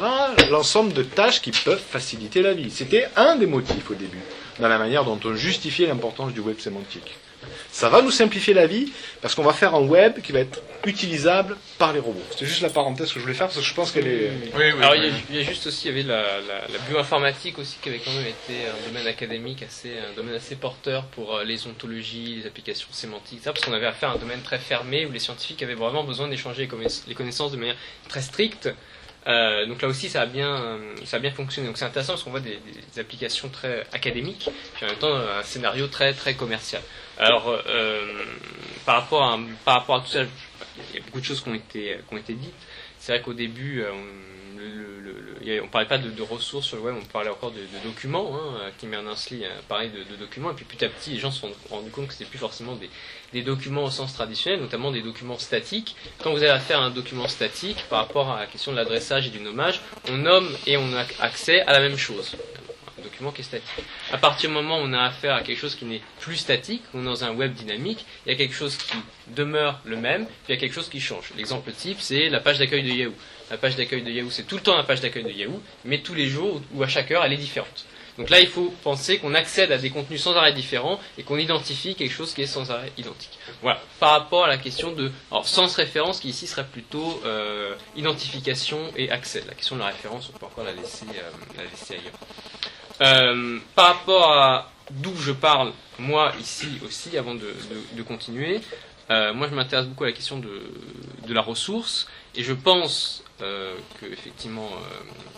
L'ensemble 0.52 0.94
de 0.94 1.02
tâches 1.02 1.42
qui 1.42 1.50
peuvent 1.50 1.82
faciliter 1.82 2.44
la 2.44 2.54
vie. 2.54 2.70
C'était 2.70 3.08
un 3.16 3.38
des 3.38 3.48
motifs 3.48 3.90
au 3.90 3.96
début, 3.96 4.22
dans 4.60 4.68
la 4.68 4.78
manière 4.78 5.04
dont 5.04 5.20
on 5.26 5.34
justifiait 5.34 5.88
l'importance 5.88 6.32
du 6.32 6.42
web 6.42 6.60
sémantique. 6.60 7.18
Ça 7.72 7.90
va 7.90 8.02
nous 8.02 8.12
simplifier 8.12 8.54
la 8.54 8.68
vie 8.68 8.92
parce 9.22 9.36
qu'on 9.36 9.44
va 9.44 9.54
faire 9.54 9.76
un 9.76 9.82
web 9.82 10.22
qui 10.22 10.32
va 10.32 10.40
être 10.40 10.62
utilisable 10.86 11.58
par 11.78 11.94
les 11.94 12.00
robots. 12.00 12.22
C'est 12.38 12.46
juste 12.46 12.62
la 12.62 12.70
parenthèse 12.70 13.12
que 13.12 13.20
je 13.20 13.24
voulais 13.24 13.34
faire 13.34 13.48
parce 13.48 13.58
que 13.58 13.64
je 13.64 13.74
pense 13.74 13.92
qu'elle 13.92 14.08
est. 14.08 14.32
Oui, 14.56 14.72
oui, 14.76 14.84
Alors, 14.84 14.96
il 14.96 15.36
y, 15.36 15.40
a, 15.40 15.44
juste 15.44 15.68
aussi, 15.68 15.88
il 15.88 15.98
y 15.98 16.00
avait 16.00 16.08
la, 16.08 16.40
bioinformatique 16.90 17.60
aussi 17.60 17.78
qui 17.82 17.90
avait 17.90 18.00
quand 18.00 18.12
même 18.12 18.28
été 18.28 18.68
un 18.68 18.88
domaine 18.88 19.08
académique 19.08 19.64
assez, 19.64 19.92
un 19.92 20.16
domaine 20.16 20.36
assez 20.36 20.56
porteur 20.56 21.06
pour 21.06 21.36
euh, 21.36 21.44
les 21.44 21.66
ontologies, 21.68 22.42
les 22.42 22.48
applications 22.48 22.90
sémantiques, 22.92 23.40
ça, 23.44 23.54
parce 23.54 23.66
qu'on 23.66 23.74
avait 23.74 23.86
affaire 23.86 24.10
à 24.10 24.14
un 24.14 24.18
domaine 24.18 24.42
très 24.42 24.60
fermé 24.60 25.06
où 25.06 25.12
les 25.12 25.20
scientifiques 25.20 25.64
avaient 25.64 25.74
vraiment 25.74 26.04
besoin 26.04 26.28
d'échanger 26.28 26.68
les 27.08 27.16
connaissances 27.16 27.52
de 27.52 27.58
manière 27.58 27.78
très 28.10 28.22
stricte. 28.22 28.70
Euh, 29.26 29.66
donc 29.68 29.82
là 29.82 29.88
aussi, 29.88 30.10
ça 30.10 30.22
a 30.22 30.26
bien, 30.26 30.78
ça 31.06 31.16
a 31.16 31.20
bien 31.20 31.32
fonctionné. 31.32 31.68
Donc 31.68 31.78
c'est 31.78 31.86
intéressant 31.86 32.14
parce 32.14 32.24
qu'on 32.24 32.32
voit 32.32 32.42
des, 32.42 32.60
des, 32.94 33.00
applications 33.00 33.48
très 33.48 33.86
académiques, 33.94 34.50
puis 34.76 34.86
en 34.86 34.90
même 34.90 34.98
temps 34.98 35.16
un 35.16 35.44
scénario 35.44 35.88
très 35.88 36.14
très 36.14 36.34
commercial. 36.34 36.82
Alors 37.18 37.48
euh, 37.48 38.24
par 38.86 39.02
rapport 39.02 39.24
à 39.24 39.40
par 39.66 39.76
rapport 39.76 39.96
à 39.98 40.00
tout 40.02 40.08
ça, 40.08 40.24
il 40.24 40.96
y 40.96 41.00
a 41.00 41.06
beaucoup 41.06 41.20
de 41.20 41.26
choses 41.26 41.42
qui 41.42 41.50
ont 41.50 41.54
été 41.54 41.98
qui 42.08 42.14
ont 42.14 42.18
été 42.18 42.34
dites. 42.34 42.54
C'est 43.00 43.12
vrai 43.12 43.22
qu'au 43.22 43.34
début, 43.34 43.82
euh, 43.82 43.92
on 45.62 45.68
parlait 45.68 45.88
pas 45.88 45.98
de, 45.98 46.22
ressources 46.22 46.68
sur 46.68 46.78
le 46.78 46.84
web, 46.84 46.96
on 46.98 47.06
parlait 47.06 47.30
encore 47.30 47.52
de, 47.52 47.60
documents. 47.84 48.32
Hein. 48.34 48.72
Kim 48.78 48.92
Berners-Lee 48.92 49.44
parlait 49.68 49.90
de, 49.90 50.16
documents, 50.16 50.52
et 50.52 50.54
puis 50.54 50.66
petit 50.66 50.86
à 50.86 50.90
petit, 50.90 51.12
les 51.12 51.20
gens 51.20 51.32
se 51.32 51.42
sont 51.42 51.52
rendus 51.70 51.92
compte 51.92 52.08
que 52.08 52.14
c'était 52.14 52.30
plus 52.30 52.40
forcément 52.40 52.78
des, 53.34 53.42
documents 53.42 53.84
au 53.84 53.90
sens 53.90 54.14
traditionnel, 54.14 54.62
notamment 54.62 54.92
des 54.92 55.02
documents 55.02 55.38
statiques. 55.38 55.98
Quand 56.20 56.32
vous 56.32 56.38
avez 56.38 56.50
affaire 56.50 56.80
à 56.80 56.86
un 56.86 56.92
document 56.92 57.28
statique, 57.28 57.84
par 57.90 58.00
rapport 58.00 58.32
à 58.32 58.40
la 58.40 58.46
question 58.46 58.72
de 58.72 58.78
l'adressage 58.78 59.28
et 59.28 59.32
du 59.32 59.42
nommage, 59.42 59.82
on 60.10 60.18
nomme 60.18 60.50
et 60.66 60.78
on 60.78 60.94
a 60.94 61.06
accès 61.20 61.62
à 61.62 61.74
la 61.74 61.82
même 61.82 61.98
chose. 61.98 62.38
Document 63.04 63.32
qui 63.32 63.42
est 63.42 63.46
statique. 63.46 63.86
À 64.12 64.18
partir 64.18 64.50
du 64.50 64.56
moment 64.56 64.80
où 64.80 64.84
on 64.84 64.94
a 64.94 65.02
affaire 65.02 65.36
à 65.36 65.42
quelque 65.42 65.60
chose 65.60 65.76
qui 65.76 65.86
n'est 65.86 66.02
plus 66.20 66.38
statique, 66.38 66.84
on 66.94 67.02
est 67.02 67.06
dans 67.06 67.24
un 67.24 67.34
web 67.34 67.54
dynamique, 67.54 68.06
il 68.26 68.32
y 68.32 68.36
a 68.36 68.38
quelque 68.38 68.56
chose 68.56 68.78
qui 68.78 68.98
demeure 69.28 69.80
le 69.86 69.98
même, 69.98 70.26
puis 70.26 70.36
il 70.50 70.56
y 70.56 70.58
a 70.58 70.60
quelque 70.60 70.74
chose 70.74 70.90
qui 70.90 71.00
change. 71.00 71.32
L'exemple 71.38 71.72
type, 71.72 71.98
c'est 72.00 72.30
la 72.30 72.40
page 72.40 72.60
d'accueil 72.60 72.84
de 72.84 72.90
Yahoo. 72.90 73.14
La 73.52 73.58
page 73.58 73.76
d'accueil 73.76 74.02
de 74.02 74.10
Yahoo, 74.10 74.32
c'est 74.32 74.44
tout 74.44 74.56
le 74.56 74.62
temps 74.62 74.76
la 74.76 74.84
page 74.84 75.02
d'accueil 75.02 75.24
de 75.24 75.32
Yahoo, 75.32 75.62
mais 75.86 76.00
tous 76.00 76.14
les 76.14 76.28
jours 76.28 76.62
ou 76.74 76.84
à 76.84 76.88
chaque 76.88 77.12
heure, 77.12 77.24
elle 77.24 77.34
est 77.34 77.38
différente. 77.38 77.86
Donc 78.18 78.30
là, 78.30 78.40
il 78.40 78.48
faut 78.48 78.72
penser 78.84 79.18
qu'on 79.18 79.34
accède 79.34 79.72
à 79.72 79.78
des 79.78 79.90
contenus 79.90 80.22
sans 80.22 80.36
arrêt 80.36 80.54
différents 80.54 81.00
et 81.18 81.24
qu'on 81.24 81.38
identifie 81.38 81.96
quelque 81.96 82.12
chose 82.12 82.34
qui 82.34 82.44
est 82.44 82.48
sans 82.48 82.70
arrêt 82.70 82.92
identique. 82.98 83.40
Voilà. 83.62 83.82
Par 84.00 84.12
rapport 84.12 84.46
à 84.46 84.48
la 84.48 84.58
question 84.58 84.92
de 84.92 85.12
alors 85.32 85.48
sens 85.48 85.76
référence, 85.76 86.20
qui 86.20 86.30
ici 86.30 86.46
serait 86.46 86.66
plutôt 86.66 87.22
euh, 87.26 87.76
identification 87.96 88.92
et 88.96 89.10
accès. 89.10 89.44
La 89.48 89.56
question 89.56 89.76
de 89.76 89.82
la 89.82 89.88
référence, 89.88 90.30
on 90.34 90.38
peut 90.38 90.46
encore 90.46 90.64
la 90.64 90.72
euh, 90.72 90.74
la 90.74 91.64
laisser 91.64 91.96
ailleurs. 91.96 92.14
Euh, 93.02 93.60
par 93.76 93.88
rapport 93.88 94.32
à 94.32 94.72
d'où 94.92 95.16
je 95.16 95.32
parle, 95.32 95.72
moi 96.00 96.34
ici 96.40 96.68
aussi, 96.86 97.18
avant 97.18 97.36
de, 97.36 98.02
continuer, 98.04 98.62
moi 99.10 99.48
je 99.50 99.56
m'intéresse 99.56 99.86
beaucoup 99.86 100.04
à 100.04 100.08
la 100.08 100.14
question 100.14 100.40
de, 100.40 100.62
la 101.28 101.42
ressource 101.42 102.08
et 102.36 102.44
je 102.44 102.54
pense 102.54 103.24
que 103.40 104.06
effectivement 104.12 104.70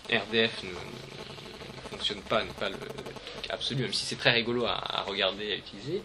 RDF 0.10 0.64
ne 0.64 1.89
fonctionne 1.89 2.22
pas, 2.22 2.43
n'est 2.43 2.51
pas 2.51 2.70
le 2.70 2.78
truc 2.78 3.49
absolu, 3.49 3.84
même 3.84 3.93
si 3.93 4.06
c'est 4.06 4.18
très 4.18 4.32
rigolo 4.32 4.66
à, 4.66 5.03
regarder, 5.08 5.51
à 5.51 5.56
utiliser. 5.56 6.01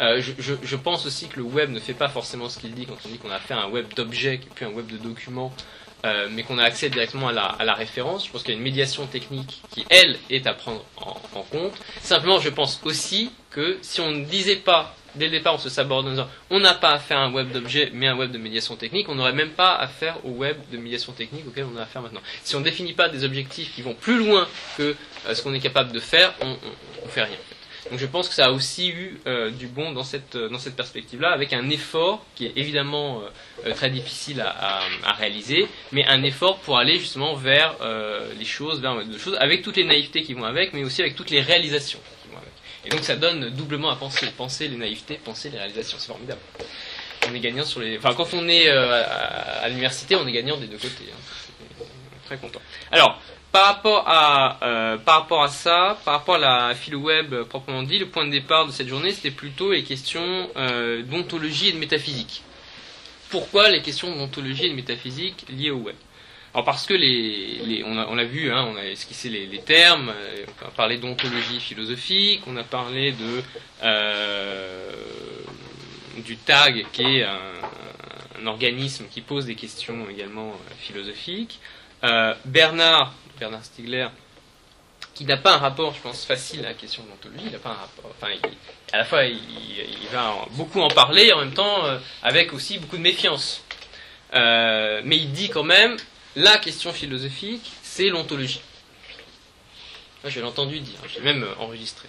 Euh, 0.00 0.22
je, 0.22 0.76
pense 0.76 1.04
aussi 1.04 1.28
que 1.28 1.36
le 1.36 1.42
web 1.42 1.70
ne 1.70 1.80
fait 1.80 1.94
pas 1.94 2.08
forcément 2.08 2.48
ce 2.48 2.58
qu'il 2.58 2.72
dit 2.72 2.86
quand 2.86 2.96
on 3.04 3.08
dit 3.08 3.18
qu'on 3.18 3.30
a 3.30 3.38
fait 3.38 3.54
un 3.54 3.68
web 3.68 3.92
d'objets 3.94 4.38
qui 4.38 4.46
est 4.46 4.50
plus 4.50 4.64
un 4.64 4.70
web 4.70 4.86
de 4.86 4.96
documents, 4.96 5.52
euh, 6.04 6.28
mais 6.30 6.42
qu'on 6.42 6.58
a 6.58 6.64
accès 6.64 6.90
directement 6.90 7.28
à 7.28 7.64
la, 7.64 7.74
référence. 7.74 8.26
Je 8.26 8.32
pense 8.32 8.42
qu'il 8.42 8.52
y 8.52 8.54
a 8.54 8.58
une 8.58 8.64
médiation 8.64 9.06
technique 9.06 9.62
qui, 9.70 9.84
elle, 9.90 10.18
est 10.28 10.46
à 10.46 10.54
prendre 10.54 10.84
en 11.34 11.42
compte. 11.42 11.74
Simplement, 12.00 12.38
je 12.38 12.48
pense 12.48 12.80
aussi 12.84 13.30
que 13.50 13.78
si 13.82 14.00
on 14.00 14.10
ne 14.10 14.24
disait 14.24 14.56
pas 14.56 14.94
dès 15.14 15.26
le 15.26 15.32
départ, 15.32 15.54
on 15.54 15.58
se 15.58 15.68
saborde 15.68 16.06
en 16.06 16.10
disant 16.10 16.28
on 16.50 16.60
n'a 16.60 16.74
pas 16.74 16.90
à 16.90 16.98
faire 16.98 17.18
un 17.18 17.32
web 17.32 17.50
d'objet, 17.52 17.90
mais 17.92 18.06
un 18.06 18.16
web 18.16 18.30
de 18.30 18.38
médiation 18.38 18.76
technique, 18.76 19.08
on 19.08 19.14
n'aurait 19.14 19.32
même 19.32 19.50
pas 19.50 19.74
à 19.74 19.88
faire 19.88 20.24
au 20.24 20.30
web 20.30 20.56
de 20.72 20.78
médiation 20.78 21.12
technique 21.12 21.46
auquel 21.46 21.66
on 21.72 21.76
a 21.76 21.82
affaire 21.82 22.02
maintenant. 22.02 22.20
Si 22.42 22.54
on 22.56 22.60
ne 22.60 22.64
définit 22.64 22.92
pas 22.92 23.08
des 23.08 23.24
objectifs 23.24 23.74
qui 23.74 23.82
vont 23.82 23.94
plus 23.94 24.18
loin 24.18 24.46
que 24.76 24.94
euh, 25.26 25.34
ce 25.34 25.42
qu'on 25.42 25.54
est 25.54 25.60
capable 25.60 25.92
de 25.92 26.00
faire, 26.00 26.34
on 26.40 26.50
ne 26.50 27.10
fait 27.10 27.22
rien. 27.22 27.36
Donc 27.88 27.98
je 27.98 28.06
pense 28.06 28.28
que 28.28 28.34
ça 28.34 28.46
a 28.46 28.50
aussi 28.50 28.90
eu 28.90 29.18
euh, 29.26 29.50
du 29.50 29.66
bon 29.66 29.92
dans 29.92 30.04
cette, 30.04 30.36
euh, 30.36 30.48
dans 30.48 30.58
cette 30.58 30.76
perspective-là, 30.76 31.30
avec 31.30 31.52
un 31.52 31.70
effort 31.70 32.24
qui 32.34 32.46
est 32.46 32.52
évidemment 32.56 33.22
très 33.74 33.90
difficile 33.90 34.40
à, 34.40 34.80
réaliser, 35.14 35.66
mais 35.92 36.04
un 36.06 36.22
effort 36.22 36.58
pour 36.58 36.78
aller 36.78 36.98
justement 36.98 37.34
vers 37.34 37.76
les 38.38 38.44
choses, 38.44 38.80
vers 38.80 39.04
de 39.04 39.18
choses, 39.18 39.36
avec 39.38 39.62
toutes 39.62 39.76
les 39.76 39.84
naïvetés 39.84 40.22
qui 40.22 40.34
vont 40.34 40.44
avec, 40.44 40.72
mais 40.72 40.84
aussi 40.84 41.02
avec 41.02 41.14
toutes 41.14 41.30
les 41.30 41.40
réalisations. 41.40 42.00
Et 42.84 42.88
donc 42.88 43.04
ça 43.04 43.16
donne 43.16 43.50
doublement 43.50 43.90
à 43.90 43.96
penser, 43.96 44.26
penser 44.36 44.68
les 44.68 44.76
naïvetés, 44.76 45.20
penser 45.22 45.50
les 45.50 45.58
réalisations, 45.58 45.98
c'est 45.98 46.08
formidable. 46.08 46.40
On 47.28 47.34
est 47.34 47.40
gagnant 47.40 47.64
sur 47.64 47.80
les. 47.80 47.98
Enfin, 47.98 48.14
quand 48.14 48.32
on 48.32 48.48
est 48.48 48.68
euh, 48.68 49.04
à, 49.62 49.68
l'université, 49.68 50.16
on 50.16 50.26
est 50.26 50.32
gagnant 50.32 50.56
des 50.56 50.66
deux 50.66 50.78
côtés. 50.78 51.04
Hein. 51.12 51.84
Très 52.24 52.38
content. 52.38 52.60
Alors, 52.90 53.20
par 53.52 53.66
rapport 53.66 54.04
à 54.06 54.58
euh, 54.62 54.98
par 54.98 55.22
rapport 55.22 55.42
à 55.42 55.48
ça, 55.48 55.98
par 56.04 56.14
rapport 56.14 56.36
à 56.36 56.68
la 56.68 56.74
philo 56.74 57.00
web 57.00 57.34
proprement 57.44 57.82
dit, 57.82 57.98
le 57.98 58.06
point 58.06 58.24
de 58.26 58.30
départ 58.30 58.66
de 58.66 58.72
cette 58.72 58.88
journée, 58.88 59.12
c'était 59.12 59.30
plutôt 59.30 59.72
les 59.72 59.82
questions 59.82 60.48
euh, 60.56 61.02
d'ontologie 61.02 61.68
et 61.68 61.72
de 61.72 61.78
métaphysique. 61.78 62.42
Pourquoi 63.30 63.70
les 63.70 63.82
questions 63.82 64.14
d'ontologie 64.14 64.66
et 64.66 64.70
de 64.70 64.74
métaphysique 64.74 65.46
liées 65.48 65.70
au 65.70 65.78
web? 65.78 65.96
Alors 66.52 66.64
parce 66.64 66.84
que 66.84 66.94
les, 66.94 67.84
on, 67.86 68.18
a, 68.18 68.24
vu, 68.24 68.50
hein, 68.50 68.66
on 68.72 68.76
a 68.76 68.84
esquissé 68.84 69.28
les, 69.28 69.58
termes, 69.60 70.08
euh, 70.08 70.44
on 70.62 70.66
a 70.66 70.70
parlé 70.72 70.98
d'ontologie 70.98 71.60
philosophique, 71.60 72.42
on 72.48 72.56
a 72.56 72.64
parlé 72.64 73.12
de 73.12 73.42
euh, 73.84 74.90
du 76.18 76.36
tag 76.36 76.86
qui 76.92 77.02
est 77.02 77.22
un, 77.22 78.46
organisme 78.46 79.04
qui 79.10 79.20
pose 79.20 79.46
des 79.46 79.54
questions 79.54 80.08
également 80.10 80.48
euh, 80.48 80.72
philosophiques. 80.80 81.60
Bernard, 82.46 83.12
Bernard 83.40 83.64
Stiegler, 83.64 84.08
qui 85.14 85.24
n'a 85.24 85.36
pas 85.36 85.54
un 85.54 85.58
rapport, 85.58 85.94
je 85.94 86.00
pense, 86.00 86.24
facile 86.24 86.60
à 86.60 86.68
la 86.68 86.74
question 86.74 87.02
d'ontologie, 87.02 87.46
il 87.46 87.52
n'a 87.52 87.58
pas 87.58 87.70
un 87.70 87.74
rapport, 87.74 88.10
enfin, 88.10 88.32
à 88.92 88.98
la 88.98 89.04
fois 89.04 89.24
il, 89.24 90.08
va 90.12 90.46
beaucoup 90.52 90.80
en 90.80 90.88
parler, 90.88 91.26
et 91.26 91.32
en 91.32 91.40
même 91.40 91.54
temps 91.54 91.82
avec 92.22 92.52
aussi 92.52 92.78
beaucoup 92.78 92.96
de 92.96 93.02
méfiance. 93.02 93.64
mais 94.32 95.16
il 95.16 95.32
dit 95.32 95.48
quand 95.48 95.64
même, 95.64 95.96
la 96.36 96.58
question 96.58 96.92
philosophique, 96.92 97.72
c'est 97.82 98.08
l'ontologie. 98.08 98.60
je 100.24 100.38
l'ai 100.38 100.46
entendu 100.46 100.78
dire, 100.78 100.98
j'ai 101.12 101.20
même 101.20 101.42
euh, 101.42 101.54
enregistré. 101.58 102.08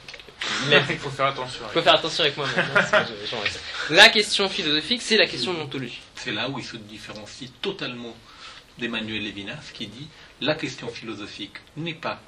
Il 0.90 0.98
faut 0.98 1.10
faire 1.10 1.28
attention. 1.28 1.62
Il 1.70 1.74
faut 1.74 1.82
faire 1.82 1.96
attention 1.96 2.24
avec 2.24 2.38
moi 2.38 2.48
la 3.90 4.10
question 4.10 4.48
philosophique, 4.50 5.02
c'est 5.02 5.18
la 5.18 5.26
question 5.26 5.54
de 5.54 5.60
l'ontologie. 5.60 6.02
C'est 6.16 6.32
là 6.32 6.50
où 6.50 6.60
il 6.60 6.66
se 6.66 6.78
différencie 6.78 7.52
totalement 7.62 8.16
d'Emmanuel 8.78 9.24
Levinas 9.24 9.72
qui 9.74 9.88
dit 9.88 10.08
la 10.42 10.56
question 10.56 10.88
philosophique 10.90 11.56
n'est 11.78 11.94
pas 11.94 12.20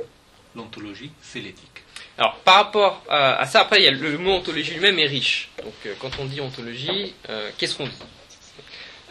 l'ontologie, 0.55 1.11
c'est 1.21 1.39
l'éthique. 1.39 1.83
Alors, 2.17 2.35
par 2.37 2.55
rapport 2.55 3.03
à, 3.09 3.45
ça, 3.47 3.61
après, 3.61 3.79
il 3.79 3.85
y 3.85 3.87
a 3.87 3.91
le, 3.91 4.17
mot 4.19 4.33
ontologie 4.33 4.73
lui-même 4.73 4.99
est 4.99 5.07
riche. 5.07 5.49
Donc, 5.63 5.73
euh, 5.85 5.95
quand 5.99 6.11
on 6.19 6.25
dit 6.25 6.39
ontologie, 6.41 7.15
euh, 7.29 7.49
qu'est-ce 7.57 7.75
qu'on 7.75 7.87
dit? 7.87 7.91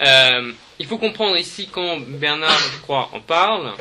Euh, 0.00 0.52
il 0.78 0.86
faut 0.86 0.98
comprendre 0.98 1.36
ici, 1.36 1.68
quand 1.70 1.98
Bernard, 2.00 2.58
je 2.58 2.78
crois, 2.80 3.10
en 3.12 3.20
parle, 3.20 3.72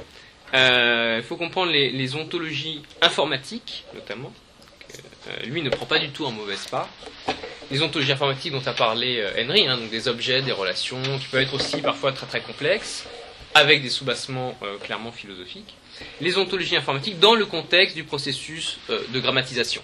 euh, 0.54 1.18
il 1.20 1.24
faut 1.24 1.36
comprendre 1.36 1.72
les, 1.72 2.16
ontologies 2.16 2.82
informatiques, 3.02 3.86
notamment. 3.94 4.34
Euh, 5.28 5.46
lui 5.46 5.62
ne 5.62 5.70
prend 5.70 5.86
pas 5.86 6.00
du 6.00 6.10
tout 6.10 6.26
en 6.26 6.32
mauvaise 6.32 6.68
part. 6.68 6.90
Les 7.70 7.82
ontologies 7.82 8.12
informatiques 8.12 8.52
dont 8.52 8.64
a 8.66 8.74
parlé 8.74 9.24
Henry, 9.38 9.68
hein, 9.68 9.78
donc 9.78 9.90
des 9.92 10.08
objets, 10.08 10.42
des 10.42 10.52
relations, 10.52 11.02
qui 11.20 11.28
peuvent 11.28 11.42
être 11.42 11.54
aussi 11.54 11.78
parfois 11.78 12.12
très 12.12 12.26
très 12.26 12.42
complexes, 12.42 13.06
avec 13.54 13.82
des 13.82 13.90
soubassements 13.90 14.58
clairement 14.84 15.12
philosophiques. 15.12 15.76
Les 16.20 16.38
ontologies 16.38 16.76
informatiques 16.76 17.20
dans 17.20 17.36
le 17.36 17.46
contexte 17.46 17.96
du 17.96 18.04
processus 18.04 18.80
de 18.90 19.20
grammatisation 19.20 19.82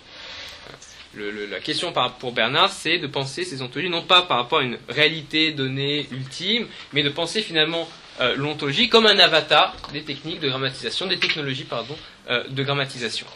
la 1.49 1.59
question 1.59 1.93
pour 2.19 2.31
Bernard, 2.31 2.71
c'est 2.71 2.97
de 2.97 3.07
penser 3.07 3.43
ces 3.43 3.61
ontologies 3.61 3.89
non 3.89 4.01
pas 4.01 4.23
par 4.23 4.37
rapport 4.37 4.59
à 4.59 4.63
une 4.63 4.77
réalité 4.89 5.51
donnée 5.51 6.07
ultime, 6.11 6.67
mais 6.93 7.03
de 7.03 7.09
penser 7.09 7.41
finalement 7.41 7.87
euh, 8.19 8.35
l'ontologie 8.35 8.89
comme 8.89 9.05
un 9.05 9.19
avatar 9.19 9.75
des 9.93 10.03
techniques 10.03 10.39
de 10.39 10.49
grammatisation, 10.49 11.07
des 11.07 11.17
technologies 11.17 11.63
pardon, 11.63 11.95
euh, 12.29 12.43
de 12.47 12.63
grammatisation, 12.63 13.27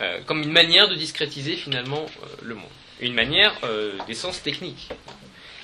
euh, 0.00 0.20
comme 0.26 0.42
une 0.42 0.52
manière 0.52 0.88
de 0.88 0.94
discrétiser 0.94 1.56
finalement 1.56 2.06
le 2.42 2.54
monde, 2.54 2.64
une 3.00 3.14
manière 3.14 3.54
d'essence 4.06 4.42
technique. 4.42 4.88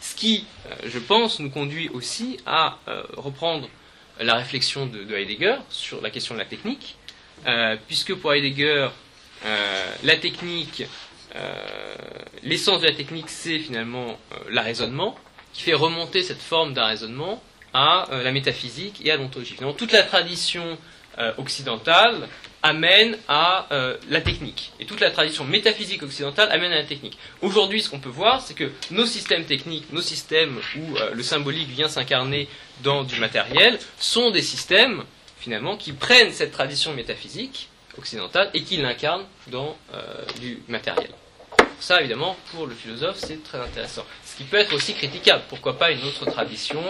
Ce 0.01 0.15
qui, 0.15 0.45
je 0.85 0.99
pense, 0.99 1.39
nous 1.39 1.49
conduit 1.49 1.89
aussi 1.91 2.39
à 2.45 2.79
reprendre 3.17 3.69
la 4.21 4.35
réflexion 4.35 4.87
de, 4.87 5.05
de, 5.05 5.15
Heidegger 5.15 5.57
sur 5.69 6.01
la 6.01 6.11
question 6.11 6.35
de 6.35 6.41
la 6.41 6.47
technique, 6.47 6.97
puisque 7.87 8.15
pour 8.15 8.33
Heidegger, 8.33 8.89
la 10.05 10.17
technique 10.17 10.85
euh, 11.35 11.95
l'essence 12.43 12.81
de 12.81 12.87
la 12.87 12.93
technique, 12.93 13.29
c'est 13.29 13.59
finalement 13.59 14.19
euh, 14.33 14.37
l'arraisonnement, 14.51 15.17
qui 15.53 15.63
fait 15.63 15.75
remonter 15.75 16.23
cette 16.23 16.41
forme 16.43 16.75
d'un 16.75 16.87
raisonnement 16.87 17.43
à 17.73 18.11
euh, 18.13 18.23
la 18.23 18.33
métaphysique 18.33 19.01
et 19.05 19.11
à 19.11 19.17
l'ontologie. 19.17 19.57
toute 19.77 19.93
la 19.93 20.03
tradition 20.03 20.79
occidentale 21.37 22.27
amène 22.63 23.19
à 23.29 23.67
la 24.09 24.21
technique. 24.21 24.73
Et 24.81 24.87
toute 24.87 25.01
la 25.01 25.11
tradition 25.11 25.45
métaphysique 25.45 26.03
occidentale 26.03 26.51
amène 26.51 26.73
à 26.73 26.77
la 26.77 26.85
technique. 26.85 27.19
Aujourd'hui, 27.41 27.83
ce 27.83 27.91
qu'on 27.91 27.99
peut 28.01 28.09
voir, 28.09 28.41
c'est 28.41 28.55
que 28.55 28.71
nos 28.91 29.07
systèmes 29.07 29.45
techniques, 29.45 29.93
nos 29.93 30.01
systèmes 30.01 30.59
où 30.77 30.97
le 31.13 31.23
symbolique 31.23 31.69
vient 31.69 31.89
s'incarner 31.89 32.49
dans 32.83 33.05
du 33.05 33.19
matériel, 33.21 33.79
sont 33.99 34.31
des 34.31 34.43
systèmes, 34.43 35.05
finalement, 35.39 35.77
qui 35.77 35.93
prennent 35.93 36.33
cette 36.33 36.53
tradition 36.53 36.93
métaphysique 36.95 37.69
occidentale 37.99 38.51
et 38.55 38.63
qui 38.63 38.77
l'incarnent 38.77 39.27
dans 39.49 39.77
du 40.41 40.61
matériel. 40.69 41.11
Ça, 41.81 42.01
évidemment, 42.01 42.37
pour 42.53 42.69
le 42.69 42.77
philosophe, 42.77 43.17
c'est 43.17 43.43
très 43.43 43.59
intéressant. 43.59 44.05
Ce 44.25 44.37
qui 44.37 44.45
peut 44.45 44.57
être 44.57 44.73
aussi 44.73 44.95
critiquable. 44.95 45.43
Pourquoi 45.49 45.79
pas 45.79 45.91
une 45.91 46.03
autre 46.05 46.25
tradition 46.27 46.81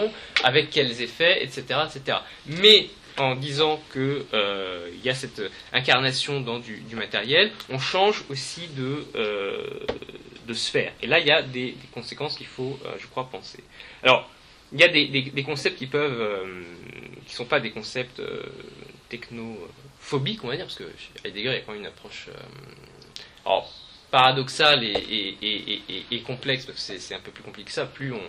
Avec 0.43 0.69
quels 0.69 1.01
effets 1.01 1.43
Etc. 1.43 1.63
etc. 1.83 2.19
Mais 2.45 2.89
en 3.17 3.35
disant 3.35 3.79
qu'il 3.91 4.23
euh, 4.33 4.89
y 5.03 5.09
a 5.09 5.15
cette 5.15 5.41
incarnation 5.71 6.41
dans 6.41 6.59
du, 6.59 6.81
matériel, 6.95 7.51
on 7.69 7.79
change 7.79 8.23
aussi 8.29 8.67
de, 8.69 9.05
euh, 9.15 9.79
de 10.47 10.53
sphère. 10.53 10.93
Et 11.01 11.07
là, 11.07 11.19
il 11.19 11.27
y 11.27 11.31
a 11.31 11.41
des, 11.41 11.75
conséquences 11.93 12.37
qu'il 12.37 12.47
faut, 12.47 12.79
euh, 12.85 12.93
je 12.99 13.07
crois, 13.07 13.29
penser. 13.29 13.63
Alors, 14.03 14.29
il 14.71 14.79
y 14.79 14.83
a 14.83 14.87
des, 14.87 15.43
concepts 15.43 15.77
qui 15.77 15.87
peuvent, 15.87 16.39
qui 17.25 17.33
ne 17.33 17.35
sont 17.35 17.45
pas 17.45 17.59
des 17.59 17.69
concepts 17.69 18.21
technophobiques, 19.09 20.43
on 20.43 20.47
va 20.47 20.55
dire, 20.55 20.65
parce 20.65 20.77
que 20.77 20.85
chez 20.97 21.27
Heidegger, 21.27 21.49
il 21.49 21.53
y 21.53 21.57
a 21.57 21.61
quand 21.61 21.73
même 21.73 21.81
une 21.81 21.87
approche. 21.87 22.29
alors, 23.45 23.71
paradoxal 24.09 24.83
et, 24.83 26.23
complexe, 26.25 26.65
parce 26.65 26.87
que 26.87 26.97
c'est 26.97 27.13
un 27.13 27.19
peu 27.19 27.31
plus 27.31 27.43
compliqué 27.43 27.67
que 27.67 27.73
ça, 27.73 27.85
plus 27.85 28.13
on, 28.13 28.21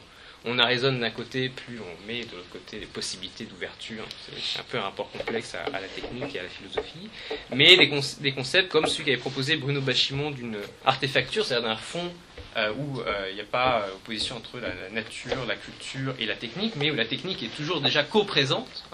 on 0.46 0.58
a 0.58 0.66
raisonne 0.66 1.00
d'un 1.00 1.10
côté, 1.10 1.48
plus 1.48 1.80
on 1.80 2.06
met 2.06 2.20
de 2.24 2.36
l'autre 2.36 2.50
côté 2.50 2.78
les 2.78 2.86
possibilités 2.86 3.44
d'ouverture. 3.44 4.04
C'est 4.38 4.60
un 4.60 4.64
peu 4.64 4.78
un 4.78 4.82
rapport 4.82 5.10
complexe 5.10 5.54
à, 5.54 5.70
la 5.70 5.88
technique 5.88 6.34
et 6.34 6.40
à 6.40 6.42
la 6.42 6.48
philosophie. 6.50 7.08
Mais 7.50 7.76
des, 7.76 8.32
concepts 8.32 8.70
comme 8.70 8.86
celui 8.86 9.04
qu'avait 9.04 9.16
proposé 9.16 9.56
Bruno 9.56 9.80
Bachimon 9.80 10.30
d'une 10.30 10.58
artefacture, 10.84 11.46
c'est-à-dire 11.46 11.68
d'un 11.68 11.76
fond 11.76 12.12
euh, 12.56 12.72
où 12.76 13.00
euh, 13.00 13.28
il 13.30 13.36
n'y 13.36 13.40
a 13.40 13.44
pas 13.44 13.86
opposition 13.94 14.36
entre 14.36 14.58
la, 14.58 14.90
nature, 14.90 15.46
la 15.46 15.56
culture 15.56 16.14
et 16.18 16.26
la 16.26 16.36
technique, 16.36 16.74
mais 16.76 16.90
où 16.90 16.94
la 16.94 17.06
technique 17.06 17.42
est 17.42 17.54
toujours 17.56 17.80
déjà 17.80 18.02
co-présente, 18.02 18.84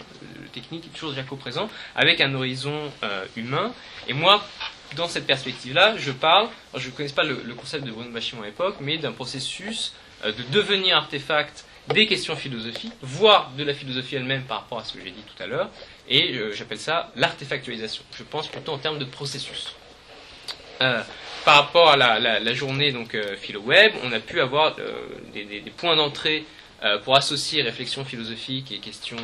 le 0.41 0.49
technique 0.49 0.87
est 0.87 0.97
toujours 0.97 1.11
déjà 1.11 1.25
co-présent, 1.25 1.69
avec 1.97 2.21
un 2.21 2.33
horizon 2.35 2.93
euh, 3.03 3.25
humain. 3.37 3.73
Et 4.07 4.13
moi, 4.13 4.47
dans 4.95 5.09
cette 5.09 5.27
perspective-là, 5.27 5.97
je 5.99 6.13
parle, 6.13 6.49
je 6.77 6.87
ne 6.87 6.93
connais 6.93 7.09
pas 7.09 7.25
le, 7.25 7.43
le, 7.45 7.55
concept 7.55 7.85
de 7.85 7.91
Bruno 7.91 8.11
Bachimon 8.11 8.43
à 8.43 8.47
l'époque, 8.47 8.77
mais 8.81 8.99
d'un 8.99 9.13
processus 9.13 9.93
euh, 9.93 10.10
de 10.25 10.43
devenir 10.53 10.97
artefact 10.97 11.65
des 11.89 12.07
questions 12.07 12.37
philosophiques, 12.37 12.93
voire 13.03 13.51
de 13.57 13.65
la 13.65 13.75
philosophie 13.75 14.17
elle-même 14.17 14.43
par 14.43 14.61
rapport 14.61 14.79
à 14.79 14.85
ce 14.85 14.95
que 14.95 15.01
j'ai 15.03 15.11
dit 15.11 15.23
tout 15.23 15.43
à 15.43 15.47
l'heure, 15.47 15.71
et 16.09 16.35
euh, 16.35 16.53
j'appelle 16.53 16.79
ça 16.79 17.11
l'artefactualisation. 17.17 18.03
Je 18.17 18.23
pense 18.23 18.49
plutôt 18.49 18.73
en 18.73 18.79
termes 18.79 18.99
de 18.99 19.05
processus. 19.05 19.75
Euh, 20.81 21.03
par 21.45 21.57
rapport 21.57 21.91
à 21.91 21.97
la, 21.97 22.55
journée 22.55 22.93
donc 22.93 23.17
philo-web, 23.39 23.93
on 24.05 24.13
a 24.13 24.21
pu 24.21 24.41
avoir 24.41 24.77
des, 25.33 25.63
points 25.77 25.97
d'entrée 25.97 26.45
pour 27.05 27.17
associer 27.17 27.63
réflexion 27.63 28.05
philosophique 28.05 28.73
et 28.73 28.79
questions 28.79 29.17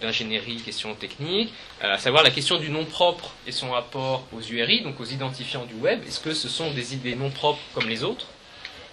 d'ingénierie, 0.00 0.56
questions 0.56 0.94
techniques, 0.94 1.52
à 1.82 1.98
savoir 1.98 2.22
la 2.22 2.30
question 2.30 2.56
du 2.58 2.70
nom 2.70 2.86
propre 2.86 3.34
et 3.46 3.52
son 3.52 3.72
rapport 3.72 4.26
aux 4.32 4.40
URI, 4.40 4.80
donc 4.80 5.00
aux 5.00 5.04
identifiants 5.04 5.66
du 5.66 5.74
web. 5.74 6.00
Est-ce 6.06 6.20
que 6.20 6.32
ce 6.32 6.48
sont 6.48 6.70
des 6.70 6.94
idées 6.94 7.14
non 7.14 7.30
propres 7.30 7.60
comme 7.74 7.88
les 7.88 8.04
autres 8.04 8.26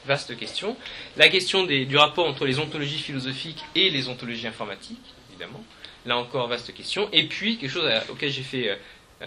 vaste 0.09 0.35
question. 0.35 0.75
La 1.17 1.29
question 1.29 1.63
du 1.65 1.95
rapport 1.95 2.27
entre 2.27 2.45
les 2.45 2.57
ontologies 2.59 2.97
philosophiques 2.97 3.63
et 3.75 3.91
les 3.91 4.09
ontologies 4.09 4.47
informatiques, 4.47 5.07
évidemment. 5.29 5.63
Là 6.05 6.17
encore, 6.17 6.47
vaste 6.47 6.73
question. 6.73 7.07
Et 7.13 7.23
puis, 7.27 7.57
quelque 7.57 7.71
chose 7.71 7.89
auquel 8.09 8.31
j'ai 8.31 8.41
fait 8.41 8.69
euh, 8.69 8.75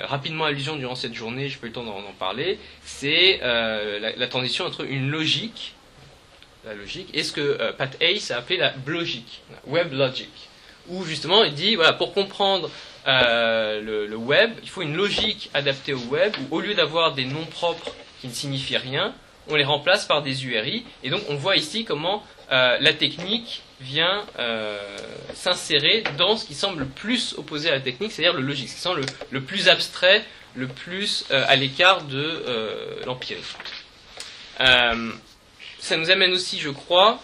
rapidement 0.07 0.45
allusion 0.45 0.75
durant 0.77 0.97
cette 0.97 1.15
journée, 1.15 1.49
je 1.49 1.59
peux 1.59 1.69
le 1.69 1.73
temps 1.73 1.85
d'en 1.85 2.03
parler, 2.19 2.59
c'est 2.85 3.39
euh, 3.43 4.13
la, 4.17 4.27
transition 4.27 4.65
entre 4.65 4.85
une 4.85 5.09
logique, 5.09 5.75
la 6.65 6.75
logique, 6.75 7.09
et 7.15 7.23
ce 7.23 7.33
que 7.33 7.41
euh, 7.41 7.73
Pat 7.73 7.97
Hayes 8.01 8.33
a 8.33 8.39
appelé 8.39 8.57
la 8.57 8.75
logique, 8.85 9.43
web 9.67 9.93
logic, 9.93 10.33
où 10.89 11.05
justement 11.05 11.45
il 11.45 11.55
dit, 11.55 11.77
voilà, 11.77 11.93
pour 11.93 12.13
comprendre 12.13 12.71
le, 13.07 14.07
le, 14.07 14.17
web, 14.17 14.51
il 14.63 14.69
faut 14.69 14.83
une 14.83 14.97
logique 14.97 15.49
adaptée 15.55 15.93
au 15.93 16.05
web, 16.11 16.35
où 16.41 16.57
au 16.57 16.61
lieu 16.61 16.75
d'avoir 16.75 17.13
des 17.13 17.25
noms 17.25 17.47
propres 17.47 17.95
qui 18.21 18.27
ne 18.27 18.33
signifient 18.33 18.79
rien, 18.79 19.15
on 19.49 19.57
les 19.57 19.65
remplace 19.65 20.07
par 20.07 20.23
des 20.23 20.47
URI. 20.47 20.85
Et 21.03 21.11
donc 21.11 21.23
on 21.29 21.37
voit 21.37 21.57
ici 21.57 21.85
comment 21.85 22.23
euh, 22.51 22.77
la 22.81 22.93
technique 22.93 23.63
vient 23.81 24.25
euh, 24.39 24.79
s'insérer 25.35 26.05
dans 26.19 26.37
ce 26.37 26.45
qui 26.45 26.55
semble 26.55 26.81
le 26.81 26.87
plus 26.87 27.35
opposé 27.37 27.69
à 27.69 27.73
la 27.73 27.81
technique, 27.81 28.13
c'est-à-dire 28.13 28.35
le 28.35 28.43
logique, 28.43 28.69
ce 28.69 28.75
qui 28.75 28.81
semble 28.81 29.01
le, 29.31 29.41
plus 29.41 29.69
abstrait, 29.69 30.25
le 30.55 30.69
plus 30.69 31.25
euh, 31.31 31.45
à 31.49 31.57
l'écart 31.57 32.03
de 32.05 33.03
l'empirisme. 33.07 33.59
ça 34.59 35.97
nous 35.97 36.11
amène 36.11 36.33
aussi, 36.33 36.61
je 36.61 36.71
crois, 36.71 37.21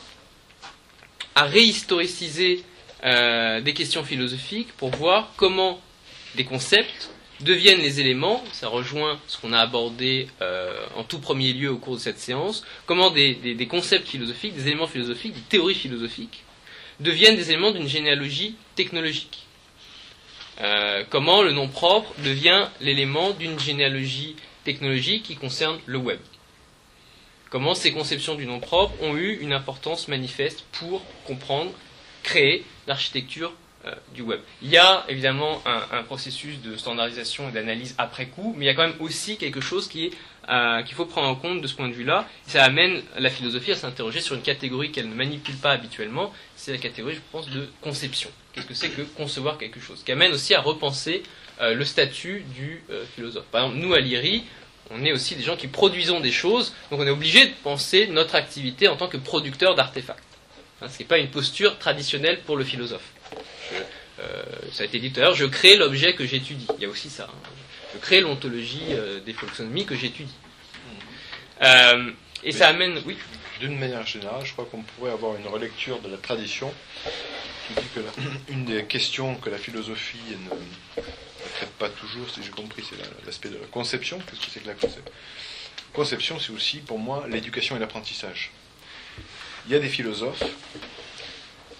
à 1.35 1.45
réhistoriciser 1.45 2.64
des 3.05 3.75
questions 3.77 4.03
philosophiques 4.03 4.73
pour 4.77 4.91
voir 4.91 5.33
comment 5.37 5.81
des 6.35 6.45
concepts 6.45 7.11
deviennent 7.41 7.80
les 7.80 8.01
éléments, 8.01 8.45
ça 8.53 8.68
rejoint 8.68 9.18
ce 9.28 9.39
qu'on 9.39 9.53
a 9.53 9.61
abordé 9.61 10.28
euh, 10.43 10.86
en 10.97 11.05
tout 11.05 11.18
premier 11.18 11.53
lieu 11.53 11.70
au 11.70 11.78
cours 11.78 11.95
de 11.95 12.01
cette 12.01 12.18
séance, 12.18 12.64
comment 12.86 13.11
des, 13.11 13.68
concepts 13.70 14.09
philosophiques, 14.09 14.55
des 14.55 14.68
éléments 14.68 14.86
philosophiques, 14.86 15.34
des 15.34 15.41
théories 15.43 15.74
philosophiques, 15.74 16.45
deviennent 17.01 17.36
des 17.36 17.51
éléments 17.51 17.70
d'une 17.70 17.89
généalogie 17.89 18.57
technologique. 18.74 19.47
Euh, 20.61 21.05
comment 21.09 21.43
le 21.43 21.53
nom 21.53 21.68
propre 21.68 22.12
devient 22.24 22.66
l'élément 22.80 23.30
d'une 23.30 23.59
généalogie 23.61 24.34
technologique 24.64 25.22
qui 25.22 25.36
concerne 25.36 25.78
le 25.86 25.99
web. 25.99 26.18
Comment 27.51 27.74
ces 27.74 27.93
conceptions 27.93 28.34
du 28.34 28.45
nom 28.45 28.59
propre 28.59 28.93
ont 29.01 29.16
eu 29.16 29.39
une 29.41 29.53
importance 29.53 30.09
manifeste 30.09 30.64
pour 30.72 31.03
comprendre, 31.24 31.70
créer 32.24 32.64
l'architecture 32.86 33.53
euh, 33.87 33.95
du 34.12 34.22
web. 34.22 34.41
Il 34.61 34.70
y 34.70 34.76
a 34.76 35.05
évidemment 35.09 35.62
un, 35.64 36.03
processus 36.03 36.61
de 36.62 36.76
standardisation 36.76 37.49
et 37.49 37.53
d'analyse 37.53 37.95
après 37.97 38.26
coup, 38.26 38.53
mais 38.57 38.64
il 38.64 38.68
y 38.68 38.70
a 38.70 38.74
quand 38.74 38.87
même 38.87 39.01
aussi 39.01 39.37
quelque 39.37 39.61
chose 39.61 39.87
qui 39.87 40.11
euh, 40.49 40.83
qu'il 40.83 40.97
faut 40.97 41.05
prendre 41.05 41.29
en 41.29 41.37
compte 41.37 41.61
de 41.61 41.66
ce 41.66 41.74
point 41.74 41.89
de 41.89 41.93
vue-là. 41.93 42.26
Ça 42.47 42.64
amène 42.64 43.03
la 43.18 43.31
philosophie 43.31 43.70
à 43.70 43.76
s'interroger 43.76 44.20
sur 44.20 44.35
une 44.35 44.43
catégorie 44.43 44.91
qu'elle 44.91 45.09
ne 45.09 45.14
manipule 45.14 45.57
pas 45.57 45.70
habituellement, 45.70 46.33
c'est 46.57 46.72
la 46.72 46.79
catégorie, 46.79 47.14
je 47.14 47.20
pense, 47.31 47.51
de 47.51 47.68
conception. 47.81 48.31
Qu'est-ce 48.53 48.66
que 48.66 48.74
c'est 48.74 48.89
que 48.89 49.03
concevoir 49.03 49.59
quelque 49.59 49.79
chose 49.79 50.03
Qui 50.05 50.11
amène 50.11 50.33
aussi 50.33 50.55
à 50.55 50.61
repenser 50.61 51.22
euh, 51.61 51.74
le 51.74 51.85
statut 51.85 52.45
du 52.57 52.83
philosophe. 53.14 53.45
Par 53.53 53.64
exemple, 53.64 53.81
nous 53.81 53.95
à 53.95 54.01
l'IRI, 54.01 54.43
on 54.91 55.05
est 55.05 55.12
aussi 55.12 55.37
des 55.37 55.43
gens 55.43 55.57
qui 55.57 55.68
produisons 55.68 56.18
des 56.20 56.33
choses, 56.33 56.74
donc 56.91 57.01
on 57.01 57.07
est 57.07 57.11
obligé 57.11 57.47
de 57.47 57.53
penser 57.62 58.07
notre 58.09 58.35
activité 58.35 58.89
en 58.89 58.97
tant 58.97 59.09
que 59.09 59.18
producteur 59.18 59.74
d'artefacts. 59.74 60.24
Hein, 60.81 60.89
ce 60.89 61.01
n'est 61.01 61.05
pas 61.05 61.18
une 61.18 61.29
posture 61.29 61.79
traditionnelle 61.79 62.41
pour 62.47 62.57
le 62.57 62.64
philosophe. 62.64 63.12
Euh, 64.20 64.43
ça 64.72 64.83
a 64.83 64.87
été 64.87 64.99
dit 64.99 65.12
tout 65.12 65.20
à 65.20 65.24
l'heure, 65.24 65.35
je 65.35 65.45
crée 65.45 65.76
l'objet 65.76 66.14
que 66.14 66.26
j'étudie. 66.26 66.66
Il 66.76 66.83
y 66.83 66.87
a 66.87 66.89
aussi 66.89 67.11
ça. 67.11 67.29
Hein. 67.31 67.49
Je 67.95 67.99
crée 67.99 68.20
l'ontologie 68.20 68.83
euh, 68.91 69.20
des 69.20 69.33
fonctionnements 69.33 69.85
que 69.85 69.95
j'étudie. 69.95 70.35
Euh, 71.62 72.11
et 72.45 72.53
ça 72.53 72.68
amène, 72.68 73.01
oui. 73.07 73.16
D'une 73.61 73.76
manière 73.76 74.07
générale, 74.07 74.45
je 74.45 74.53
crois 74.53 74.66
qu'on 74.66 74.83
pourrait 74.83 75.11
avoir 75.11 75.35
une 75.35 75.49
relecture 75.49 75.99
de 76.01 76.09
la 76.09 76.16
tradition 76.16 76.72
qui 77.66 77.74
dit 77.74 77.89
que 77.95 78.01
une 78.53 78.64
des 78.64 78.85
questions 78.85 79.35
que 79.35 79.51
la 79.51 79.59
philosophie 79.59 80.18
ne, 80.31 81.03
traite 81.57 81.72
pas 81.79 81.89
toujours, 81.89 82.31
si 82.31 82.43
j'ai 82.43 82.51
compris, 82.51 82.85
c'est 82.89 82.97
l'aspect 83.26 83.49
de 83.49 83.59
la 83.59 83.66
conception. 83.66 84.18
Qu'est-ce 84.18 84.47
que 84.47 84.51
c'est 84.53 84.61
que 84.61 84.68
la 84.68 84.74
conception 84.74 85.12
Conception, 85.93 86.39
c'est 86.39 86.53
aussi 86.53 86.79
pour 86.79 86.99
moi 86.99 87.26
l'éducation 87.29 87.74
et 87.74 87.81
l'apprentissage. 87.81 88.53
Il 89.66 89.72
y 89.72 89.74
a 89.74 89.81
des 89.81 89.89
philosophes 89.89 90.45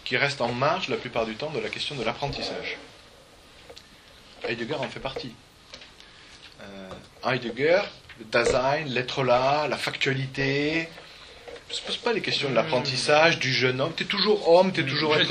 qui 0.09 0.16
reste 0.16 0.40
en 0.40 0.48
marge 0.48 0.88
la 0.88 0.96
plupart 0.96 1.26
du 1.26 1.34
temps 1.34 1.50
de 1.50 1.61
la 1.61 1.68
question 1.68 1.94
de 1.94 2.02
l'apprentissage. 2.02 2.78
Heidegger 4.42 4.76
en 4.76 4.88
fait 4.88 5.00
partie. 5.00 5.34
Euh, 6.62 6.88
Heidegger, 7.26 7.82
le 8.18 8.24
Dasein, 8.24 8.84
l'être 8.86 9.22
là, 9.22 9.68
la 9.68 9.76
factualité, 9.76 10.88
ne 11.68 11.74
se 11.74 11.82
pose 11.82 11.98
pas 11.98 12.14
les 12.14 12.22
questions 12.22 12.48
de 12.48 12.54
l'apprentissage, 12.54 13.38
du 13.38 13.52
jeune 13.52 13.82
homme. 13.82 13.92
Tu 13.94 14.04
es 14.04 14.06
toujours 14.06 14.48
homme, 14.48 14.72
tu 14.72 14.80
es 14.80 14.84
toujours 14.84 15.14
être 15.14 15.30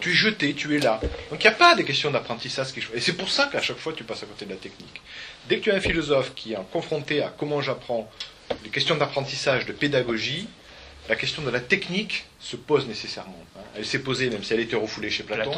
Tu 0.00 0.10
es 0.10 0.14
jeté, 0.14 0.54
tu 0.54 0.76
es 0.76 0.78
là. 0.78 1.00
Donc 1.30 1.42
il 1.42 1.48
n'y 1.48 1.52
a 1.52 1.58
pas 1.58 1.74
des 1.74 1.84
questions 1.84 2.12
d'apprentissage. 2.12 2.68
Et 2.94 3.00
c'est 3.00 3.14
pour 3.14 3.30
ça 3.30 3.48
qu'à 3.50 3.60
chaque 3.60 3.78
fois 3.78 3.94
tu 3.94 4.04
passes 4.04 4.22
à 4.22 4.26
côté 4.26 4.44
de 4.44 4.50
la 4.50 4.58
technique. 4.58 5.02
Dès 5.48 5.58
que 5.58 5.64
tu 5.64 5.72
as 5.72 5.74
un 5.74 5.80
philosophe 5.80 6.34
qui 6.36 6.52
est 6.52 6.58
confronté 6.72 7.20
à 7.20 7.34
comment 7.36 7.60
j'apprends, 7.60 8.08
les 8.62 8.70
questions 8.70 8.94
d'apprentissage, 8.94 9.66
de 9.66 9.72
pédagogie, 9.72 10.46
la 11.08 11.16
question 11.16 11.42
de 11.42 11.50
la 11.50 11.60
technique 11.60 12.24
se 12.40 12.56
pose 12.56 12.86
nécessairement. 12.86 13.44
Hein. 13.56 13.60
Elle 13.76 13.84
s'est 13.84 14.00
posée 14.00 14.30
même 14.30 14.42
si 14.42 14.52
elle 14.54 14.60
était 14.60 14.76
refoulée 14.76 15.10
chez 15.10 15.22
Platon. 15.22 15.52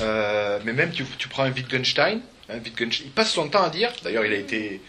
Euh, 0.00 0.60
mais 0.64 0.72
même 0.72 0.92
tu, 0.92 1.04
prends 1.28 1.44
un 1.44 1.50
Wittgenstein, 1.50 2.20
hein, 2.48 2.58
Wittgenstein, 2.64 3.06
il 3.06 3.10
passe 3.12 3.32
son 3.32 3.48
temps 3.48 3.64
à 3.64 3.70
dire, 3.70 3.92
d'ailleurs 4.02 4.24
il 4.24 4.32
a 4.32 4.36
été, 4.36 4.80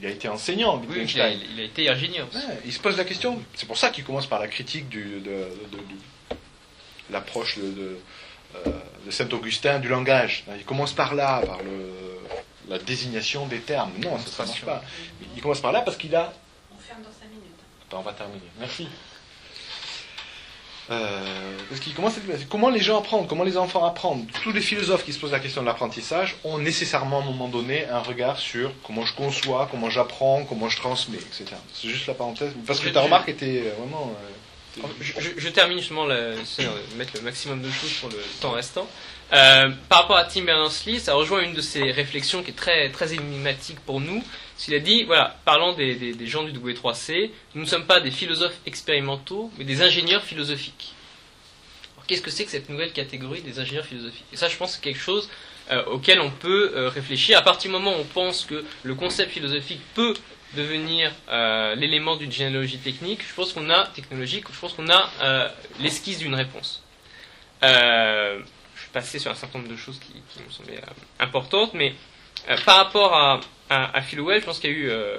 il 0.00 0.06
a 0.06 0.10
été 0.10 0.28
enseignant, 0.28 0.76
Wittgenstein. 0.78 1.38
il, 1.54 1.60
a, 1.60 1.64
été 1.64 1.88
ingénieur. 1.88 2.28
il 2.64 2.72
se 2.72 2.80
pose 2.80 2.96
la 2.96 3.04
question, 3.04 3.40
c'est 3.54 3.66
pour 3.66 3.78
ça 3.78 3.90
qu'il 3.90 4.02
commence 4.02 4.26
par 4.26 4.40
la 4.40 4.48
critique 4.48 4.88
du, 4.88 5.20
de, 5.20 5.46
l'approche 7.10 7.58
de, 7.58 7.98
euh, 8.56 8.70
de, 9.06 9.10
Saint-Augustin 9.10 9.78
du 9.78 9.88
langage. 9.88 10.44
Il 10.58 10.64
commence 10.64 10.92
par 10.92 11.14
là, 11.14 11.40
par 11.46 11.62
le, 11.62 11.92
la 12.68 12.78
désignation 12.78 13.46
des 13.46 13.60
termes. 13.60 13.92
Non, 14.02 14.18
ça 14.18 14.42
ne 14.42 14.48
marche 14.48 14.64
pas. 14.64 14.82
Il 15.36 15.42
commence 15.42 15.60
par 15.60 15.72
là 15.72 15.82
parce 15.82 15.96
qu'il 15.96 16.14
a... 16.14 16.32
On 16.72 16.80
ferme 16.80 17.02
dans 17.02 17.10
5 17.10 17.28
minutes. 17.28 17.44
on 17.92 18.00
va 18.00 18.12
terminer. 18.12 18.40
Merci. 18.58 18.88
Euh, 20.90 21.60
comment 22.48 22.70
les 22.70 22.80
gens 22.80 22.98
apprennent, 22.98 23.26
comment 23.26 23.44
les 23.44 23.56
enfants 23.56 23.84
apprennent. 23.84 24.26
Tous 24.42 24.52
les 24.52 24.60
philosophes 24.60 25.04
qui 25.04 25.12
se 25.12 25.20
posent 25.20 25.32
la 25.32 25.38
question 25.38 25.60
de 25.60 25.66
l'apprentissage 25.66 26.36
ont 26.42 26.58
nécessairement 26.58 27.20
à 27.20 27.22
un 27.22 27.26
moment 27.26 27.48
donné 27.48 27.86
un 27.88 28.00
regard 28.00 28.38
sur 28.38 28.72
comment 28.82 29.04
je 29.04 29.14
conçois, 29.14 29.68
comment 29.70 29.88
j'apprends, 29.88 30.44
comment 30.44 30.68
je 30.68 30.76
transmets, 30.78 31.18
etc. 31.18 31.46
C'est 31.72 31.88
juste 31.88 32.06
la 32.08 32.14
parenthèse, 32.14 32.52
parce 32.66 32.80
que 32.80 32.88
ta 32.88 33.02
remarque 33.02 33.28
était 33.28 33.62
euh, 33.66 33.72
vraiment... 33.78 34.12
Euh, 34.78 34.80
je, 35.00 35.48
termine 35.48 35.78
justement, 35.78 36.06
la, 36.06 36.34
mettre 36.96 37.12
le 37.14 37.22
maximum 37.22 37.60
de 37.60 37.70
choses 37.70 37.92
pour 38.00 38.08
le 38.08 38.18
temps 38.40 38.52
restant. 38.52 38.86
Par 39.30 40.02
rapport 40.02 40.16
à 40.16 40.24
Tim 40.24 40.42
Berners-Lee, 40.42 41.00
ça 41.00 41.14
rejoint 41.14 41.42
une 41.42 41.54
de 41.54 41.60
ses 41.60 41.90
réflexions 41.90 42.42
qui 42.42 42.50
est 42.50 42.54
très, 42.54 42.90
très 42.90 43.14
énigmatique 43.14 43.78
pour 43.80 44.00
nous, 44.00 44.24
s'il 44.56 44.74
a 44.74 44.78
dit, 44.78 45.04
voilà, 45.04 45.38
parlant 45.44 45.72
des, 45.72 46.14
gens 46.26 46.42
du 46.42 46.52
W3C, 46.52 47.30
nous 47.54 47.62
ne 47.62 47.66
sommes 47.66 47.86
pas 47.86 48.00
des 48.00 48.10
philosophes 48.10 48.58
expérimentaux, 48.66 49.50
mais 49.56 49.64
des 49.64 49.82
ingénieurs 49.82 50.22
philosophiques. 50.22 50.92
Qu'est-ce 52.06 52.22
que 52.22 52.30
c'est 52.30 52.44
que 52.44 52.50
cette 52.50 52.68
nouvelle 52.68 52.92
catégorie 52.92 53.40
des 53.40 53.58
ingénieurs 53.58 53.86
philosophiques? 53.86 54.26
Et 54.32 54.36
ça, 54.36 54.48
je 54.48 54.56
pense, 54.56 54.72
c'est 54.74 54.82
quelque 54.82 55.00
chose 55.00 55.30
euh, 55.70 55.84
auquel 55.84 56.20
on 56.20 56.30
peut 56.30 56.72
euh, 56.74 56.88
réfléchir. 56.88 57.38
À 57.38 57.42
partir 57.42 57.70
du 57.70 57.76
moment 57.76 57.96
où 57.96 58.00
on 58.00 58.04
pense 58.04 58.44
que 58.44 58.64
le 58.82 58.94
concept 58.94 59.30
philosophique 59.30 59.80
peut 59.94 60.14
devenir 60.54 61.12
euh, 61.28 61.74
l'élément 61.74 62.16
d'une 62.16 62.32
généalogie 62.32 62.78
technique, 62.78 63.20
je 63.26 63.34
pense 63.34 63.52
qu'on 63.52 63.70
a 63.70 63.86
technologique, 63.86 64.44
je 64.52 64.58
pense 64.58 64.72
qu'on 64.72 64.88
a 64.88 65.10
euh, 65.22 65.48
l'esquisse 65.80 66.18
d'une 66.18 66.34
réponse. 66.34 66.82
Euh, 67.62 68.40
passé 68.92 69.18
sur 69.18 69.30
un 69.30 69.34
certain 69.34 69.58
nombre 69.58 69.70
de 69.70 69.76
choses 69.76 69.98
qui, 69.98 70.42
me 70.42 70.50
semblaient 70.50 70.78
euh, 70.78 70.92
importantes, 71.24 71.74
mais 71.74 71.94
euh, 72.48 72.56
par 72.64 72.76
rapport 72.76 73.14
à, 73.14 73.40
à, 73.68 73.96
à 73.96 74.00
je 74.00 74.44
pense 74.44 74.58
qu'il 74.58 74.70
y 74.70 74.74
a 74.74 74.76
eu 74.76 74.90
euh, 74.90 75.18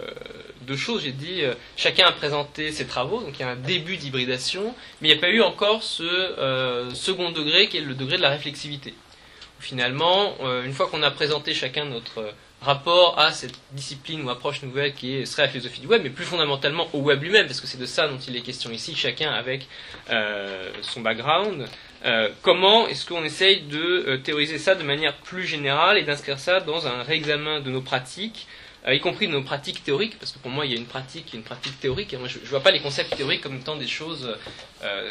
deux 0.62 0.78
choses. 0.78 1.04
J'ai 1.04 1.12
dit, 1.12 1.42
chacun 1.78 2.06
a 2.08 2.12
présenté 2.12 2.72
ses 2.72 2.86
travaux, 2.86 3.22
donc 3.22 3.40
il 3.40 3.42
y 3.42 3.44
a 3.44 3.50
un 3.50 3.56
début 3.56 3.98
d'hybridation, 3.98 4.76
mais 5.02 5.10
il 5.10 5.12
n'y 5.12 5.18
a 5.18 5.22
pas 5.22 5.30
eu 5.30 5.42
encore 5.42 5.84
ce 5.84 6.90
second 6.94 7.32
degré 7.32 7.68
qui 7.68 7.78
est 7.78 7.82
le 7.82 7.96
degré 7.96 8.18
de 8.18 8.22
la 8.22 8.30
réflexivité. 8.30 8.94
Finalement, 9.60 10.36
une 10.64 10.74
fois 10.74 10.88
qu'on 10.88 11.04
a 11.04 11.12
présenté 11.12 11.54
chacun 11.54 11.86
notre 11.86 12.34
rapport 12.62 13.18
à 13.18 13.32
cette 13.32 13.56
discipline 13.72 14.24
ou 14.24 14.30
approche 14.30 14.62
nouvelle 14.62 14.94
qui 14.94 15.16
est, 15.16 15.26
serait 15.26 15.44
la 15.44 15.50
philosophie 15.50 15.82
du 15.82 15.88
web, 15.88 16.02
mais 16.04 16.10
plus 16.10 16.26
fondamentalement 16.26 16.88
au 16.94 17.00
web 17.00 17.24
lui-même, 17.24 17.48
parce 17.48 17.62
que 17.62 17.68
c'est 17.68 17.80
de 17.80 17.86
ça 17.86 18.08
dont 18.08 18.20
il 18.20 18.36
est 18.36 18.42
question 18.42 18.70
ici, 18.72 18.96
chacun 18.96 19.32
avec 19.32 19.68
son 20.82 21.02
background. 21.02 21.68
Euh, 22.04 22.30
comment 22.42 22.88
est-ce 22.88 23.06
qu'on 23.06 23.24
essaye 23.24 23.62
de 23.62 23.80
euh, 23.80 24.18
théoriser 24.18 24.58
ça 24.58 24.74
de 24.74 24.84
manière 24.84 25.16
plus 25.18 25.46
générale 25.46 26.00
et 26.00 26.04
d'inscrire 26.04 26.40
ça 26.40 26.60
dans 26.60 26.88
un 26.88 27.04
réexamen 27.04 27.60
de 27.60 27.70
nos 27.70 27.82
pratiques, 27.82 28.48
euh, 28.88 28.96
y 28.96 29.00
compris 29.00 29.28
de 29.28 29.34
nos 29.34 29.44
pratiques 29.44 29.84
théoriques, 29.84 30.18
parce 30.18 30.32
que 30.32 30.40
pour 30.40 30.50
moi 30.50 30.66
il 30.66 30.72
y 30.72 30.76
a 30.76 30.78
une 30.78 30.88
pratique, 30.88 31.32
une 31.36 31.44
pratique 31.44 31.80
théorique, 31.80 32.12
et 32.14 32.18
moi 32.18 32.28
je, 32.28 32.40
je 32.44 32.50
vois 32.50 32.62
pas 32.62 32.72
les 32.72 32.80
concepts 32.80 33.16
théoriques 33.16 33.42
comme 33.42 33.56
étant 33.56 33.76
des 33.76 33.88
choses, 33.88 34.36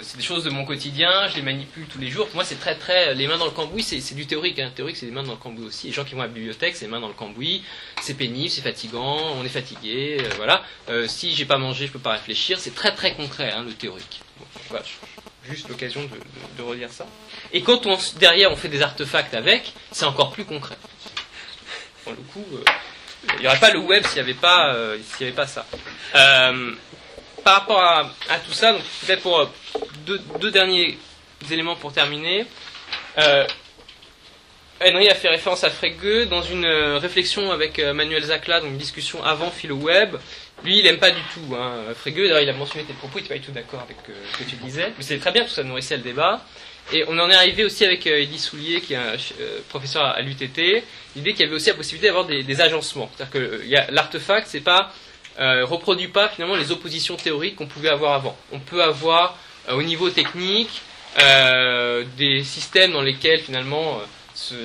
c'est 0.03 0.17
des 0.17 0.25
choses 0.25 0.43
de 0.43 0.51
mon 0.51 0.65
quotidien, 0.65 1.29
je 1.29 1.37
les 1.37 1.43
manipule 1.43 1.87
tous 1.87 2.01
les 2.01 2.09
jours. 2.09 2.27
Pour 2.27 2.35
moi 2.35 2.45
c'est 2.45 2.59
très 2.59 2.75
très, 2.75 3.15
les 3.15 3.29
mains 3.29 3.39
dans 3.39 3.45
le 3.45 3.53
cambouis, 3.53 3.85
c'est 3.85 4.15
du 4.17 4.27
théorique, 4.27 4.59
hein. 4.59 4.73
théorique 4.75 4.97
c'est 4.97 5.07
les 5.07 5.13
mains 5.13 5.23
dans 5.23 5.31
le 5.31 5.39
cambouis 5.39 5.67
aussi. 5.67 5.87
Les 5.87 5.93
gens 5.93 6.03
qui 6.03 6.17
vont 6.17 6.23
à 6.23 6.27
la 6.27 6.33
bibliothèque, 6.33 6.75
c'est 6.75 6.87
les 6.87 6.91
mains 6.91 6.99
dans 6.99 7.07
le 7.07 7.15
cambouis, 7.15 7.63
c'est 8.01 8.15
pénible, 8.15 8.51
c'est 8.51 8.63
fatigant, 8.63 9.37
on 9.39 9.45
est 9.45 9.49
fatigué, 9.49 10.19
voilà. 10.35 10.65
Si 11.07 11.33
j'ai 11.37 11.45
pas 11.45 11.59
mangé, 11.59 11.87
je 11.87 11.93
peux 11.93 12.01
pas 12.01 12.15
réfléchir, 12.15 12.59
c'est 12.59 12.75
très 12.75 12.93
très 12.93 13.15
concret 13.15 13.53
hein, 13.53 13.63
le 13.65 13.73
théorique. 13.73 14.23
Bon, 14.41 14.47
voilà, 14.71 14.85
juste 15.49 15.69
l'occasion 15.69 16.03
de, 16.03 16.09
de, 16.59 16.63
relire 16.63 16.91
ça. 16.91 17.07
Et 17.53 17.63
quand 17.63 17.87
on, 17.87 17.99
derrière 18.19 18.51
on 18.53 18.57
fait 18.57 18.69
des 18.69 18.83
artefacts 18.83 19.35
avec, 19.35 19.73
c'est 19.93 20.05
encore 20.05 20.33
plus 20.33 20.45
concret. 20.45 20.77
Pour 22.05 22.13
le 22.13 22.19
coup, 22.33 22.45
euh, 22.55 22.65
il 23.35 23.41
n'y 23.41 23.47
aurait 23.47 23.59
pas 23.59 23.71
le 23.71 23.81
web 23.81 24.05
s'il 24.07 24.15
n'y 24.15 24.21
avait 24.21 24.35
pas, 24.35 24.75
euh, 24.75 24.99
avait 25.21 25.33
pas 25.33 25.47
ça. 25.47 25.67
Euh, 26.15 26.73
par 27.45 27.61
rapport 27.61 27.83
à, 27.83 28.11
à 28.29 28.39
tout 28.39 28.53
ça, 28.53 28.75
peut-être 29.07 29.23
pour 29.23 29.39
euh, 29.39 29.47
deux, 30.07 30.19
deux 30.41 30.51
derniers 30.51 30.99
éléments 31.51 31.77
pour 31.77 31.93
terminer. 31.93 32.47
Henry 34.83 35.09
a 35.11 35.15
fait 35.15 35.29
référence 35.29 35.63
à 35.63 35.69
Frege 35.69 36.27
dans 36.31 36.43
une 36.43 36.65
euh, 36.65 36.97
réflexion 36.97 37.53
avec 37.53 37.79
euh, 37.79 37.93
Manuel 37.93 38.25
Zacla, 38.25 38.61
donc 38.61 38.71
une 38.71 38.79
discussion 38.79 39.23
avant 39.23 39.51
PhiloWeb. 39.51 40.17
Lui, 40.65 40.79
il 40.79 40.87
aime 40.87 40.97
pas 40.97 41.11
du 41.11 41.21
tout 41.35 41.55
hein, 41.55 41.75
Frege. 41.95 42.17
D'ailleurs, 42.17 42.41
il 42.41 42.49
a 42.49 42.55
mentionné 42.55 42.85
tes 42.85 42.95
propos, 42.95 43.19
il 43.19 43.23
n'était 43.23 43.35
pas 43.35 43.41
du 43.41 43.47
tout 43.47 43.53
d'accord 43.53 43.81
avec 43.83 43.99
euh, 44.09 44.13
ce 44.33 44.39
que 44.39 44.49
tu 44.49 44.57
disais. 44.57 44.93
Mais 44.97 45.05
c'est 45.05 45.19
très 45.19 45.33
bien, 45.33 45.45
tout 45.45 45.51
ça 45.51 45.63
nourrissait 45.65 45.99
le 45.99 46.03
débat. 46.03 46.43
Et 46.95 47.05
on 47.09 47.19
en 47.19 47.29
est 47.29 47.35
arrivé 47.35 47.63
aussi 47.63 47.85
avec 47.85 48.07
euh, 48.07 48.25
Soulier, 48.39 48.81
qui 48.81 48.95
est 48.95 48.97
un 48.97 49.17
professeur 49.69 50.03
à, 50.03 50.23
l'UTT, 50.23 50.83
l'idée 51.15 51.33
qu'il 51.33 51.41
y 51.41 51.45
avait 51.45 51.55
aussi 51.55 51.69
la 51.69 51.75
possibilité 51.75 52.07
d'avoir 52.07 52.25
des, 52.25 52.43
des 52.43 52.61
agencements. 52.63 53.11
C'est-à-dire 53.15 53.33
que 53.33 53.93
l'artefact, 53.93 54.47
c'est 54.49 54.61
pas 54.61 54.93
reproduit 55.39 56.09
pas 56.09 56.29
finalement 56.29 56.57
les 56.57 56.71
oppositions 56.71 57.17
théoriques 57.17 57.57
qu'on 57.57 57.67
pouvait 57.67 57.89
avoir 57.89 58.15
avant. 58.15 58.37
On 58.53 58.59
peut 58.59 58.83
avoir 58.83 59.39
au 59.71 59.83
niveau 59.83 60.11
technique 60.11 60.83
des 61.17 62.43
systèmes 62.45 62.93
dans 62.93 63.01
lesquels 63.01 63.41
finalement 63.41 64.01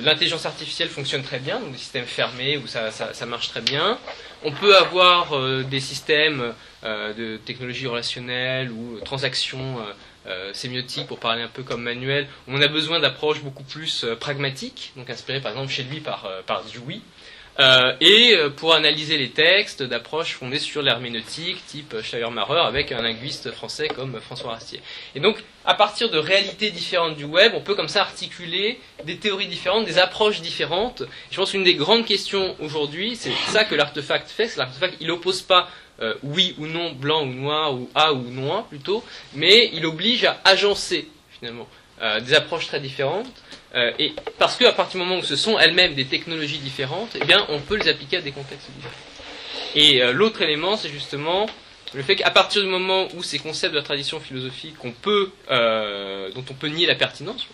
l'intelligence 0.02 0.46
artificielle 0.46 0.88
fonctionne 0.88 1.22
très 1.22 1.38
bien, 1.38 1.60
donc 1.60 1.72
des 1.72 1.78
systèmes 1.78 2.04
fermés 2.06 2.56
où 2.56 2.66
ça, 2.66 2.90
ça- 2.90 3.26
marche 3.26 3.48
très 3.48 3.60
bien. 3.60 3.98
On 4.44 4.52
peut 4.52 4.76
avoir 4.76 5.36
euh, 5.36 5.62
des 5.64 5.80
systèmes 5.80 6.54
euh, 6.84 7.12
de 7.14 7.36
technologie 7.38 7.86
relationnelle 7.86 8.70
ou 8.70 9.00
transactions 9.04 9.78
euh, 9.80 9.82
euh, 10.28 10.52
sémiotiques, 10.54 11.06
pour 11.06 11.18
parler 11.18 11.42
un 11.42 11.48
peu 11.48 11.62
comme 11.62 11.82
Manuel, 11.82 12.26
on 12.48 12.60
a 12.60 12.68
besoin 12.68 13.00
d'approches 13.00 13.40
beaucoup 13.42 13.62
plus 13.64 14.04
pragmatiques, 14.20 14.92
donc 14.96 15.08
inspirées 15.10 15.40
par 15.40 15.52
exemple 15.52 15.70
chez 15.72 15.84
lui 15.84 16.00
par, 16.00 16.28
par. 16.46 16.62
Euh, 17.58 17.94
et 18.00 18.36
euh, 18.36 18.50
pour 18.50 18.74
analyser 18.74 19.16
les 19.16 19.30
textes 19.30 19.82
d'approches 19.82 20.34
fondées 20.34 20.58
sur 20.58 20.82
l'herméneutique, 20.82 21.64
type 21.66 21.96
Schleiermacher, 22.02 22.60
avec 22.66 22.92
un 22.92 23.00
linguiste 23.00 23.50
français 23.52 23.88
comme 23.88 24.20
François 24.20 24.50
Rastier. 24.50 24.82
Et 25.14 25.20
donc, 25.20 25.42
à 25.64 25.74
partir 25.74 26.10
de 26.10 26.18
réalités 26.18 26.70
différentes 26.70 27.16
du 27.16 27.24
web, 27.24 27.52
on 27.54 27.62
peut 27.62 27.74
comme 27.74 27.88
ça 27.88 28.02
articuler 28.02 28.78
des 29.04 29.16
théories 29.16 29.46
différentes, 29.46 29.86
des 29.86 29.98
approches 29.98 30.42
différentes. 30.42 31.02
Je 31.30 31.36
pense 31.36 31.52
qu'une 31.52 31.64
des 31.64 31.74
grandes 31.74 32.04
questions 32.04 32.54
aujourd'hui, 32.60 33.16
c'est 33.16 33.32
ça 33.46 33.64
que 33.64 33.74
l'artefact 33.74 34.28
fait. 34.28 34.48
C'est 34.48 34.58
l'artefact, 34.58 34.96
il 35.00 35.10
oppose 35.10 35.40
pas 35.40 35.70
euh, 36.02 36.14
oui 36.22 36.54
ou 36.58 36.66
non, 36.66 36.92
blanc 36.92 37.22
ou 37.22 37.32
noir, 37.32 37.72
ou 37.72 37.88
A 37.94 38.12
ou 38.12 38.30
noir 38.30 38.64
plutôt, 38.64 39.02
mais 39.34 39.70
il 39.72 39.86
oblige 39.86 40.24
à 40.24 40.40
agencer 40.44 41.08
finalement 41.30 41.68
des 42.20 42.34
approches 42.34 42.66
très 42.66 42.78
différentes. 42.78 43.32
Euh, 43.76 43.92
et 43.98 44.14
parce 44.38 44.56
qu'à 44.56 44.72
partir 44.72 45.00
du 45.00 45.06
moment 45.06 45.20
où 45.20 45.24
ce 45.24 45.36
sont 45.36 45.58
elles-mêmes 45.58 45.94
des 45.94 46.06
technologies 46.06 46.58
différentes, 46.58 47.16
eh 47.20 47.24
bien, 47.24 47.44
on 47.50 47.60
peut 47.60 47.76
les 47.76 47.88
appliquer 47.88 48.18
à 48.18 48.20
des 48.22 48.32
contextes 48.32 48.70
différents. 48.74 48.94
Et 49.74 50.02
euh, 50.02 50.12
l'autre 50.12 50.40
élément, 50.40 50.76
c'est 50.76 50.88
justement 50.88 51.46
le 51.92 52.02
fait 52.02 52.16
qu'à 52.16 52.30
partir 52.30 52.62
du 52.62 52.68
moment 52.68 53.06
où 53.14 53.22
ces 53.22 53.38
concepts 53.38 53.72
de 53.72 53.78
la 53.78 53.84
tradition 53.84 54.18
philosophique 54.18 54.76
qu'on 54.78 54.92
peut, 54.92 55.30
euh, 55.50 56.30
dont 56.32 56.44
on 56.50 56.54
peut 56.54 56.68
nier 56.68 56.86
la 56.86 56.94
pertinence, 56.94 57.46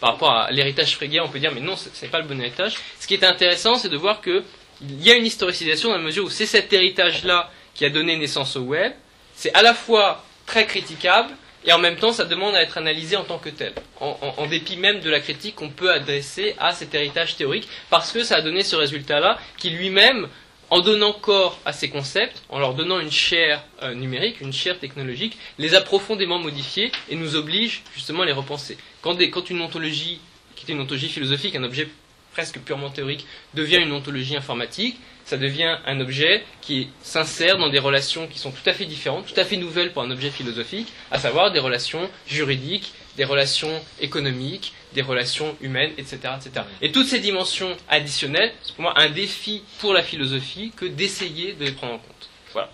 par 0.00 0.12
rapport 0.12 0.32
à 0.32 0.50
l'héritage 0.50 0.94
frégien, 0.94 1.22
on 1.24 1.28
peut 1.28 1.38
dire 1.38 1.52
mais 1.54 1.60
non, 1.60 1.76
c'est 1.76 2.10
pas 2.10 2.18
le 2.18 2.26
bon 2.26 2.38
héritage. 2.40 2.74
Ce 3.00 3.06
qui 3.06 3.14
est 3.14 3.24
intéressant, 3.24 3.76
c'est 3.76 3.88
de 3.88 3.96
voir 3.96 4.20
que 4.20 4.42
il 4.82 5.02
y 5.02 5.10
a 5.10 5.14
une 5.14 5.26
historicisation 5.26 5.90
dans 5.90 5.96
la 5.96 6.02
mesure 6.02 6.24
où 6.24 6.30
c'est 6.30 6.46
cet 6.46 6.72
héritage-là 6.72 7.50
qui 7.74 7.84
a 7.84 7.90
donné 7.90 8.16
naissance 8.16 8.56
au 8.56 8.62
web. 8.62 8.92
C'est 9.34 9.54
à 9.54 9.62
la 9.62 9.74
fois 9.74 10.24
très 10.44 10.66
critiquable 10.66 11.30
et 11.64 11.72
en 11.72 11.78
même 11.78 11.96
temps, 11.96 12.12
ça 12.12 12.24
demande 12.24 12.54
à 12.54 12.62
être 12.62 12.78
analysé 12.78 13.16
en 13.16 13.24
tant 13.24 13.38
que 13.38 13.48
tel, 13.48 13.72
en, 14.00 14.46
dépit 14.46 14.76
même 14.76 15.00
de 15.00 15.10
la 15.10 15.20
critique 15.20 15.54
qu'on 15.54 15.70
peut 15.70 15.92
adresser 15.92 16.56
à 16.58 16.72
cet 16.72 16.94
héritage 16.94 17.36
théorique, 17.36 17.68
parce 17.88 18.10
que 18.10 18.24
ça 18.24 18.36
a 18.36 18.42
donné 18.42 18.64
ce 18.64 18.74
résultat-là, 18.74 19.38
qui 19.58 19.70
lui-même, 19.70 20.28
en 20.70 20.80
donnant 20.80 21.12
corps 21.12 21.60
à 21.64 21.72
ces 21.72 21.88
concepts, 21.88 22.42
en 22.48 22.58
leur 22.58 22.74
donnant 22.74 22.98
une 22.98 23.12
chair 23.12 23.62
euh, 23.82 23.94
numérique, 23.94 24.40
une 24.40 24.52
chair 24.52 24.78
technologique, 24.78 25.38
les 25.58 25.74
a 25.74 25.80
profondément 25.80 26.38
modifiés 26.38 26.90
et 27.10 27.14
nous 27.14 27.36
oblige 27.36 27.82
justement 27.94 28.22
à 28.22 28.26
les 28.26 28.32
repenser. 28.32 28.76
Quand, 29.02 29.16
quand 29.30 29.50
une 29.50 29.60
ontologie, 29.60 30.20
qui 30.56 30.64
était 30.64 30.72
une 30.72 30.80
ontologie 30.80 31.10
philosophique, 31.10 31.54
un 31.54 31.64
objet 31.64 31.88
presque 32.32 32.58
purement 32.58 32.90
théorique, 32.90 33.26
devient 33.54 33.76
une 33.76 33.92
ontologie 33.92 34.34
informatique, 34.34 34.98
ça 35.24 35.36
devient 35.36 35.76
un 35.86 36.00
objet 36.00 36.42
qui 36.60 36.88
s'insère 37.02 37.58
dans 37.58 37.68
des 37.68 37.78
relations 37.78 38.26
qui 38.26 38.38
sont 38.38 38.50
tout 38.50 38.68
à 38.68 38.72
fait 38.72 38.84
différentes, 38.86 39.26
tout 39.32 39.38
à 39.40 39.44
fait 39.44 39.56
nouvelles 39.56 39.92
pour 39.92 40.02
un 40.02 40.10
objet 40.10 40.30
philosophique, 40.30 40.92
à 41.10 41.18
savoir 41.18 41.52
des 41.52 41.58
relations 41.60 42.08
juridiques, 42.26 42.92
des 43.16 43.24
relations 43.24 43.80
économiques, 44.00 44.72
des 44.94 45.02
relations 45.02 45.56
humaines, 45.60 45.92
etc. 45.98 46.18
etc. 46.36 46.66
Et 46.80 46.92
toutes 46.92 47.06
ces 47.06 47.18
dimensions 47.20 47.76
additionnelles, 47.88 48.52
c'est 48.62 48.74
pour 48.74 48.82
moi 48.82 48.94
un 48.96 49.08
défi 49.10 49.62
pour 49.80 49.92
la 49.94 50.02
philosophie 50.02 50.72
que 50.76 50.84
d'essayer 50.86 51.52
de 51.54 51.64
les 51.64 51.72
prendre 51.72 51.94
en 51.94 51.98
compte. 51.98 52.28
Voilà. 52.52 52.70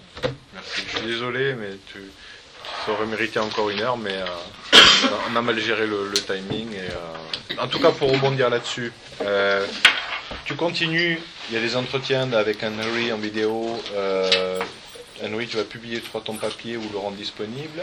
Merci. 0.55 0.83
Je 0.93 0.97
suis 0.99 1.07
désolé, 1.07 1.55
mais 1.55 1.71
tu, 1.93 1.99
ça 2.85 2.93
aurait 2.93 3.07
mérité 3.07 3.39
encore 3.39 3.71
une 3.71 3.81
heure, 3.81 3.97
mais 3.97 4.15
euh, 4.15 4.25
on 5.31 5.37
a- 5.37 5.43
mal 5.43 5.61
géré 5.61 5.87
le, 5.87 6.09
le 6.09 6.19
timing. 6.19 6.73
Et, 6.75 6.79
euh, 6.81 7.63
en 7.63 7.69
tout 7.69 7.79
cas, 7.79 7.93
pour 7.93 8.11
rebondir 8.11 8.51
là-dessus, 8.51 8.93
euh, 9.23 9.65
tu 10.45 10.55
continues. 10.55 11.21
Il 11.49 11.55
y 11.55 11.59
a 11.59 11.61
des 11.61 11.77
entretiens 11.77 12.33
avec 12.33 12.63
Henry 12.63 13.13
en 13.13 13.19
vidéo. 13.19 13.81
Euh, 13.95 14.59
Henry, 15.25 15.47
tu 15.47 15.57
vas 15.57 15.65
publier 15.65 16.01
toi 16.01 16.23
ton 16.25 16.35
papier 16.35 16.77
ou 16.77 16.83
le 16.93 16.99
rendre 16.99 17.17
disponible. 17.17 17.83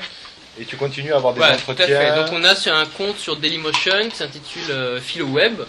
Et 0.60 0.66
tu 0.66 0.78
continues 0.78 1.12
à 1.12 1.18
avoir 1.18 1.34
des 1.34 1.41
tout 1.41 1.46
à 1.46 1.54
entretiens. 1.54 1.88
fait. 1.88 2.16
Donc 2.16 2.28
on 2.32 2.43
a 2.43 2.56
sur 2.56 2.74
un 2.74 2.86
compte 2.86 3.18
sur 3.18 3.36
Dailymotion 3.36 4.10
qui 4.10 4.16
s'intitule 4.16 4.72
euh, 4.72 5.02
PhiloWeb, 5.02 5.62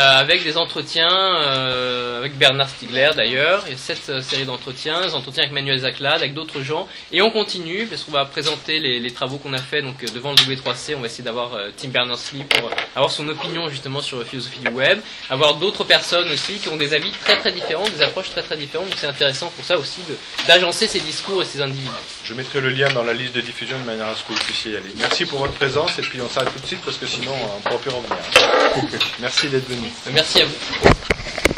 avec 0.00 0.42
des 0.44 0.56
entretiens 0.56 1.08
euh, 1.10 2.18
avec 2.18 2.36
Bernard 2.36 2.68
Stiegler 2.68 3.10
d'ailleurs. 3.16 3.62
Il 3.66 3.72
y 3.72 3.74
a 3.74 3.78
cette 3.78 4.08
euh, 4.08 4.22
série 4.22 4.44
d'entretiens, 4.44 5.00
des 5.06 5.14
entretiens 5.14 5.42
avec 5.44 5.52
Manuel 5.54 5.78
Zaclade, 5.78 6.16
avec 6.16 6.34
d'autres 6.34 6.62
gens. 6.62 6.88
Et 7.12 7.22
on 7.22 7.30
continue 7.30 7.86
parce 7.86 8.02
qu'on 8.02 8.12
va 8.12 8.24
présenter 8.24 8.80
les, 8.80 8.98
les 9.00 9.10
travaux 9.12 9.38
qu'on 9.38 9.52
a 9.52 9.58
fait 9.58 9.82
donc 9.82 10.02
euh, 10.02 10.06
devant 10.14 10.30
le 10.30 10.36
W3C. 10.36 10.94
On 10.96 11.00
va 11.00 11.06
essayer 11.06 11.24
d'avoir 11.24 11.54
euh, 11.54 11.70
Tim 11.76 11.88
Berners-Lee 11.88 12.44
pour 12.44 12.68
euh, 12.68 12.72
avoir 12.96 13.10
son 13.10 13.28
opinion 13.28 13.68
justement 13.68 14.00
sur 14.00 14.18
la 14.18 14.24
philosophie 14.24 14.58
du 14.60 14.68
web, 14.70 15.00
avoir 15.30 15.54
d'autres 15.56 15.84
personnes 15.84 16.30
aussi 16.32 16.54
qui 16.54 16.68
ont 16.68 16.76
des 16.76 16.92
avis 16.94 17.10
très 17.24 17.36
très 17.36 17.52
différents, 17.52 17.88
des 17.88 18.02
approches 18.02 18.30
très 18.30 18.42
très 18.42 18.56
différentes. 18.56 18.88
Donc 18.88 18.98
c'est 18.98 19.06
intéressant 19.06 19.52
pour 19.54 19.64
ça 19.64 19.78
aussi 19.78 20.00
de- 20.08 20.16
d'agencer 20.46 20.86
ces 20.86 21.00
discours 21.00 21.42
et 21.42 21.44
ces 21.46 21.60
individus. 21.60 21.88
Je 22.24 22.34
mettrai 22.34 22.60
le 22.60 22.70
lien 22.70 22.88
dans 22.92 23.04
la 23.04 23.12
liste 23.12 23.34
de 23.34 23.40
diffusion 23.40 23.78
de 23.78 23.84
manière 23.84 24.08
à 24.08 24.14
ce 24.14 24.22
que 24.24 24.32
vous 24.32 24.38
puissiez 24.44 24.72
y 24.72 24.76
aller. 24.76 24.90
Merci 24.96 25.26
pour 25.26 25.40
votre 25.40 25.52
présence 25.54 25.98
et 25.98 26.02
puis 26.02 26.20
on 26.20 26.28
s'arrête 26.28 26.52
tout 26.54 26.60
de 26.60 26.66
suite 26.66 26.80
parce 26.84 26.96
que 26.96 27.06
sinon 27.06 27.32
on 27.32 27.56
ne 27.58 27.62
pourra 27.62 27.78
plus 27.78 27.90
revenir. 27.90 28.16
Merci 29.20 29.48
d'être 29.48 29.68
venu. 29.68 29.83
Merci 30.12 30.42
à 30.42 30.46
vous. 30.46 31.53